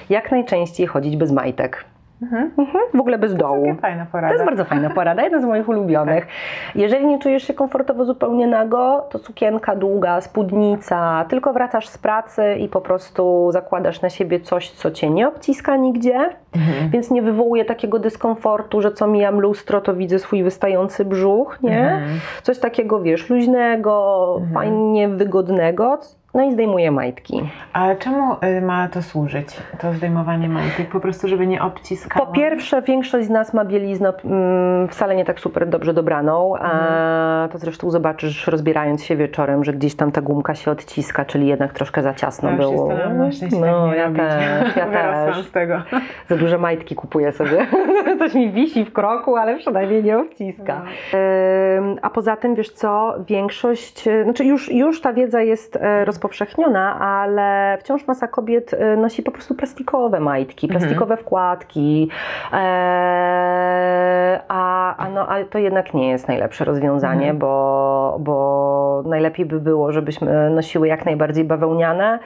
Jak 0.09 0.31
najczęściej 0.31 0.87
chodzić 0.87 1.17
bez 1.17 1.31
majtek. 1.31 1.85
Mhm. 2.21 2.51
Mhm, 2.57 2.83
w 2.93 2.99
ogóle 2.99 3.17
bez 3.17 3.35
dołu. 3.35 3.65
Takie 3.65 3.81
fajna 3.81 4.05
porada. 4.11 4.27
To 4.27 4.33
jest 4.33 4.45
bardzo 4.45 4.65
fajna 4.65 4.89
porada, 4.89 5.23
jedna 5.23 5.41
z 5.41 5.45
moich 5.45 5.69
ulubionych. 5.69 6.27
Jeżeli 6.75 7.05
nie 7.05 7.19
czujesz 7.19 7.43
się 7.47 7.53
komfortowo 7.53 8.05
zupełnie 8.05 8.47
nago, 8.47 9.07
to 9.09 9.19
sukienka 9.19 9.75
długa, 9.75 10.21
spódnica, 10.21 11.25
tylko 11.29 11.53
wracasz 11.53 11.87
z 11.87 11.97
pracy 11.97 12.55
i 12.55 12.69
po 12.69 12.81
prostu 12.81 13.49
zakładasz 13.51 14.01
na 14.01 14.09
siebie 14.09 14.39
coś, 14.39 14.69
co 14.69 14.91
cię 14.91 15.09
nie 15.09 15.27
obciska 15.27 15.75
nigdzie, 15.75 16.29
Mhm. 16.55 16.89
więc 16.89 17.11
nie 17.11 17.21
wywołuje 17.21 17.65
takiego 17.65 17.99
dyskomfortu, 17.99 18.81
że 18.81 18.91
co 18.91 19.07
mijam 19.07 19.39
lustro, 19.39 19.81
to 19.81 19.93
widzę 19.93 20.19
swój 20.19 20.43
wystający 20.43 21.05
brzuch, 21.05 21.57
nie? 21.63 21.81
Mhm. 21.81 22.19
Coś 22.43 22.59
takiego, 22.59 23.01
wiesz, 23.01 23.29
luźnego, 23.29 24.41
fajnie 24.53 25.09
wygodnego, 25.09 25.99
no 26.33 26.43
i 26.43 26.51
zdejmuję 26.53 26.91
majtki. 26.91 27.49
Ale 27.73 27.95
czemu 27.95 28.33
y, 28.57 28.61
ma 28.61 28.87
to 28.87 29.01
służyć, 29.01 29.47
to 29.79 29.93
zdejmowanie 29.93 30.49
majtek? 30.49 30.89
Po 30.89 30.99
prostu, 30.99 31.27
żeby 31.27 31.47
nie 31.47 31.61
obciskało? 31.61 32.25
Po 32.25 32.31
pierwsze, 32.31 32.81
większość 32.81 33.27
z 33.27 33.29
nas 33.29 33.53
ma 33.53 33.65
bieliznę 33.65 34.13
mm, 34.25 34.87
wcale 34.87 35.15
nie 35.15 35.25
tak 35.25 35.39
super 35.39 35.67
dobrze 35.69 35.93
dobraną. 35.93 36.55
E, 36.57 37.49
to 37.51 37.57
zresztą 37.57 37.91
zobaczysz, 37.91 38.47
rozbierając 38.47 39.03
się 39.03 39.15
wieczorem, 39.15 39.63
że 39.63 39.73
gdzieś 39.73 39.95
tam 39.95 40.11
ta 40.11 40.21
gumka 40.21 40.55
się 40.55 40.71
odciska, 40.71 41.25
czyli 41.25 41.47
jednak 41.47 41.73
troszkę 41.73 42.01
za 42.03 42.13
ciasno 42.13 42.49
Ja 42.49 42.55
się 42.57 42.61
było. 42.63 42.93
na 43.09 43.31
szczęście 43.31 43.59
no, 43.59 43.87
tak 43.87 43.97
ja 43.97 44.05
robić. 44.05 44.21
też, 44.21 44.75
ja 44.75 44.85
też. 45.25 45.45
z 45.45 45.51
tego. 45.51 45.81
Za 46.29 46.35
duże 46.37 46.57
majtki 46.57 46.95
kupuję 46.95 47.31
sobie. 47.31 47.67
Coś 48.19 48.33
mi 48.33 48.51
wisi 48.51 48.85
w 48.85 48.93
kroku, 48.93 49.35
ale 49.35 49.57
przynajmniej 49.57 50.03
nie 50.03 50.17
obciska. 50.17 50.81
Ym, 51.77 51.97
A 52.01 52.09
poza 52.09 52.35
tym, 52.35 52.55
wiesz 52.55 52.69
co, 52.71 53.13
większość, 53.27 54.03
znaczy 54.23 54.45
już, 54.45 54.71
już 54.71 55.01
ta 55.01 55.13
wiedza 55.13 55.41
jest 55.41 55.75
e, 55.75 56.05
rozpowszechniona, 56.21 56.99
ale 56.99 57.77
wciąż 57.79 58.07
masa 58.07 58.27
kobiet 58.27 58.73
e, 58.73 58.97
nosi 58.97 59.23
po 59.23 59.31
prostu 59.31 59.55
plastikowe 59.55 60.19
majtki, 60.19 60.67
plastikowe 60.67 61.17
wkładki, 61.17 62.09
e, 62.53 62.57
a, 64.47 64.95
a, 64.97 65.09
no, 65.09 65.27
a 65.27 65.43
to 65.43 65.57
jednak 65.57 65.93
nie 65.93 66.09
jest 66.09 66.27
najlepsze 66.27 66.65
rozwiązanie, 66.65 67.21
Mhm. 67.21 67.37
bo, 67.37 68.17
bo 68.19 69.03
najlepiej 69.05 69.45
by 69.45 69.59
było, 69.59 69.91
żebyśmy 69.91 70.49
nosiły 70.49 70.87
jak 70.87 71.05
najbardziej 71.05 71.43
bawełniane, 71.43 72.19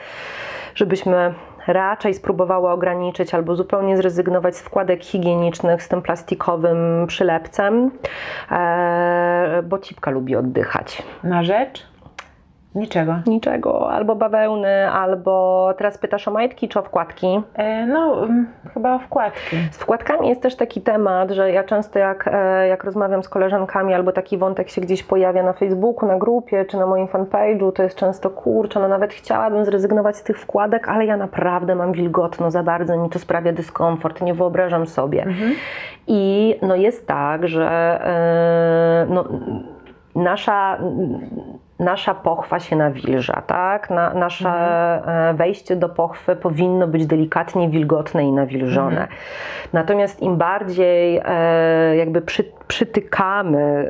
żebyśmy 0.75 1.33
raczej 1.67 2.13
spróbowały 2.13 2.69
ograniczyć 2.69 3.33
albo 3.33 3.55
zupełnie 3.55 3.97
zrezygnować 3.97 4.55
z 4.55 4.61
wkładek 4.61 5.03
higienicznych 5.03 5.83
z 5.83 5.87
tym 5.87 6.01
plastikowym 6.01 7.07
przylepcem, 7.07 7.91
e, 8.51 9.63
bo 9.63 9.79
cipka 9.79 10.11
lubi 10.11 10.35
oddychać. 10.35 11.03
Na 11.23 11.43
rzecz? 11.43 11.94
Niczego. 12.75 13.15
Niczego, 13.27 13.91
albo 13.91 14.15
bawełny, 14.15 14.91
albo 14.91 15.73
teraz 15.77 15.97
pytasz 15.97 16.27
o 16.27 16.31
majtki 16.31 16.69
czy 16.69 16.79
o 16.79 16.81
wkładki? 16.81 17.41
E, 17.53 17.85
no, 17.85 18.23
mm, 18.23 18.47
chyba 18.73 18.95
o 18.95 18.99
wkładki. 18.99 19.57
Z 19.71 19.77
wkładkami 19.77 20.29
jest 20.29 20.41
też 20.41 20.55
taki 20.55 20.81
temat, 20.81 21.31
że 21.31 21.51
ja 21.51 21.63
często 21.63 21.99
jak, 21.99 22.29
e, 22.33 22.67
jak 22.67 22.83
rozmawiam 22.83 23.23
z 23.23 23.29
koleżankami, 23.29 23.93
albo 23.93 24.11
taki 24.11 24.37
wątek 24.37 24.69
się 24.69 24.81
gdzieś 24.81 25.03
pojawia 25.03 25.43
na 25.43 25.53
Facebooku, 25.53 26.09
na 26.09 26.17
grupie, 26.17 26.65
czy 26.65 26.77
na 26.77 26.85
moim 26.85 27.07
fanpage'u, 27.07 27.71
to 27.71 27.83
jest 27.83 27.97
często 27.97 28.29
kurczę, 28.29 28.79
no 28.79 28.87
nawet 28.87 29.13
chciałabym 29.13 29.65
zrezygnować 29.65 30.17
z 30.17 30.23
tych 30.23 30.39
wkładek, 30.39 30.89
ale 30.89 31.05
ja 31.05 31.17
naprawdę 31.17 31.75
mam 31.75 31.91
wilgotno 31.91 32.51
za 32.51 32.63
bardzo, 32.63 32.97
mi 32.97 33.09
to 33.09 33.19
sprawia 33.19 33.53
dyskomfort, 33.53 34.21
nie 34.21 34.33
wyobrażam 34.33 34.87
sobie. 34.87 35.25
I 36.07 36.55
no 36.61 36.75
jest 36.75 37.07
tak, 37.07 37.47
że 37.47 37.69
e, 38.05 39.05
no, 39.09 39.25
nasza, 40.15 40.77
nasza 41.79 42.15
pochwa 42.15 42.59
się 42.59 42.75
nawilża, 42.75 43.41
tak? 43.47 43.89
Na, 43.89 44.13
nasze 44.13 44.49
e, 44.49 45.33
wejście 45.33 45.75
do 45.75 45.89
pochwy 45.89 46.35
powinno 46.35 46.87
być 46.87 47.05
delikatnie 47.05 47.69
wilgotne 47.69 48.23
i 48.23 48.31
nawilżone. 48.31 49.07
Natomiast 49.73 50.21
im 50.21 50.37
bardziej 50.37 51.21
e, 51.25 51.95
jakby 51.95 52.21
przy, 52.21 52.43
przytykamy 52.67 53.89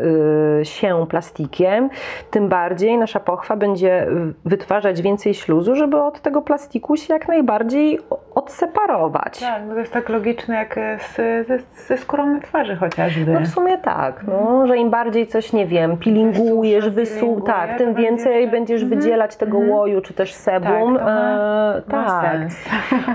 y, 0.62 0.66
się 0.66 1.06
plastikiem, 1.10 1.90
tym 2.32 2.50
bardziej 2.50 2.98
nasza 2.98 3.20
pochwa 3.20 3.56
będzie 3.56 4.08
wytwarzać 4.46 5.02
więcej 5.02 5.34
śluzu, 5.34 5.76
żeby 5.76 6.02
od 6.02 6.22
tego 6.22 6.42
plastiku 6.42 6.98
się 6.98 7.14
jak 7.14 7.28
najbardziej 7.28 8.00
odseparować. 8.36 9.40
Tak, 9.40 9.68
bo 9.68 9.74
to 9.74 9.80
jest 9.80 9.94
tak 9.94 10.10
logiczne 10.10 10.56
jak 10.56 10.80
z, 11.00 11.16
ze, 11.48 11.60
ze 11.88 11.98
skórą 11.98 12.26
na 12.26 12.40
twarzy 12.40 12.76
chociażby. 12.76 13.32
No 13.34 13.40
w 13.40 13.48
sumie 13.48 13.78
tak, 13.78 14.24
no, 14.28 14.68
że 14.68 14.78
im 14.78 14.90
bardziej 14.90 15.28
coś, 15.28 15.54
nie 15.54 15.66
wiem, 15.66 15.98
pilingujesz, 15.98 16.90
Wysusza, 16.90 17.16
wysu, 17.16 17.26
pilinguje, 17.26 17.54
tak, 17.54 17.78
tym 17.78 17.94
więcej 17.96 18.36
jeszcze- 18.42 18.52
będziesz 18.52 18.82
Mhm, 18.86 19.00
wydzielać 19.02 19.36
tego 19.36 19.58
mhm. 19.58 19.74
łoju 19.76 20.02
czy 20.02 20.14
też 20.14 20.32
tak, 20.34 20.40
sebum. 20.42 20.98
to 20.98 21.04
ma, 21.04 21.74
e, 21.78 21.82
tak. 21.92 22.38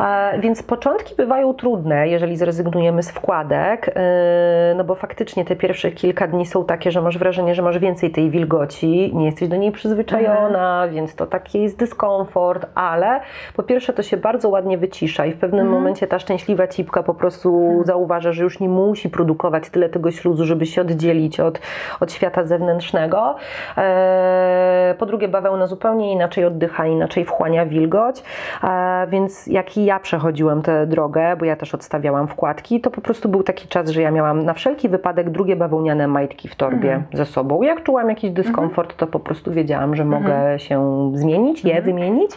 E, 0.01 0.39
więc 0.41 0.63
początki 0.63 1.15
bywają 1.17 1.55
trudne, 1.55 2.09
jeżeli 2.09 2.37
zrezygnujemy 2.37 3.03
z 3.03 3.11
wkładek, 3.11 3.91
e, 3.95 4.75
no 4.77 4.85
bo 4.85 4.95
faktycznie 4.95 5.45
te 5.51 5.57
pierwsze 5.57 5.91
kilka 5.91 6.27
dni 6.27 6.47
są 6.47 6.65
takie, 6.65 6.91
że 6.91 7.03
masz 7.03 7.19
wrażenie, 7.19 7.55
że 7.55 7.63
masz 7.63 7.79
więcej 7.79 8.11
tej 8.11 8.31
wilgoci, 8.31 9.11
nie 9.15 9.27
jesteś 9.27 9.49
do 9.49 9.57
niej 9.57 9.73
przyzwyczajona, 9.73 10.89
więc 10.89 11.15
to 11.15 11.27
taki 11.27 11.63
jest 11.63 11.79
dyskomfort, 11.79 12.67
ale 12.75 13.21
po 13.57 13.63
pierwsze 13.63 13.93
to 13.93 14.03
się 14.03 14.17
bardzo 14.17 14.49
ładnie 14.49 14.79
wycisza 14.79 15.27
i 15.27 15.33
w 15.33 15.39
pewnym 15.39 15.69
momencie 15.69 16.07
ta 16.07 16.19
szczęśliwa 16.19 16.69
cipka 16.69 17.03
po 17.03 17.15
prostu 17.15 17.83
zauważa, 17.85 18.33
że 18.33 18.43
już 18.43 18.61
nie 18.61 18.69
musi 18.69 19.09
produkować 19.09 19.71
tyle 19.71 19.89
tego 19.89 20.11
śluzu, 20.11 20.45
żeby 20.45 20.67
się 20.67 20.81
oddzielić 20.81 21.41
od, 21.41 21.61
od 22.01 22.13
świata 22.13 22.45
zewnętrznego. 22.45 23.37
E, 23.79 24.61
E, 24.91 24.95
po 24.95 25.07
drugie, 25.07 25.29
bawełna 25.29 25.67
zupełnie 25.67 26.13
inaczej 26.13 26.45
oddycha, 26.45 26.87
inaczej 26.87 27.25
wchłania 27.25 27.67
wilgoć, 27.67 28.23
e, 28.63 29.07
więc 29.11 29.47
jak 29.47 29.77
i 29.77 29.85
ja 29.85 30.01
przechodziłem 30.01 30.63
tę 30.63 30.87
drogę, 30.87 31.37
bo 31.37 31.45
ja 31.45 31.57
też 31.57 31.75
odstawiałam 31.75 32.29
wkładki, 32.29 32.81
to 32.81 32.91
po 32.91 33.01
prostu 33.01 33.29
był 33.29 33.43
taki 33.43 33.69
czas, 33.69 33.91
że 33.91 34.03
ja 34.03 34.11
miałam 34.11 34.45
na 34.45 34.55
wszelki 34.55 34.89
wypadek 34.89 35.31
drugie 35.41 35.57
bawełniane 35.57 36.07
majtki 36.09 36.49
w 36.49 36.55
torbie 36.55 37.03
ze 37.13 37.27
sobą. 37.27 37.63
Jak 37.63 37.83
czułam 37.83 38.09
jakiś 38.09 38.31
dyskomfort, 38.31 38.97
to 38.97 39.07
po 39.07 39.21
prostu 39.21 39.53
wiedziałam, 39.53 39.97
że 39.97 40.05
mogę 40.05 40.59
się 40.59 41.11
zmienić, 41.15 41.65
je 41.65 41.83
wymienić. 41.83 42.31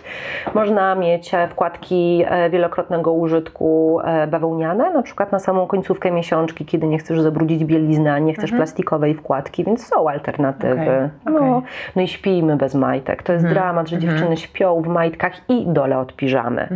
Można 0.54 0.96
mieć 0.96 1.34
e, 1.34 1.48
wkładki 1.48 2.24
e, 2.28 2.50
wielokrotnego 2.50 3.14
użytku 3.14 4.00
e, 4.04 4.28
bawełniane, 4.28 4.94
na 4.94 5.02
przykład 5.02 5.32
na 5.32 5.40
samą 5.40 5.68
końcówkę 5.68 6.12
miesiączki, 6.12 6.66
kiedy 6.66 6.88
nie 6.88 6.98
chcesz 6.98 7.22
zabrudzić 7.22 7.66
bielizny, 7.66 8.12
a 8.12 8.20
nie 8.20 8.34
chcesz 8.34 8.52
plastikowej 8.52 9.14
wkładki, 9.14 9.64
więc 9.64 9.88
są 9.88 10.10
alternatywy. 10.10 10.82
Okej, 11.26 11.34
No, 11.34 11.58
okej. 11.58 11.70
no 11.96 12.02
i 12.02 12.08
śpijmy 12.08 12.56
bez 12.58 12.76
majtek. 12.76 13.24
To 13.24 13.34
jest 13.34 13.48
dramat, 13.48 13.90
że 13.90 13.98
dziewczyny 13.98 14.38
śpią 14.38 14.82
w 14.82 14.88
majtkach 14.88 15.34
i 15.50 15.66
dole 15.68 16.00
od 16.00 16.16
piżamy. 16.16 16.68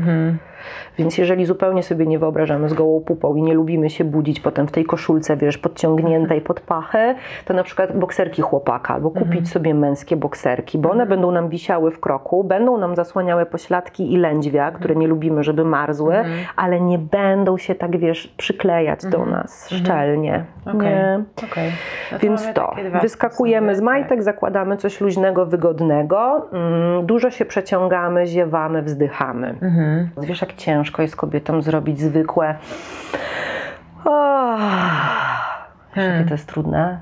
Mhm. 0.57 0.95
Więc 0.97 1.17
jeżeli 1.17 1.45
zupełnie 1.45 1.83
sobie 1.83 2.05
nie 2.05 2.19
wyobrażamy 2.19 2.69
z 2.69 2.73
gołą 2.73 3.01
pupą 3.01 3.35
i 3.35 3.41
nie 3.41 3.53
lubimy 3.53 3.89
się 3.89 4.03
budzić 4.03 4.39
potem 4.39 4.67
w 4.67 4.71
tej 4.71 4.85
koszulce, 4.85 5.37
wiesz, 5.37 5.57
podciągniętej 5.57 6.41
pod 6.41 6.59
pachę, 6.59 7.15
to 7.45 7.53
na 7.53 7.63
przykład 7.63 7.97
bokserki 7.97 8.41
chłopaka 8.41 8.93
albo 8.93 9.11
kupić 9.11 9.49
sobie 9.49 9.73
męskie 9.73 10.15
bokserki, 10.15 10.77
bo 10.77 10.91
one 10.91 11.05
będą 11.05 11.31
nam 11.31 11.49
wisiały 11.49 11.91
w 11.91 11.99
kroku, 11.99 12.43
będą 12.43 12.77
nam 12.77 12.95
zasłaniały 12.95 13.45
pośladki 13.45 14.13
i 14.13 14.17
lędźwia, 14.17 14.71
które 14.71 14.95
nie 14.95 15.07
lubimy, 15.07 15.43
żeby 15.43 15.65
marzły, 15.65 16.15
ale 16.55 16.81
nie 16.81 16.97
będą 16.97 17.57
się 17.57 17.75
tak, 17.75 17.97
wiesz, 17.97 18.27
przyklejać 18.27 19.05
do 19.05 19.25
nas 19.25 19.69
szczelnie. 19.69 20.45
Okej. 20.65 20.79
Nie? 20.79 21.23
Okej. 21.51 21.71
No 22.11 22.19
Więc 22.19 22.53
to, 22.53 22.75
wyskakujemy 23.01 23.75
z 23.75 23.81
majtek, 23.81 24.23
zakładamy 24.23 24.77
coś 24.77 25.01
luźnego, 25.01 25.45
wygodnego, 25.45 26.47
mm, 26.51 27.05
dużo 27.05 27.31
się 27.31 27.45
przeciągamy, 27.45 28.25
ziewamy, 28.25 28.81
wzdychamy. 28.81 29.47
Tak. 29.53 29.63
Mhm. 29.63 30.09
Wiesz, 30.17 30.43
jak 30.47 30.57
ciężko 30.57 31.01
jest 31.01 31.15
kobietom 31.15 31.61
zrobić 31.61 31.99
zwykłe. 31.99 32.55
Oh. 34.05 34.57
Hmm. 35.91 36.13
jakie 36.13 36.27
to 36.27 36.33
jest 36.33 36.47
trudne? 36.47 36.99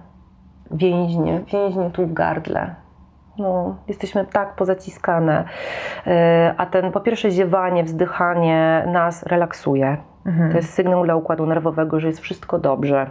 Więźnie, 0.71 1.41
więźnie 1.51 1.89
tu 1.89 2.07
w 2.07 2.13
gardle. 2.13 2.75
No, 3.37 3.75
jesteśmy 3.87 4.25
tak 4.25 4.55
pozaciskane. 4.55 5.43
Yy, 6.05 6.13
A 6.57 6.65
ten 6.65 6.91
po 6.91 6.99
pierwsze 6.99 7.31
ziewanie, 7.31 7.83
wzdychanie 7.83 8.83
nas 8.87 9.23
relaksuje. 9.23 9.97
Mhm. 10.25 10.51
To 10.51 10.57
jest 10.57 10.73
sygnał 10.73 11.03
dla 11.03 11.15
układu 11.15 11.45
nerwowego, 11.45 11.99
że 11.99 12.07
jest 12.07 12.19
wszystko 12.19 12.59
dobrze. 12.59 13.09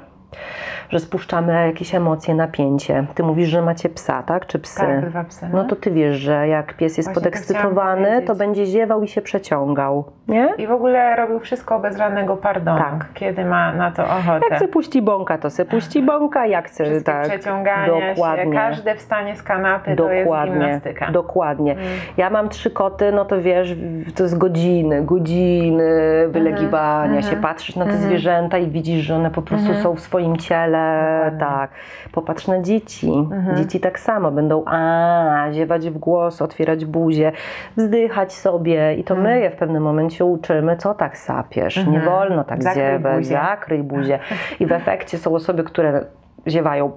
Że 0.90 1.00
spuszczamy 1.00 1.66
jakieś 1.66 1.94
emocje, 1.94 2.34
napięcie. 2.34 3.04
Ty 3.14 3.22
mówisz, 3.22 3.48
że 3.48 3.62
macie 3.62 3.88
psa, 3.88 4.22
tak? 4.22 4.46
Czy 4.46 4.58
psy? 4.58 4.80
Tak, 4.80 5.08
dwa 5.10 5.24
psy. 5.24 5.46
No 5.52 5.64
to 5.64 5.76
ty 5.76 5.90
wiesz, 5.90 6.16
że 6.16 6.48
jak 6.48 6.74
pies 6.74 6.96
jest 6.96 7.08
Właśnie 7.08 7.14
to 7.14 7.20
podekscytowany, 7.20 8.04
to 8.04 8.12
powiedzieć. 8.12 8.38
będzie 8.38 8.66
ziewał 8.66 9.02
i 9.02 9.08
się 9.08 9.22
przeciągał, 9.22 10.04
nie? 10.28 10.54
I 10.58 10.66
w 10.66 10.70
ogóle 10.70 11.16
robił 11.16 11.40
wszystko 11.40 11.78
bez 11.80 11.96
żadnego 11.96 12.36
pardonu, 12.36 12.78
Tak. 12.78 13.06
kiedy 13.14 13.44
ma 13.44 13.72
na 13.72 13.90
to 13.90 14.02
ochotę. 14.04 14.46
Jak 14.50 14.58
se 14.58 14.68
puści 14.68 15.02
bąka, 15.02 15.38
to 15.38 15.50
se 15.50 15.64
puści 15.64 16.02
bąka, 16.02 16.46
jak 16.46 16.68
chce, 16.68 17.00
tak. 17.00 17.28
przeciągania 17.28 18.14
dokładnie. 18.14 18.44
się, 18.44 18.50
każde 18.52 18.94
wstanie 18.94 19.36
z 19.36 19.42
kanapy 19.42 19.96
to 19.96 20.12
jest 20.12 20.24
Dokładnie, 20.24 20.52
gimnastyka. 20.54 21.10
dokładnie. 21.10 21.72
Mm. 21.72 21.84
Ja 22.16 22.30
mam 22.30 22.48
trzy 22.48 22.70
koty, 22.70 23.12
no 23.12 23.24
to 23.24 23.40
wiesz, 23.40 23.76
to 24.14 24.22
jest 24.22 24.38
godziny, 24.38 25.02
godziny 25.02 25.84
wylegiwania 26.28 27.22
się, 27.22 27.28
mhm. 27.28 27.42
patrzysz 27.42 27.76
na 27.76 27.84
te 27.84 27.96
zwierzęta 27.96 28.58
i 28.58 28.68
widzisz, 28.68 29.02
że 29.04 29.16
one 29.16 29.30
po 29.30 29.42
prostu 29.42 29.74
są 29.74 29.94
w 29.94 30.00
swoim 30.00 30.23
ciele, 30.36 31.10
Dokładnie. 31.24 31.40
tak. 31.40 31.70
Popatrz 32.12 32.46
na 32.48 32.60
dzieci, 32.62 33.10
Mhm. 33.12 33.56
dzieci 33.56 33.80
tak 33.80 33.98
samo 33.98 34.30
będą 34.30 34.64
a, 34.66 35.46
ziewać 35.52 35.90
w 35.90 35.98
głos, 35.98 36.42
otwierać 36.42 36.84
buzię, 36.84 37.32
wzdychać 37.76 38.32
sobie 38.32 38.94
i 38.94 39.04
to 39.04 39.14
my 39.14 39.40
je 39.40 39.50
w 39.50 39.56
pewnym 39.56 39.82
momencie 39.82 40.24
uczymy, 40.24 40.76
co 40.76 40.94
tak 40.94 41.18
sapiesz, 41.18 41.76
nie 41.76 41.82
Mhm. 41.98 42.04
wolno 42.04 42.44
tak 42.44 42.62
Zakryj 42.62 42.84
ziewać, 42.84 43.16
buzię. 43.16 43.30
zakryj 43.50 43.82
buzię. 43.82 44.18
I 44.60 44.66
w 44.66 44.72
efekcie 44.72 45.18
są 45.18 45.34
osoby, 45.34 45.64
które 45.64 46.04
ziewają 46.46 46.92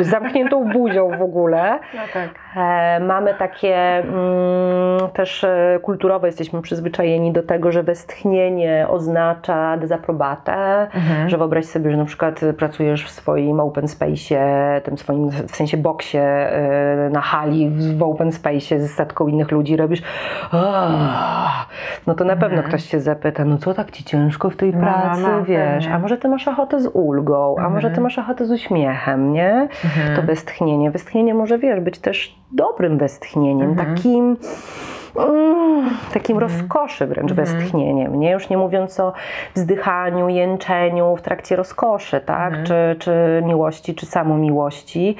zamkniętą 0.00 0.72
buzią 0.72 1.10
w 1.18 1.22
ogóle. 1.22 1.78
No 1.94 2.00
tak. 2.12 2.28
E, 2.56 3.00
mamy 3.00 3.34
takie 3.34 3.76
mm, 3.76 5.10
też 5.12 5.44
e, 5.44 5.78
kulturowo 5.82 6.26
jesteśmy 6.26 6.62
przyzwyczajeni 6.62 7.32
do 7.32 7.42
tego, 7.42 7.72
że 7.72 7.82
westchnienie 7.82 8.86
oznacza 8.88 9.76
dezaprobatę, 9.76 10.54
Mhm. 10.94 11.28
że 11.28 11.38
wyobraź 11.38 11.64
sobie, 11.64 11.90
że 11.90 11.96
na 11.96 12.04
przykład 12.04 12.40
pracujesz 12.58 13.04
w 13.04 13.10
swoim 13.10 13.60
open 13.60 13.84
space'ie, 13.86 14.38
tym 14.80 14.98
swoim 14.98 15.28
w 15.30 15.56
sensie 15.56 15.76
boksie 15.76 16.18
e, 16.18 17.10
na 17.12 17.20
hali 17.20 17.70
w 17.70 18.02
open 18.02 18.30
space'ie 18.30 18.78
z 18.80 18.90
setką 18.94 19.28
innych 19.28 19.50
ludzi 19.50 19.76
robisz 19.76 20.02
no 22.06 22.14
to 22.14 22.24
na 22.24 22.36
pewno 22.36 22.56
Mhm. 22.56 22.68
ktoś 22.68 22.84
się 22.84 23.00
zapyta, 23.00 23.44
no 23.44 23.58
co 23.58 23.74
tak 23.74 23.90
ci 23.90 24.04
ciężko 24.04 24.50
w 24.50 24.56
tej 24.56 24.74
No, 24.74 24.80
pracy, 24.80 25.22
no, 25.22 25.44
wiesz, 25.44 25.86
a 25.86 25.98
może 25.98 26.16
ty 26.18 26.28
masz 26.28 26.48
ochotę 26.48 26.80
z 26.80 26.86
ulgą, 26.92 27.56
a 27.58 27.68
może 27.68 27.88
ty 27.88 27.92
Mhm. 27.92 28.02
masz 28.02 28.18
ochotę 28.18 28.46
z 28.46 28.50
uśmiechem, 28.50 29.32
nie? 29.32 29.68
Mhm. 29.84 30.16
to 30.16 30.22
westchnienie. 30.22 30.90
Westchnienie 30.90 31.34
może, 31.34 31.58
wiesz, 31.58 31.80
być 31.80 31.98
też 31.98 32.43
dobrym 32.54 32.98
westchnieniem, 32.98 33.70
Mhm. 33.70 33.94
takim 33.96 34.36
mm, 35.16 35.90
takim 36.12 36.38
rozkoszy 36.38 37.06
wręcz 37.06 37.30
Mhm. 37.30 37.46
westchnieniem, 37.46 38.20
nie? 38.20 38.30
Już 38.30 38.48
nie 38.48 38.56
mówiąc 38.58 39.00
o 39.00 39.12
wzdychaniu, 39.54 40.28
jęczeniu 40.28 41.16
w 41.16 41.22
trakcie 41.22 41.56
rozkoszy, 41.56 42.20
tak? 42.20 42.48
Mhm. 42.54 42.66
Czy, 42.66 42.96
czy 42.98 43.42
miłości, 43.46 43.94
czy 43.94 44.06
samomiłości. 44.06 45.16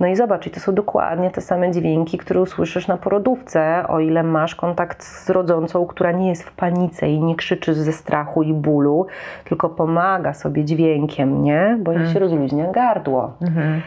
No 0.00 0.06
i 0.06 0.16
zobacz, 0.16 0.46
i 0.46 0.50
to 0.50 0.60
są 0.60 0.74
dokładnie 0.74 1.30
te 1.30 1.40
same 1.40 1.70
dźwięki, 1.72 2.18
które 2.18 2.40
usłyszysz 2.40 2.88
na 2.88 2.96
porodówce, 2.96 3.84
o 3.88 4.00
ile 4.00 4.22
masz 4.22 4.54
kontakt 4.54 5.04
z 5.04 5.30
rodzącą, 5.30 5.86
która 5.86 6.12
nie 6.12 6.28
jest 6.28 6.42
w 6.42 6.52
panice 6.52 7.08
i 7.08 7.20
nie 7.20 7.34
krzyczy 7.36 7.74
ze 7.74 7.92
strachu 7.92 8.42
i 8.42 8.52
bólu, 8.54 9.06
tylko 9.44 9.68
pomaga 9.68 10.34
sobie 10.34 10.64
dźwiękiem, 10.64 11.42
nie? 11.42 11.76
Bo 11.80 11.90
jej 11.92 11.98
Mhm. 12.00 12.14
się 12.14 12.20
rozluźnia 12.20 12.72
gardło. 12.72 13.32
Mhm. 13.42 13.82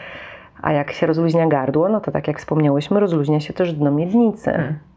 A 0.62 0.72
jak 0.72 0.92
się 0.92 1.06
rozluźnia 1.06 1.46
gardło, 1.46 1.88
no 1.88 2.00
to 2.00 2.10
tak 2.10 2.28
jak 2.28 2.38
wspomniałyśmy, 2.38 3.00
rozluźnia 3.00 3.40
się 3.40 3.52
też 3.52 3.72
dno 3.72 3.90
miednicy. 3.90 4.50
Mhm. 4.50 4.89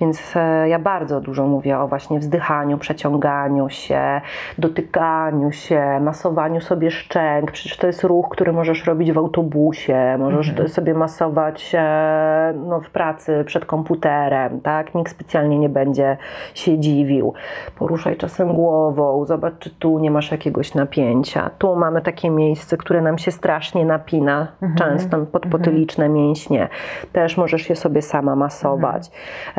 Więc 0.00 0.36
e, 0.36 0.68
ja 0.68 0.78
bardzo 0.78 1.20
dużo 1.20 1.46
mówię 1.46 1.78
o 1.78 1.88
właśnie 1.88 2.18
wzdychaniu, 2.18 2.78
przeciąganiu 2.78 3.68
się, 3.68 4.20
dotykaniu 4.58 5.52
się, 5.52 6.00
masowaniu 6.00 6.60
sobie 6.60 6.90
szczęk. 6.90 7.50
Przecież 7.50 7.76
to 7.76 7.86
jest 7.86 8.04
ruch, 8.04 8.28
który 8.30 8.52
możesz 8.52 8.86
robić 8.86 9.12
w 9.12 9.18
autobusie, 9.18 10.16
możesz 10.18 10.48
Mhm. 10.50 10.68
sobie 10.68 10.94
masować 10.94 11.72
e, 11.74 12.54
no, 12.56 12.80
w 12.80 12.90
pracy 12.90 13.44
przed 13.46 13.64
komputerem, 13.64 14.60
tak? 14.60 14.94
Nikt 14.94 15.12
specjalnie 15.12 15.58
nie 15.58 15.68
będzie 15.68 16.16
się 16.54 16.78
dziwił. 16.78 17.34
Poruszaj 17.78 18.16
czasem 18.16 18.52
głową, 18.54 19.24
zobacz, 19.24 19.54
czy 19.58 19.70
tu 19.70 19.98
nie 19.98 20.10
masz 20.10 20.30
jakiegoś 20.30 20.74
napięcia. 20.74 21.50
Tu 21.58 21.76
mamy 21.76 22.00
takie 22.02 22.30
miejsce, 22.30 22.76
które 22.76 23.02
nam 23.02 23.18
się 23.18 23.30
strasznie 23.30 23.84
napina, 23.84 24.46
Mhm. 24.62 24.74
często 24.78 25.18
podpotyliczne 25.26 26.08
mięśnie. 26.08 26.68
Też 27.12 27.36
możesz 27.36 27.70
je 27.70 27.76
sobie 27.76 28.02
sama 28.02 28.36
masować. 28.36 29.10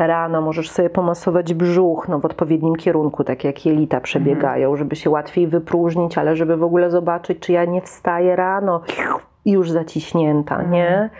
Rano 0.06 0.40
możesz 0.40 0.70
sobie 0.70 0.90
pomasować 0.90 1.54
brzuch 1.54 2.08
no, 2.08 2.18
w 2.18 2.24
odpowiednim 2.24 2.76
kierunku, 2.76 3.24
tak 3.24 3.44
jak 3.44 3.66
jelita 3.66 4.00
przebiegają, 4.00 4.76
żeby 4.76 4.96
się 4.96 5.10
łatwiej 5.10 5.46
wypróżnić, 5.46 6.18
ale 6.18 6.36
żeby 6.36 6.56
w 6.56 6.62
ogóle 6.62 6.90
zobaczyć, 6.90 7.38
czy 7.38 7.52
ja 7.52 7.64
nie 7.64 7.80
wstaję 7.80 8.36
rano 8.36 8.80
już 9.44 9.70
zaciśnięta, 9.70 10.62
nie? 10.62 11.10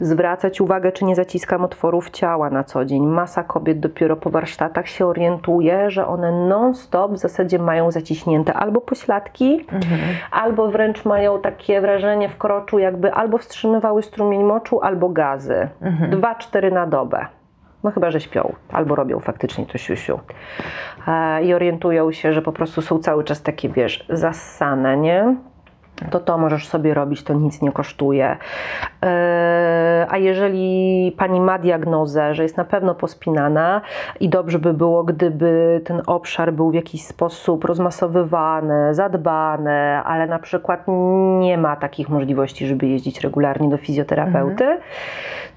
Zwracać 0.00 0.60
uwagę, 0.60 0.92
czy 0.92 1.04
nie 1.04 1.14
zaciskam 1.14 1.64
otworów 1.64 2.10
ciała 2.10 2.50
na 2.50 2.64
co 2.64 2.84
dzień. 2.84 3.06
Masa 3.06 3.42
kobiet 3.42 3.80
dopiero 3.80 4.16
po 4.16 4.30
warsztatach 4.30 4.88
się 4.88 5.06
orientuje, 5.06 5.90
że 5.90 6.06
one 6.06 6.32
non-stop 6.48 7.12
w 7.12 7.18
zasadzie 7.18 7.58
mają 7.58 7.90
zaciśnięte 7.90 8.54
albo 8.54 8.80
pośladki, 8.80 9.66
Mhm. 9.72 10.00
albo 10.30 10.70
wręcz 10.70 11.04
mają 11.04 11.40
takie 11.40 11.80
wrażenie 11.80 12.28
w 12.28 12.38
kroczu, 12.38 12.78
jakby 12.78 13.12
albo 13.12 13.38
wstrzymywały 13.38 14.02
strumień 14.02 14.42
moczu, 14.42 14.80
albo 14.82 15.08
gazy. 15.08 15.68
Mhm. 15.80 16.10
Dwa, 16.10 16.34
cztery 16.34 16.70
na 16.70 16.86
dobę. 16.86 17.26
No 17.84 17.90
chyba, 17.90 18.10
że 18.10 18.20
śpią, 18.20 18.54
albo 18.72 18.94
robią 18.94 19.20
faktycznie 19.20 19.66
to 19.66 19.78
siusiu. 19.78 20.20
E, 21.08 21.44
I 21.44 21.54
orientują 21.54 22.12
się, 22.12 22.32
że 22.32 22.42
po 22.42 22.52
prostu 22.52 22.82
są 22.82 22.98
cały 22.98 23.24
czas 23.24 23.42
takie, 23.42 23.68
wiesz, 23.68 24.06
zassane, 24.08 24.96
nie? 24.96 25.36
To 26.10 26.20
to 26.20 26.38
możesz 26.38 26.68
sobie 26.68 26.94
robić, 26.94 27.22
to 27.22 27.34
nic 27.34 27.62
nie 27.62 27.72
kosztuje. 27.72 28.36
E, 29.04 30.06
A 30.10 30.18
jeżeli 30.18 31.12
pani 31.18 31.40
ma 31.40 31.58
diagnozę, 31.58 32.34
że 32.34 32.42
jest 32.42 32.56
na 32.56 32.64
pewno 32.64 32.94
pospinana 32.94 33.80
i 34.20 34.28
dobrze 34.28 34.58
by 34.58 34.74
było, 34.74 35.04
gdyby 35.04 35.80
ten 35.84 36.02
obszar 36.06 36.52
był 36.52 36.70
w 36.70 36.74
jakiś 36.74 37.04
sposób 37.04 37.64
rozmasowywany, 37.64 38.94
zadbany, 38.94 40.02
ale 40.04 40.26
na 40.26 40.38
przykład 40.38 40.84
nie 41.38 41.58
ma 41.58 41.76
takich 41.76 42.08
możliwości, 42.08 42.66
żeby 42.66 42.86
jeździć 42.86 43.20
regularnie 43.20 43.68
do 43.68 43.76
fizjoterapeuty, 43.76 44.78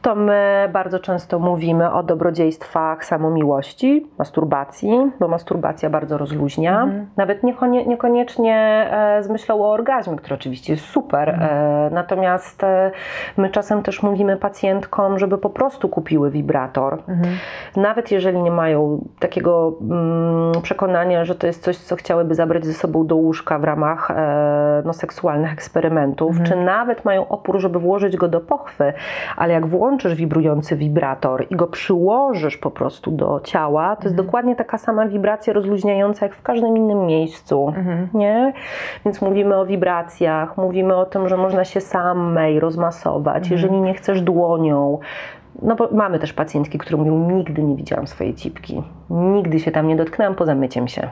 to 0.02 0.16
my 0.16 0.70
bardzo 0.74 1.00
często 1.00 1.40
mówimy 1.40 1.92
o 1.92 2.04
dobrodziejstwach 2.04 3.06
samomiłości, 3.06 4.08
masturbacji, 4.18 5.12
bo 5.20 5.28
masturbacja 5.28 5.90
bardzo 5.90 6.18
rozluźnia. 6.18 6.82
Mhm. 6.84 7.08
Nawet 7.18 7.44
niekonie, 7.44 7.86
niekoniecznie 7.86 8.88
e, 8.92 9.24
z 9.24 9.30
myślą 9.30 9.62
o 9.62 9.72
orgazmie, 9.72 10.16
który 10.16 10.37
oczywiście 10.38 10.74
jest 10.74 10.86
super. 10.86 11.30
E, 11.30 11.90
natomiast 11.92 12.64
e, 12.64 12.92
my 13.38 13.50
czasem 13.50 13.84
też 13.84 14.04
mówimy 14.04 14.38
pacjentkom, 14.38 15.20
żeby 15.20 15.38
po 15.38 15.50
prostu 15.50 15.90
kupiły 15.90 16.32
wibrator. 16.32 16.94
Mhm. 17.08 17.36
Nawet 17.76 18.12
jeżeli 18.12 18.42
nie 18.42 18.52
mają 18.52 19.06
takiego 19.20 19.74
mm, 19.82 20.62
przekonania, 20.62 21.26
że 21.26 21.36
to 21.36 21.48
jest 21.48 21.64
coś, 21.64 21.78
co 21.78 21.96
chciałyby 21.96 22.36
zabrać 22.36 22.66
ze 22.66 22.74
sobą 22.74 23.08
do 23.08 23.16
łóżka 23.16 23.60
w 23.60 23.64
ramach 23.64 24.12
e, 24.12 24.82
no, 24.86 24.94
seksualnych 24.94 25.54
eksperymentów, 25.54 26.36
czy 26.44 26.56
nawet 26.56 27.06
mają 27.06 27.28
opór, 27.28 27.60
żeby 27.60 27.80
włożyć 27.80 28.18
go 28.18 28.28
do 28.28 28.42
pochwy, 28.42 28.94
ale 29.38 29.54
jak 29.54 29.68
włączysz 29.68 30.16
wibrujący 30.16 30.76
wibrator 30.76 31.46
i 31.50 31.56
go 31.56 31.68
przyłożysz 31.68 32.58
po 32.58 32.72
prostu 32.72 33.12
do 33.12 33.40
ciała, 33.44 33.96
to 33.96 34.04
jest 34.04 34.16
dokładnie 34.16 34.56
taka 34.56 34.78
sama 34.78 35.08
wibracja 35.08 35.54
rozluźniająca 35.54 36.26
jak 36.26 36.36
w 36.36 36.42
każdym 36.42 36.78
innym 36.78 37.06
miejscu. 37.06 37.74
Nie? 38.14 38.54
Więc 39.06 39.22
mówimy 39.22 39.56
o 39.56 39.66
wibracjach, 40.18 40.58
mówimy 40.58 40.96
o 40.96 41.06
tym, 41.06 41.30
że 41.30 41.38
można 41.38 41.66
się 41.66 41.82
samej 41.82 42.60
rozmasować, 42.60 43.50
jeżeli 43.50 43.82
nie 43.82 43.94
chcesz 43.94 44.22
dłonią. 44.22 45.00
No 45.62 45.76
bo 45.76 45.90
mamy 45.92 46.20
też 46.20 46.34
pacjentki, 46.34 46.78
które 46.78 46.98
mówią, 46.98 47.32
nigdy 47.32 47.64
nie 47.64 47.76
widziałam 47.76 48.08
swojej 48.08 48.34
cipki, 48.34 48.84
nigdy 49.10 49.60
się 49.60 49.72
tam 49.72 49.88
nie 49.88 49.96
dotknęłam 49.96 50.36
poza 50.36 50.56
myciem 50.56 50.88
się. 50.88 51.10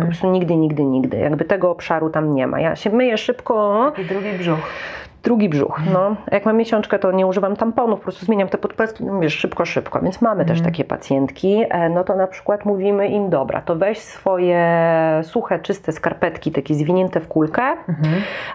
Po 0.00 0.06
prostu 0.06 0.30
nigdy, 0.30 0.56
nigdy, 0.56 0.84
nigdy. 0.84 1.16
Jakby 1.16 1.44
tego 1.44 1.70
obszaru 1.70 2.10
tam 2.10 2.34
nie 2.34 2.46
ma. 2.46 2.60
Ja 2.60 2.76
się 2.76 2.90
myję 2.90 3.18
szybko, 3.18 3.92
I 3.98 4.04
drugi 4.04 4.32
brzuch. 4.38 4.58
Drugi 5.22 5.48
brzuch. 5.48 5.80
No. 5.92 6.16
Jak 6.32 6.44
mam 6.46 6.56
miesiączkę, 6.56 6.98
to 6.98 7.12
nie 7.12 7.26
używam 7.26 7.56
tamponów, 7.56 7.98
po 7.98 8.02
prostu 8.02 8.26
zmieniam 8.26 8.48
te 8.48 8.58
podpestki, 8.58 9.04
no 9.04 9.20
wiesz, 9.20 9.34
szybko, 9.34 9.64
szybko. 9.64 10.00
Więc 10.00 10.20
mamy 10.22 10.44
też 10.44 10.60
takie 10.62 10.84
pacjentki. 10.84 11.64
E, 11.70 11.88
No 11.88 12.04
to 12.04 12.16
na 12.16 12.26
przykład 12.26 12.64
mówimy 12.64 13.08
im, 13.08 13.30
dobra, 13.30 13.60
to 13.60 13.76
weź 13.76 13.98
swoje 13.98 14.60
suche, 15.22 15.58
czyste 15.58 15.92
skarpetki, 15.92 16.52
takie 16.52 16.74
zwinięte 16.74 17.20
w 17.20 17.28
kulkę. 17.28 17.62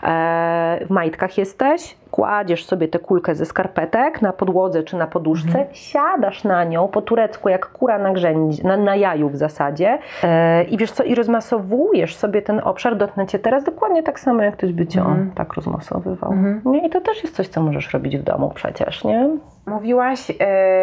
E, 0.03 0.80
w 0.86 0.89
majtkach 0.89 1.38
jesteś, 1.38 1.97
kładziesz 2.11 2.66
sobie 2.66 2.88
tę 2.88 2.99
kulkę 2.99 3.36
ze 3.36 3.45
skarpetek 3.45 4.22
na 4.22 4.34
podłodze 4.34 4.84
czy 4.84 4.97
na 4.97 5.07
poduszce, 5.07 5.66
siadasz 5.72 6.43
na 6.43 6.63
nią 6.63 6.88
po 6.88 7.01
turecku, 7.01 7.49
jak 7.49 7.66
kura 7.72 7.97
na, 7.99 8.13
grzędzie, 8.13 8.63
na, 8.63 8.78
na 8.78 8.95
jaju 8.95 9.30
w 9.30 9.36
zasadzie 9.36 9.97
e, 10.24 10.63
i 10.63 10.78
wiesz 10.78 10.91
co, 10.91 11.03
i 11.03 11.16
rozmasowujesz 11.16 12.16
sobie 12.16 12.41
ten 12.41 12.61
obszar, 12.63 12.97
dotknę 12.97 13.28
cię 13.28 13.39
teraz 13.39 13.63
dokładnie 13.63 14.03
tak 14.03 14.20
samo, 14.20 14.41
jak 14.41 14.57
ktoś 14.57 14.74
by 14.74 14.88
cię 14.88 15.03
on 15.05 15.32
tak 15.36 15.53
rozmasowywał. 15.53 16.34
Nie? 16.66 16.88
I 16.88 16.89
to 16.89 17.01
też 17.01 17.24
jest 17.24 17.36
coś, 17.36 17.47
co 17.47 17.62
możesz 17.62 17.93
robić 17.93 18.18
w 18.18 18.24
domu 18.24 18.51
przecież, 18.56 19.03
nie? 19.03 19.30
Mówiłaś, 19.68 20.32
e, 20.32 20.36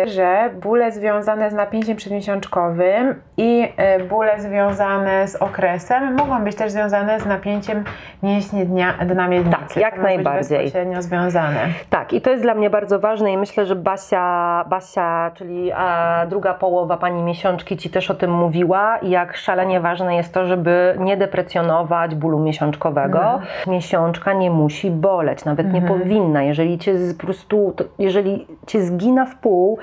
że 0.06 0.50
bóle 0.62 0.92
związane 0.92 1.50
z 1.50 1.54
napięciem 1.54 1.96
przedmiesiączkowym 1.96 3.14
i 3.36 3.68
e, 3.76 4.04
bóle 4.04 4.40
związane 4.40 5.28
z 5.28 5.36
okresem 5.36 6.14
mogą 6.14 6.44
być 6.44 6.56
też 6.56 6.72
związane 6.72 7.20
z 7.20 7.26
napięciem 7.26 7.84
mięśni 8.22 8.66
dnia, 8.66 8.94
dna 9.06 9.28
miednicy. 9.28 9.58
Tak, 9.58 9.76
jak 9.76 9.90
To 9.94 9.96
być 9.96 10.04
najbardziej. 10.04 10.58
bezpośrednio 10.58 11.02
związane. 11.02 11.60
Tak, 11.90 12.12
i 12.12 12.20
to 12.20 12.30
jest 12.30 12.42
dla 12.42 12.54
mnie 12.54 12.70
bardzo 12.70 12.98
ważne 12.98 13.32
i 13.32 13.36
myślę, 13.38 13.66
że 13.66 13.76
Basia, 13.76 14.64
Basia 14.68 15.30
czyli 15.34 15.72
druga 16.28 16.54
połowa 16.54 16.96
pani 16.96 17.22
miesiączki 17.22 17.76
ci 17.76 17.90
też 17.90 18.10
o 18.10 18.14
tym 18.14 18.30
mówiła, 18.32 18.98
jak 19.02 19.36
szalenie 19.36 19.80
ważne 19.80 20.16
jest 20.16 20.34
to, 20.34 20.46
żeby 20.46 20.94
nie 20.98 21.16
deprecjonować 21.16 22.14
bólu 22.14 22.38
miesiączkowego. 22.38 23.40
Miesiączka 23.66 24.32
nie 24.32 24.50
musi 24.50 24.90
boleć, 24.90 25.44
nawet 25.44 25.72
nie 25.72 25.82
powinna. 25.82 26.42
Jeżeli 26.42 26.78
cię 26.78 26.94
po 27.18 27.24
prostu, 27.24 27.74
jeżeli 27.98 28.46
cię 28.72 28.82
zgina 28.82 29.26
w 29.26 29.36
pół, 29.36 29.78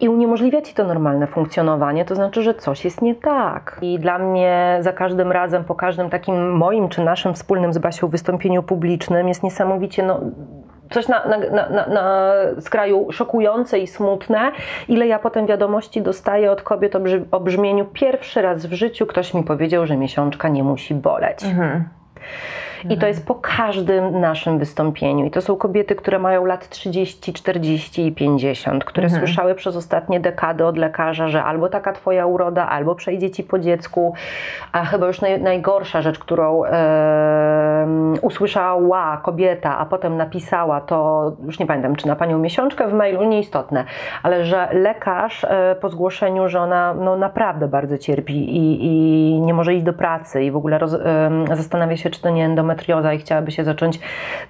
i 0.00 0.08
uniemożliwia 0.08 0.62
ci 0.62 0.74
to 0.74 0.84
normalne 0.84 1.26
funkcjonowanie, 1.26 2.04
to 2.04 2.14
znaczy, 2.14 2.42
że 2.42 2.54
coś 2.54 2.84
jest 2.84 3.02
nie 3.02 3.14
tak. 3.14 3.78
I 3.82 3.98
dla 3.98 4.18
mnie 4.18 4.78
za 4.80 4.92
każdym 4.92 5.32
razem, 5.32 5.64
po 5.64 5.74
każdym 5.74 6.10
takim 6.10 6.52
moim 6.56 6.88
czy 6.88 7.04
naszym 7.04 7.34
wspólnym 7.34 7.72
z 7.72 7.78
Basią 7.78 8.08
wystąpieniu 8.08 8.62
publicznym 8.62 9.28
jest 9.28 9.42
niesamowicie 9.42 10.02
no, 10.02 10.20
coś 10.90 11.08
na, 11.08 11.26
na, 11.26 11.38
na, 11.68 11.86
na, 11.86 12.32
skraju 12.60 13.12
szokujące 13.12 13.78
i 13.78 13.86
smutne, 13.86 14.52
ile 14.88 15.06
ja 15.06 15.18
potem 15.18 15.46
wiadomości 15.46 16.02
dostaję 16.02 16.52
od 16.52 16.62
kobiet 16.62 16.96
o, 16.96 17.00
brzy, 17.00 17.24
o 17.30 17.40
brzmieniu 17.40 17.84
pierwszy 17.84 18.42
raz 18.42 18.66
w 18.66 18.72
życiu 18.72 19.06
ktoś 19.06 19.34
mi 19.34 19.42
powiedział, 19.42 19.86
że 19.86 19.96
miesiączka 19.96 20.48
nie 20.48 20.64
musi 20.64 20.94
boleć. 20.94 21.44
I 22.90 22.98
to 22.98 23.06
jest 23.06 23.26
po 23.26 23.34
każdym 23.34 24.20
naszym 24.20 24.58
wystąpieniu. 24.58 25.24
I 25.24 25.30
to 25.30 25.40
są 25.40 25.56
kobiety, 25.56 25.94
które 25.94 26.18
mają 26.18 26.44
lat 26.44 26.68
30, 26.68 27.32
40 27.32 28.06
i 28.06 28.12
50, 28.12 28.84
które 28.84 29.10
słyszały 29.10 29.54
przez 29.54 29.76
ostatnie 29.76 30.20
dekady 30.20 30.64
od 30.64 30.78
lekarza, 30.78 31.28
że 31.28 31.44
albo 31.44 31.68
taka 31.68 31.92
twoja 31.92 32.26
uroda, 32.26 32.68
albo 32.68 32.94
przejdzie 32.94 33.30
ci 33.30 33.44
po 33.44 33.58
dziecku. 33.58 34.14
A 34.72 34.84
chyba 34.84 35.06
już 35.06 35.20
naj, 35.20 35.42
najgorsza 35.42 36.02
rzecz, 36.02 36.18
którą 36.18 36.64
e, 36.64 37.86
usłyszała 38.22 39.16
kobieta, 39.16 39.78
a 39.78 39.86
potem 39.86 40.16
napisała, 40.16 40.80
to 40.80 41.32
już 41.44 41.58
nie 41.58 41.66
pamiętam, 41.66 41.96
czy 41.96 42.06
na 42.06 42.16
panią 42.16 42.38
miesiączkę 42.38 42.88
w 42.88 42.92
mailu, 42.92 43.24
nieistotne, 43.24 43.84
ale 44.22 44.44
że 44.44 44.68
lekarz 44.72 45.44
e, 45.44 45.76
po 45.80 45.88
zgłoszeniu, 45.88 46.48
że 46.48 46.60
ona 46.60 46.94
no, 46.94 47.16
naprawdę 47.16 47.68
bardzo 47.68 47.98
cierpi 47.98 48.56
i, 48.56 48.86
i 48.86 49.40
nie 49.40 49.54
może 49.54 49.74
iść 49.74 49.84
do 49.84 49.92
pracy 49.92 50.42
i 50.42 50.50
w 50.50 50.56
ogóle 50.56 50.78
roz, 50.78 50.94
em, 50.94 51.46
zastanawia 51.56 51.96
się, 51.96 52.10
czy 52.10 52.22
to 52.22 52.30
nie 52.30 52.42
endometrioza 52.66 53.12
i 53.12 53.18
chciałaby 53.18 53.52
się 53.52 53.64
zacząć 53.64 54.00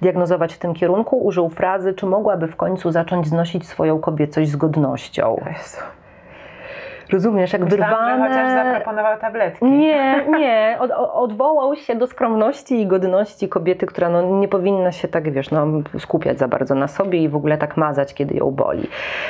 diagnozować 0.01 0.53
w 0.53 0.57
tym 0.57 0.73
kierunku, 0.73 1.25
użył 1.25 1.49
frazy, 1.49 1.93
czy 1.93 2.05
mogłaby 2.05 2.47
w 2.47 2.55
końcu 2.55 2.91
zacząć 2.91 3.27
znosić 3.27 3.67
swoją 3.67 3.99
kobiecość 3.99 4.49
z 4.49 4.55
godnością. 4.55 5.43
Jezu. 5.45 5.77
Rozumiesz, 7.09 7.53
jak 7.53 7.61
Myślałam, 7.61 7.89
wyrwane... 7.89 8.33
że 8.33 8.41
chociaż 8.41 8.65
zaproponował 8.65 9.17
tabletki. 9.19 9.65
Nie, 9.65 10.25
nie. 10.39 10.77
Od, 10.79 10.91
odwołał 11.13 11.75
się 11.75 11.95
do 11.95 12.07
skromności 12.07 12.81
i 12.81 12.87
godności 12.87 13.49
kobiety, 13.49 13.85
która 13.85 14.09
no, 14.09 14.21
nie 14.21 14.47
powinna 14.47 14.91
się 14.91 15.07
tak, 15.07 15.31
wiesz, 15.31 15.51
no, 15.51 15.67
skupiać 15.99 16.39
za 16.39 16.47
bardzo 16.47 16.75
na 16.75 16.87
sobie 16.87 17.19
i 17.19 17.29
w 17.29 17.35
ogóle 17.35 17.57
tak 17.57 17.77
mazać, 17.77 18.13
kiedy 18.13 18.35
ją 18.35 18.51
boli. 18.51 18.87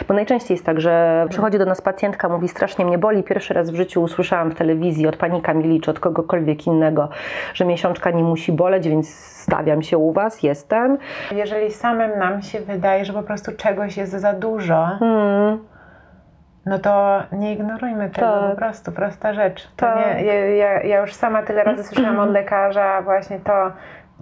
Bo 0.08 0.14
najczęściej 0.14 0.56
jest 0.56 0.66
tak, 0.66 0.82
że 0.82 1.26
przychodzi 1.30 1.58
do 1.58 1.66
nas 1.66 1.82
pacjentka, 1.82 2.30
mówi 2.30 2.48
strasznie 2.48 2.86
mnie 2.86 2.98
boli. 2.98 3.24
Pierwszy 3.24 3.54
raz 3.54 3.72
w 3.72 3.76
życiu 3.76 4.02
usłyszałam 4.04 4.52
w 4.52 4.56
telewizji 4.56 5.08
od 5.08 5.18
pani 5.18 5.42
Kamili 5.42 5.82
czy 5.82 5.92
od 5.92 6.00
kogokolwiek 6.00 6.68
innego, 6.68 7.10
że 7.54 7.66
miesiączka 7.66 8.12
nie 8.12 8.24
musi 8.24 8.52
boleć, 8.52 8.90
więc 8.90 9.10
stawiam 9.14 9.82
się 9.82 9.98
u 9.98 10.12
was, 10.12 10.44
jestem. 10.44 10.98
Jeżeli 11.32 11.72
samym 11.72 12.20
nam 12.20 12.42
się 12.42 12.60
wydaje, 12.60 13.06
że 13.06 13.14
po 13.14 13.24
prostu 13.24 13.52
czegoś 13.58 13.98
jest 13.98 14.12
za 14.12 14.34
dużo, 14.34 14.88
Hmm. 15.00 15.77
No 16.68 16.80
to 16.80 17.24
nie 17.32 17.54
ignorujmy 17.54 18.10
tego 18.10 18.40
Tak. 18.42 18.50
po 18.52 18.56
prostu, 18.56 18.92
prosta 18.92 19.34
rzecz. 19.34 19.68
To 19.68 19.86
Tak. 19.86 19.98
nie, 19.98 20.26
ja, 20.56 20.84
ja, 20.84 21.00
już 21.02 21.14
sama 21.14 21.42
tyle 21.44 21.64
razy 21.64 21.84
słyszałam 21.84 22.20
od 22.20 22.32
lekarza 22.40 23.02
właśnie 23.02 23.40
to, 23.40 23.72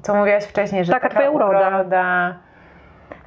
co 0.02 0.16
mówiłaś 0.16 0.44
wcześniej, 0.46 0.86
że 0.86 0.94
Taka 0.94 1.10
twoja 1.10 1.30
uroda. 1.30 2.36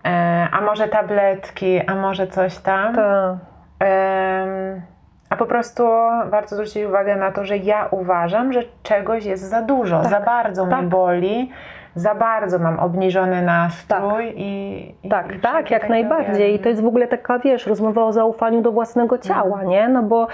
e, 0.06 0.48
a 0.52 0.60
może 0.60 0.88
tabletki, 0.88 1.80
a 1.86 1.94
może 1.94 2.26
coś 2.26 2.58
tam. 2.58 2.94
To, 2.94 3.38
Em, 3.80 4.82
a 5.30 5.36
po 5.36 5.46
prostu 5.46 5.82
warto 6.30 6.54
zwrócić 6.54 6.84
uwagę 6.84 7.16
na 7.16 7.32
to, 7.32 7.44
że 7.44 7.56
ja 7.56 7.86
uważam, 7.90 8.52
że 8.52 8.60
czegoś 8.82 9.24
jest 9.24 9.42
za 9.50 9.62
dużo, 9.62 10.04
za 10.04 10.20
bardzo 10.20 10.66
tak. 10.66 10.78
mnie 10.80 10.88
boli, 10.88 11.50
za 11.94 12.14
bardzo 12.14 12.58
mam 12.58 12.78
obniżony 12.78 13.42
nastrój 13.42 14.32
i, 14.36 14.94
i 15.02 15.08
Tak, 15.08 15.36
i 15.36 15.40
tak, 15.40 15.70
jak 15.70 15.80
tak 15.80 15.90
najbardziej. 15.90 16.54
I 16.54 16.58
to 16.58 16.68
jest 16.68 16.82
w 16.82 16.86
ogóle 16.86 17.08
taka, 17.08 17.38
wiesz, 17.38 17.66
rozmowa 17.66 18.04
o 18.04 18.12
zaufaniu 18.12 18.62
do 18.62 18.72
własnego 18.72 19.18
ciała, 19.18 19.64
nie? 19.64 19.88
No 19.88 20.02
bo 20.02 20.26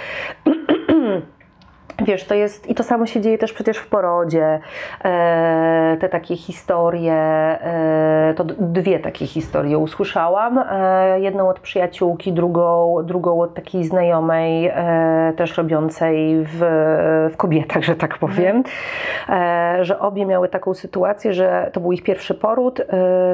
Wiesz, 2.03 2.25
to 2.25 2.35
jest, 2.35 2.71
i 2.71 2.75
to 2.75 2.83
samo 2.83 3.07
się 3.07 3.21
dzieje 3.21 3.39
też 3.39 3.53
przecież 3.53 3.77
w 3.77 3.87
porodzie. 3.87 4.61
E, 5.05 5.97
te 6.01 6.09
takie 6.09 6.37
historie, 6.37 7.15
e, 7.15 8.35
to 8.37 8.45
dwie 8.45 8.99
takie 8.99 9.27
historie 9.27 9.79
usłyszałam. 9.79 10.59
E, 10.59 11.21
jedną 11.21 11.49
od 11.49 11.61
przyjaciółki, 11.61 12.33
drugą, 12.33 12.97
drugą 13.05 13.41
od 13.41 13.55
takiej 13.55 13.85
znajomej, 13.85 14.67
e, 14.67 15.33
też 15.37 15.57
robiącej 15.57 16.45
w, 16.45 16.59
w 17.33 17.37
kobietach, 17.37 17.83
że 17.83 17.97
tak 17.97 18.19
powiem. 18.19 18.63
E, 19.29 19.79
że 19.85 19.99
obie 19.99 20.27
miały 20.27 20.49
taką 20.49 20.75
sytuację, 20.75 21.33
że 21.33 21.71
to 21.73 21.81
był 21.81 21.93
ich 21.93 22.03
pierwszy 22.03 22.35
poród, 22.35 22.81
e, 22.81 22.85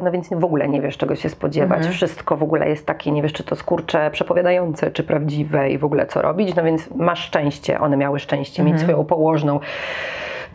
no 0.03 0.11
więc 0.11 0.29
w 0.31 0.45
ogóle 0.45 0.69
nie 0.69 0.81
wiesz, 0.81 0.97
czego 0.97 1.17
się 1.17 1.29
spodziewać. 1.29 1.87
Wszystko 1.87 2.37
w 2.37 2.43
ogóle 2.43 2.69
jest 2.69 2.87
takie, 2.87 3.11
nie 3.11 3.23
wiesz, 3.23 3.33
czy 3.33 3.45
to 3.45 3.57
skurcze 3.57 4.11
przepowiadające, 4.11 4.91
czy 4.91 5.05
prawdziwe 5.05 5.71
i 5.71 5.79
w 5.79 5.85
ogóle 5.85 6.07
co 6.07 6.23
robić. 6.23 6.57
No 6.57 6.63
więc 6.63 6.91
masz 6.95 7.25
szczęście, 7.25 7.81
one 7.81 7.97
miały 7.97 8.19
szczęście 8.19 8.50
mieć 8.59 8.81
swoją 8.81 9.05
położną. 9.05 9.61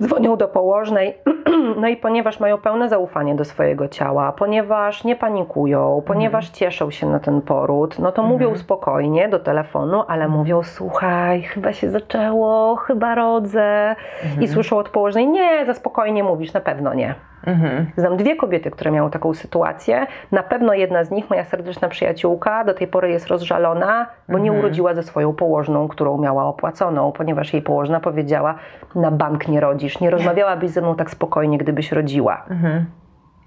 Dzwonią 0.03 0.37
do 0.37 0.47
położnej, 0.47 1.17
no 1.81 1.87
i 1.87 1.97
ponieważ 1.97 2.39
mają 2.39 2.57
pełne 2.57 2.89
zaufanie 2.89 3.35
do 3.35 3.45
swojego 3.45 3.87
ciała, 3.87 4.31
ponieważ 4.31 5.03
nie 5.03 5.15
panikują, 5.15 6.01
ponieważ 6.05 6.49
cieszą 6.49 6.91
się 6.91 7.07
na 7.09 7.19
ten 7.19 7.41
poród, 7.41 7.99
no 7.99 8.11
to 8.11 8.23
mówią 8.23 8.55
spokojnie 8.55 9.29
do 9.29 9.39
telefonu, 9.39 10.03
ale 10.07 10.27
mówią: 10.27 10.63
Słuchaj, 10.63 11.41
chyba 11.41 11.73
się 11.73 11.89
zaczęło, 11.89 12.75
chyba 12.75 13.15
rodzę. 13.15 13.95
I 14.41 14.47
słyszą 14.47 14.77
od 14.77 14.89
położnej: 14.89 15.27
Nie, 15.27 15.65
za 15.65 15.73
spokojnie 15.73 16.23
mówisz, 16.23 16.53
na 16.53 16.61
pewno 16.61 16.93
nie. 16.93 17.15
Mhm. 17.47 17.85
Znam 17.97 18.17
dwie 18.17 18.35
kobiety, 18.35 18.71
które 18.71 18.91
miały 18.91 19.09
taką 19.11 19.33
sytuację. 19.33 20.07
Na 20.31 20.43
pewno 20.43 20.73
jedna 20.73 21.03
z 21.03 21.11
nich, 21.11 21.29
moja 21.29 21.43
serdeczna 21.43 21.87
przyjaciółka, 21.87 22.63
do 22.63 22.73
tej 22.73 22.87
pory 22.87 23.09
jest 23.09 23.27
rozżalona, 23.27 24.07
bo 24.29 24.37
nie 24.37 24.49
Mhm. 24.49 24.59
urodziła 24.59 24.93
ze 24.93 25.03
swoją 25.03 25.33
położną, 25.33 25.87
którą 25.87 26.17
miała 26.17 26.45
opłaconą, 26.45 27.11
ponieważ 27.11 27.53
jej 27.53 27.61
położna 27.61 27.99
powiedziała: 27.99 28.55
Na 28.95 29.11
bank 29.11 29.47
nie 29.47 29.59
rodzisz. 29.93 30.01
Nie 30.01 30.09
rozmawiałabyś 30.09 30.69
ze 30.69 30.81
mną 30.81 30.95
tak 30.95 31.11
spokojnie, 31.11 31.57
gdybyś 31.57 31.91
rodziła. 31.91 32.45
Mhm. 32.49 32.85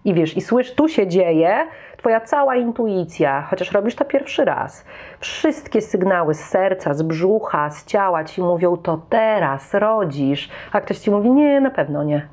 I 0.05 0.15
wiesz, 0.15 0.37
i 0.37 0.41
słysz, 0.41 0.75
tu 0.75 0.89
się 0.89 1.07
dzieje, 1.07 1.67
twoja 1.97 2.21
cała 2.21 2.57
intuicja, 2.57 3.43
chociaż 3.43 3.73
robisz 3.73 3.95
to 3.95 4.05
pierwszy 4.05 4.45
raz. 4.45 4.85
Wszystkie 5.21 5.81
sygnały 5.81 6.35
z 6.35 6.45
serca, 6.45 6.95
z 6.95 7.03
brzucha, 7.03 7.71
z 7.71 7.85
ciała 7.85 8.25
ci 8.25 8.43
mówią, 8.43 8.77
to 8.77 9.01
teraz 9.09 9.75
rodzisz. 9.75 10.51
A 10.73 10.81
ktoś 10.81 10.99
ci 10.99 11.11
mówi, 11.11 11.31
nie, 11.31 11.61
na 11.61 11.71
pewno 11.71 12.05
nie. 12.05 12.29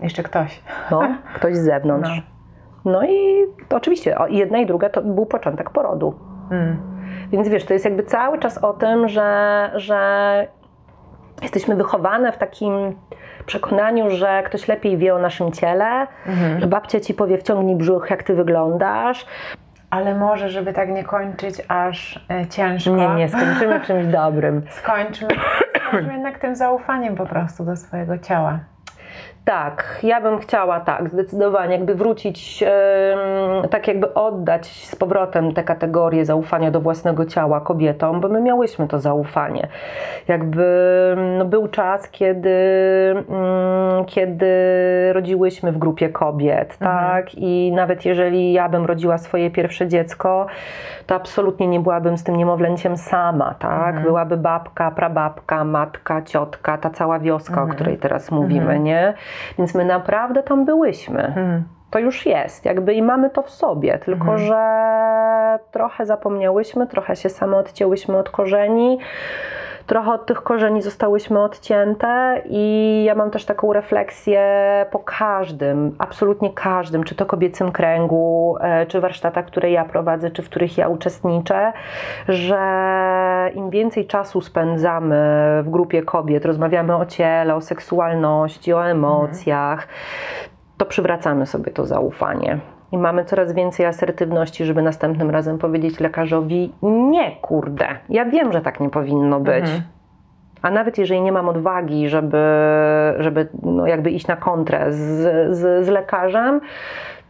Jeszcze 0.00 0.22
ktoś. 0.22 0.62
No, 0.90 1.02
ktoś 1.36 1.56
z 1.56 1.64
zewnątrz. 1.64 2.22
No 2.84 3.04
i 3.06 3.46
to 3.68 3.76
oczywiście, 3.76 4.16
jedna 4.28 4.58
i 4.58 4.66
druga 4.66 4.88
to 4.88 5.02
był 5.02 5.26
początek 5.26 5.70
porodu. 5.70 6.14
Mm. 6.50 6.76
Więc 7.30 7.48
wiesz, 7.48 7.64
to 7.64 7.72
jest 7.72 7.84
jakby 7.84 8.02
cały 8.02 8.38
czas 8.38 8.58
o 8.58 8.72
tym, 8.72 9.08
że, 9.08 9.70
że 9.74 10.48
jesteśmy 11.42 11.76
wychowane 11.76 12.32
w 12.32 12.38
takim 12.38 12.94
przekonaniu, 13.46 14.10
że 14.10 14.42
ktoś 14.42 14.68
lepiej 14.68 14.98
wie 14.98 15.14
o 15.14 15.18
naszym 15.18 15.52
ciele, 15.52 16.06
Mhm. 16.26 16.60
że 16.60 16.66
babcia 16.66 17.00
ci 17.00 17.14
powie 17.14 17.38
wciągnij 17.38 17.76
brzuch, 17.76 18.10
jak 18.10 18.22
ty 18.22 18.34
wyglądasz. 18.34 19.26
Ale 19.90 20.14
może, 20.14 20.48
żeby 20.48 20.72
tak 20.72 20.88
nie 20.90 21.04
kończyć 21.04 21.54
aż 21.68 22.26
e, 22.30 22.46
ciężko. 22.46 22.90
Nie, 22.90 23.08
nie, 23.08 23.28
skończymy 23.28 23.80
czymś 23.80 24.06
dobrym. 24.06 24.62
Skończmy, 24.70 25.28
skończmy 25.88 26.12
jednak 26.12 26.38
tym 26.38 26.56
zaufaniem 26.56 27.14
po 27.16 27.26
prostu 27.26 27.64
do 27.64 27.76
swojego 27.76 28.18
ciała. 28.18 28.58
Tak, 29.44 29.98
ja 30.02 30.20
bym 30.20 30.38
chciała 30.38 30.80
tak, 30.80 31.08
zdecydowanie, 31.10 31.72
jakby 31.72 31.94
wrócić, 31.94 32.64
tak 33.70 33.88
jakby 33.88 34.14
oddać 34.14 34.66
z 34.66 34.96
powrotem 34.96 35.54
te 35.54 35.62
kategorie 35.62 36.24
zaufania 36.24 36.70
do 36.70 36.80
własnego 36.80 37.24
ciała 37.26 37.60
kobietom, 37.60 38.20
bo 38.20 38.28
my 38.28 38.40
miałyśmy 38.40 38.88
to 38.88 38.98
zaufanie. 39.00 39.68
Jakby 40.28 40.66
no, 41.38 41.44
był 41.44 41.68
czas, 41.68 42.08
kiedy, 42.08 42.50
mm, 43.28 44.04
kiedy 44.04 44.46
rodziłyśmy 45.12 45.72
w 45.72 45.78
grupie 45.78 46.08
kobiet, 46.08 46.78
tak? 46.78 47.34
I 47.34 47.72
nawet 47.72 48.04
jeżeli 48.04 48.52
ja 48.52 48.68
bym 48.68 48.84
rodziła 48.84 49.18
swoje 49.18 49.50
pierwsze 49.50 49.88
dziecko, 49.88 50.46
to 51.06 51.14
absolutnie 51.14 51.66
nie 51.66 51.80
byłabym 51.80 52.18
z 52.18 52.24
tym 52.24 52.36
niemowlęciem 52.36 52.96
sama, 52.96 53.54
tak? 53.58 54.02
Byłaby 54.02 54.36
babka, 54.36 54.90
prababka, 54.90 55.64
matka, 55.64 56.22
ciotka, 56.22 56.78
ta 56.78 56.90
cała 56.90 57.18
wioska, 57.18 57.62
o 57.62 57.66
której 57.66 57.96
teraz 57.96 58.30
mówimy, 58.30 58.80
nie? 58.80 59.14
Więc 59.58 59.74
my 59.74 59.84
naprawdę 59.84 60.42
tam 60.42 60.64
byłyśmy. 60.64 61.24
Mhm. 61.24 61.64
To 61.90 61.98
już 61.98 62.26
jest, 62.26 62.64
jakby 62.64 62.94
i 62.94 63.02
mamy 63.02 63.30
to 63.30 63.42
w 63.42 63.50
sobie, 63.50 63.98
tylko 63.98 64.38
że 64.38 65.58
trochę 65.70 66.06
zapomniałyśmy, 66.06 66.86
trochę 66.86 67.16
się 67.16 67.28
same 67.28 67.56
odcięłyśmy 67.56 68.18
od 68.18 68.30
korzeni. 68.30 68.98
Trochę 69.86 70.12
od 70.12 70.26
tych 70.26 70.42
korzeni 70.42 70.82
zostałyśmy 70.82 71.42
odcięte 71.42 72.42
i 72.44 73.04
ja 73.06 73.14
mam 73.14 73.30
też 73.30 73.44
taką 73.44 73.72
refleksję 73.72 74.40
po 74.90 74.98
każdym, 74.98 75.94
absolutnie 75.98 76.52
każdym, 76.52 77.04
czy 77.04 77.14
to 77.14 77.26
kobiecym 77.26 77.72
kręgu, 77.72 78.56
e, 78.60 78.86
czy 78.86 79.00
warsztatach, 79.00 79.46
które 79.46 79.70
ja 79.70 79.84
prowadzę, 79.84 80.30
czy 80.30 80.42
w 80.42 80.48
których 80.48 80.78
ja 80.78 80.88
uczestniczę, 80.88 81.72
że 82.28 83.50
im 83.54 83.70
więcej 83.70 84.06
czasu 84.06 84.40
spędzamy 84.40 85.16
w 85.62 85.70
grupie 85.70 86.02
kobiet, 86.02 86.44
rozmawiamy 86.44 86.96
o 86.96 87.06
ciele, 87.06 87.54
o 87.54 87.60
seksualności, 87.60 88.72
o 88.72 88.86
emocjach, 88.86 89.88
to 90.76 90.86
przywracamy 90.86 91.46
sobie 91.46 91.72
to 91.72 91.86
zaufanie. 91.86 92.73
I 92.94 92.98
mamy 92.98 93.24
coraz 93.24 93.52
więcej 93.52 93.86
asertywności, 93.86 94.64
żeby 94.64 94.82
następnym 94.82 95.30
razem 95.30 95.58
powiedzieć 95.58 96.00
lekarzowi: 96.00 96.72
Nie, 96.82 97.36
kurde, 97.36 97.86
ja 98.08 98.24
wiem, 98.24 98.52
że 98.52 98.60
tak 98.60 98.80
nie 98.80 98.90
powinno 98.90 99.40
być. 99.40 99.64
Mhm. 99.64 99.82
A 100.62 100.70
nawet 100.70 100.98
jeżeli 100.98 101.20
nie 101.20 101.32
mam 101.32 101.48
odwagi, 101.48 102.08
żeby, 102.08 102.42
żeby 103.18 103.48
no 103.62 103.86
jakby 103.86 104.10
iść 104.10 104.26
na 104.26 104.36
kontrę 104.36 104.92
z, 104.92 104.96
z, 105.56 105.86
z 105.86 105.88
lekarzem, 105.88 106.60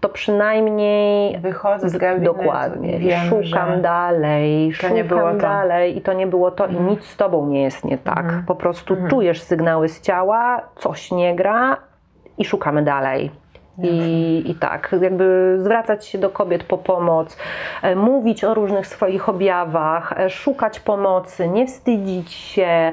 to 0.00 0.08
przynajmniej 0.08 1.38
Wychodzę 1.38 1.88
z 1.88 1.96
gabinetu 1.96 2.34
Dokładnie. 2.34 2.98
wiem, 2.98 3.20
szukam 3.28 3.82
dalej, 3.82 4.72
szukam 4.72 5.38
dalej 5.38 5.96
i 5.98 6.00
to 6.00 6.12
nie 6.12 6.26
było 6.26 6.50
to 6.50 6.64
Mhm. 6.64 6.86
i 6.86 6.90
nic 6.90 7.04
z 7.04 7.16
tobą 7.16 7.46
nie 7.46 7.62
jest 7.62 7.84
nie 7.84 7.98
tak. 7.98 8.18
Mhm. 8.24 8.44
Po 8.46 8.54
prostu 8.54 8.94
Mhm. 8.94 9.10
czujesz 9.10 9.42
sygnały 9.42 9.88
z 9.88 10.00
ciała, 10.00 10.60
coś 10.76 11.12
nie 11.12 11.34
gra 11.36 11.76
i 12.38 12.44
szukamy 12.44 12.82
dalej. 12.82 13.43
I, 13.82 14.42
I 14.46 14.54
tak, 14.54 14.94
jakby 15.00 15.54
zwracać 15.58 16.06
się 16.06 16.18
do 16.18 16.30
kobiet 16.30 16.64
po 16.64 16.78
pomoc, 16.78 17.36
e, 17.82 17.96
mówić 17.96 18.44
o 18.44 18.54
różnych 18.54 18.86
swoich 18.86 19.28
objawach, 19.28 20.20
e, 20.20 20.30
szukać 20.30 20.80
pomocy, 20.80 21.48
nie 21.48 21.66
wstydzić 21.66 22.32
się, 22.32 22.92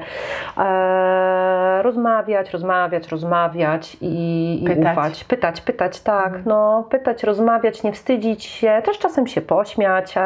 e, 0.58 1.82
rozmawiać, 1.82 2.52
rozmawiać, 2.52 3.08
rozmawiać 3.08 3.98
i, 4.02 4.60
i 4.64 4.68
Pytać. 4.68 4.94
ufać. 4.94 5.24
Pytać, 5.24 5.62
pytać, 5.62 6.02
tak, 6.02 6.46
no, 6.46 6.84
pytać, 6.90 7.24
rozmawiać, 7.24 7.84
nie 7.84 7.92
wstydzić 7.92 8.46
się, 8.46 8.82
też 8.86 9.00
czasem 9.00 9.28
się 9.28 9.42
pośmiać, 9.42 10.14
e, 10.18 10.22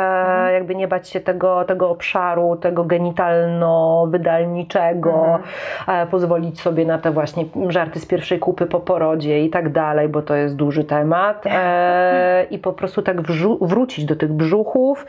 jakby 0.53 0.76
nie 0.76 0.88
bać 0.88 1.10
się 1.10 1.20
tego, 1.20 1.66
tego 1.66 1.89
obszaru, 1.89 2.56
tego 2.56 2.84
genitalno-wydalniczego, 2.84 5.39
e, 5.88 6.08
pozwolić 6.08 6.62
sobie 6.62 6.86
na 6.86 6.97
te 6.97 7.12
właśnie 7.12 7.45
żarty 7.68 7.99
z 7.99 8.06
pierwszej 8.06 8.39
kupy 8.39 8.66
po 8.66 8.80
porodzie 8.80 9.43
i 9.43 9.49
tak 9.49 9.70
dalej, 9.70 10.10
bo 10.10 10.22
to 10.22 10.36
jest 10.36 10.45
duży 10.54 10.84
temat 10.84 11.43
e, 11.46 12.43
i 12.52 12.60
po 12.60 12.74
prostu 12.74 13.02
tak 13.02 13.22
wrócić 13.62 14.06
do 14.06 14.16
tych 14.16 14.34
brzuchów, 14.34 15.06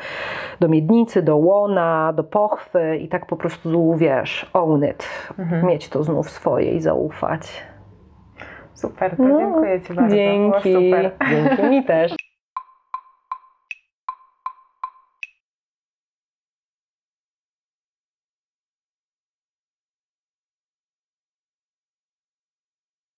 do 0.61 0.69
miednicy, 0.69 1.23
do 1.23 1.37
łona, 1.37 2.13
do 2.13 2.25
pochwy 2.25 2.97
i 2.97 3.09
tak 3.09 3.27
po 3.27 3.37
prostu, 3.37 3.95
wiesz, 3.95 4.51
own 4.53 4.85
it, 4.85 5.09
mieć 5.63 5.89
to 5.89 6.05
znów 6.05 6.31
swoje 6.31 6.73
i 6.73 6.81
zaufać. 6.81 7.63
Super, 8.75 9.17
to 9.17 9.23
No, 9.23 9.39
dziękuję 9.39 9.81
Ci 9.81 9.95
bardzo. 9.95 10.17
Było 10.17 10.17
Dzięki. 10.17 10.75
super. 10.75 11.11
Dzięki 11.31 11.63
mi 11.63 11.85
też. 11.85 12.13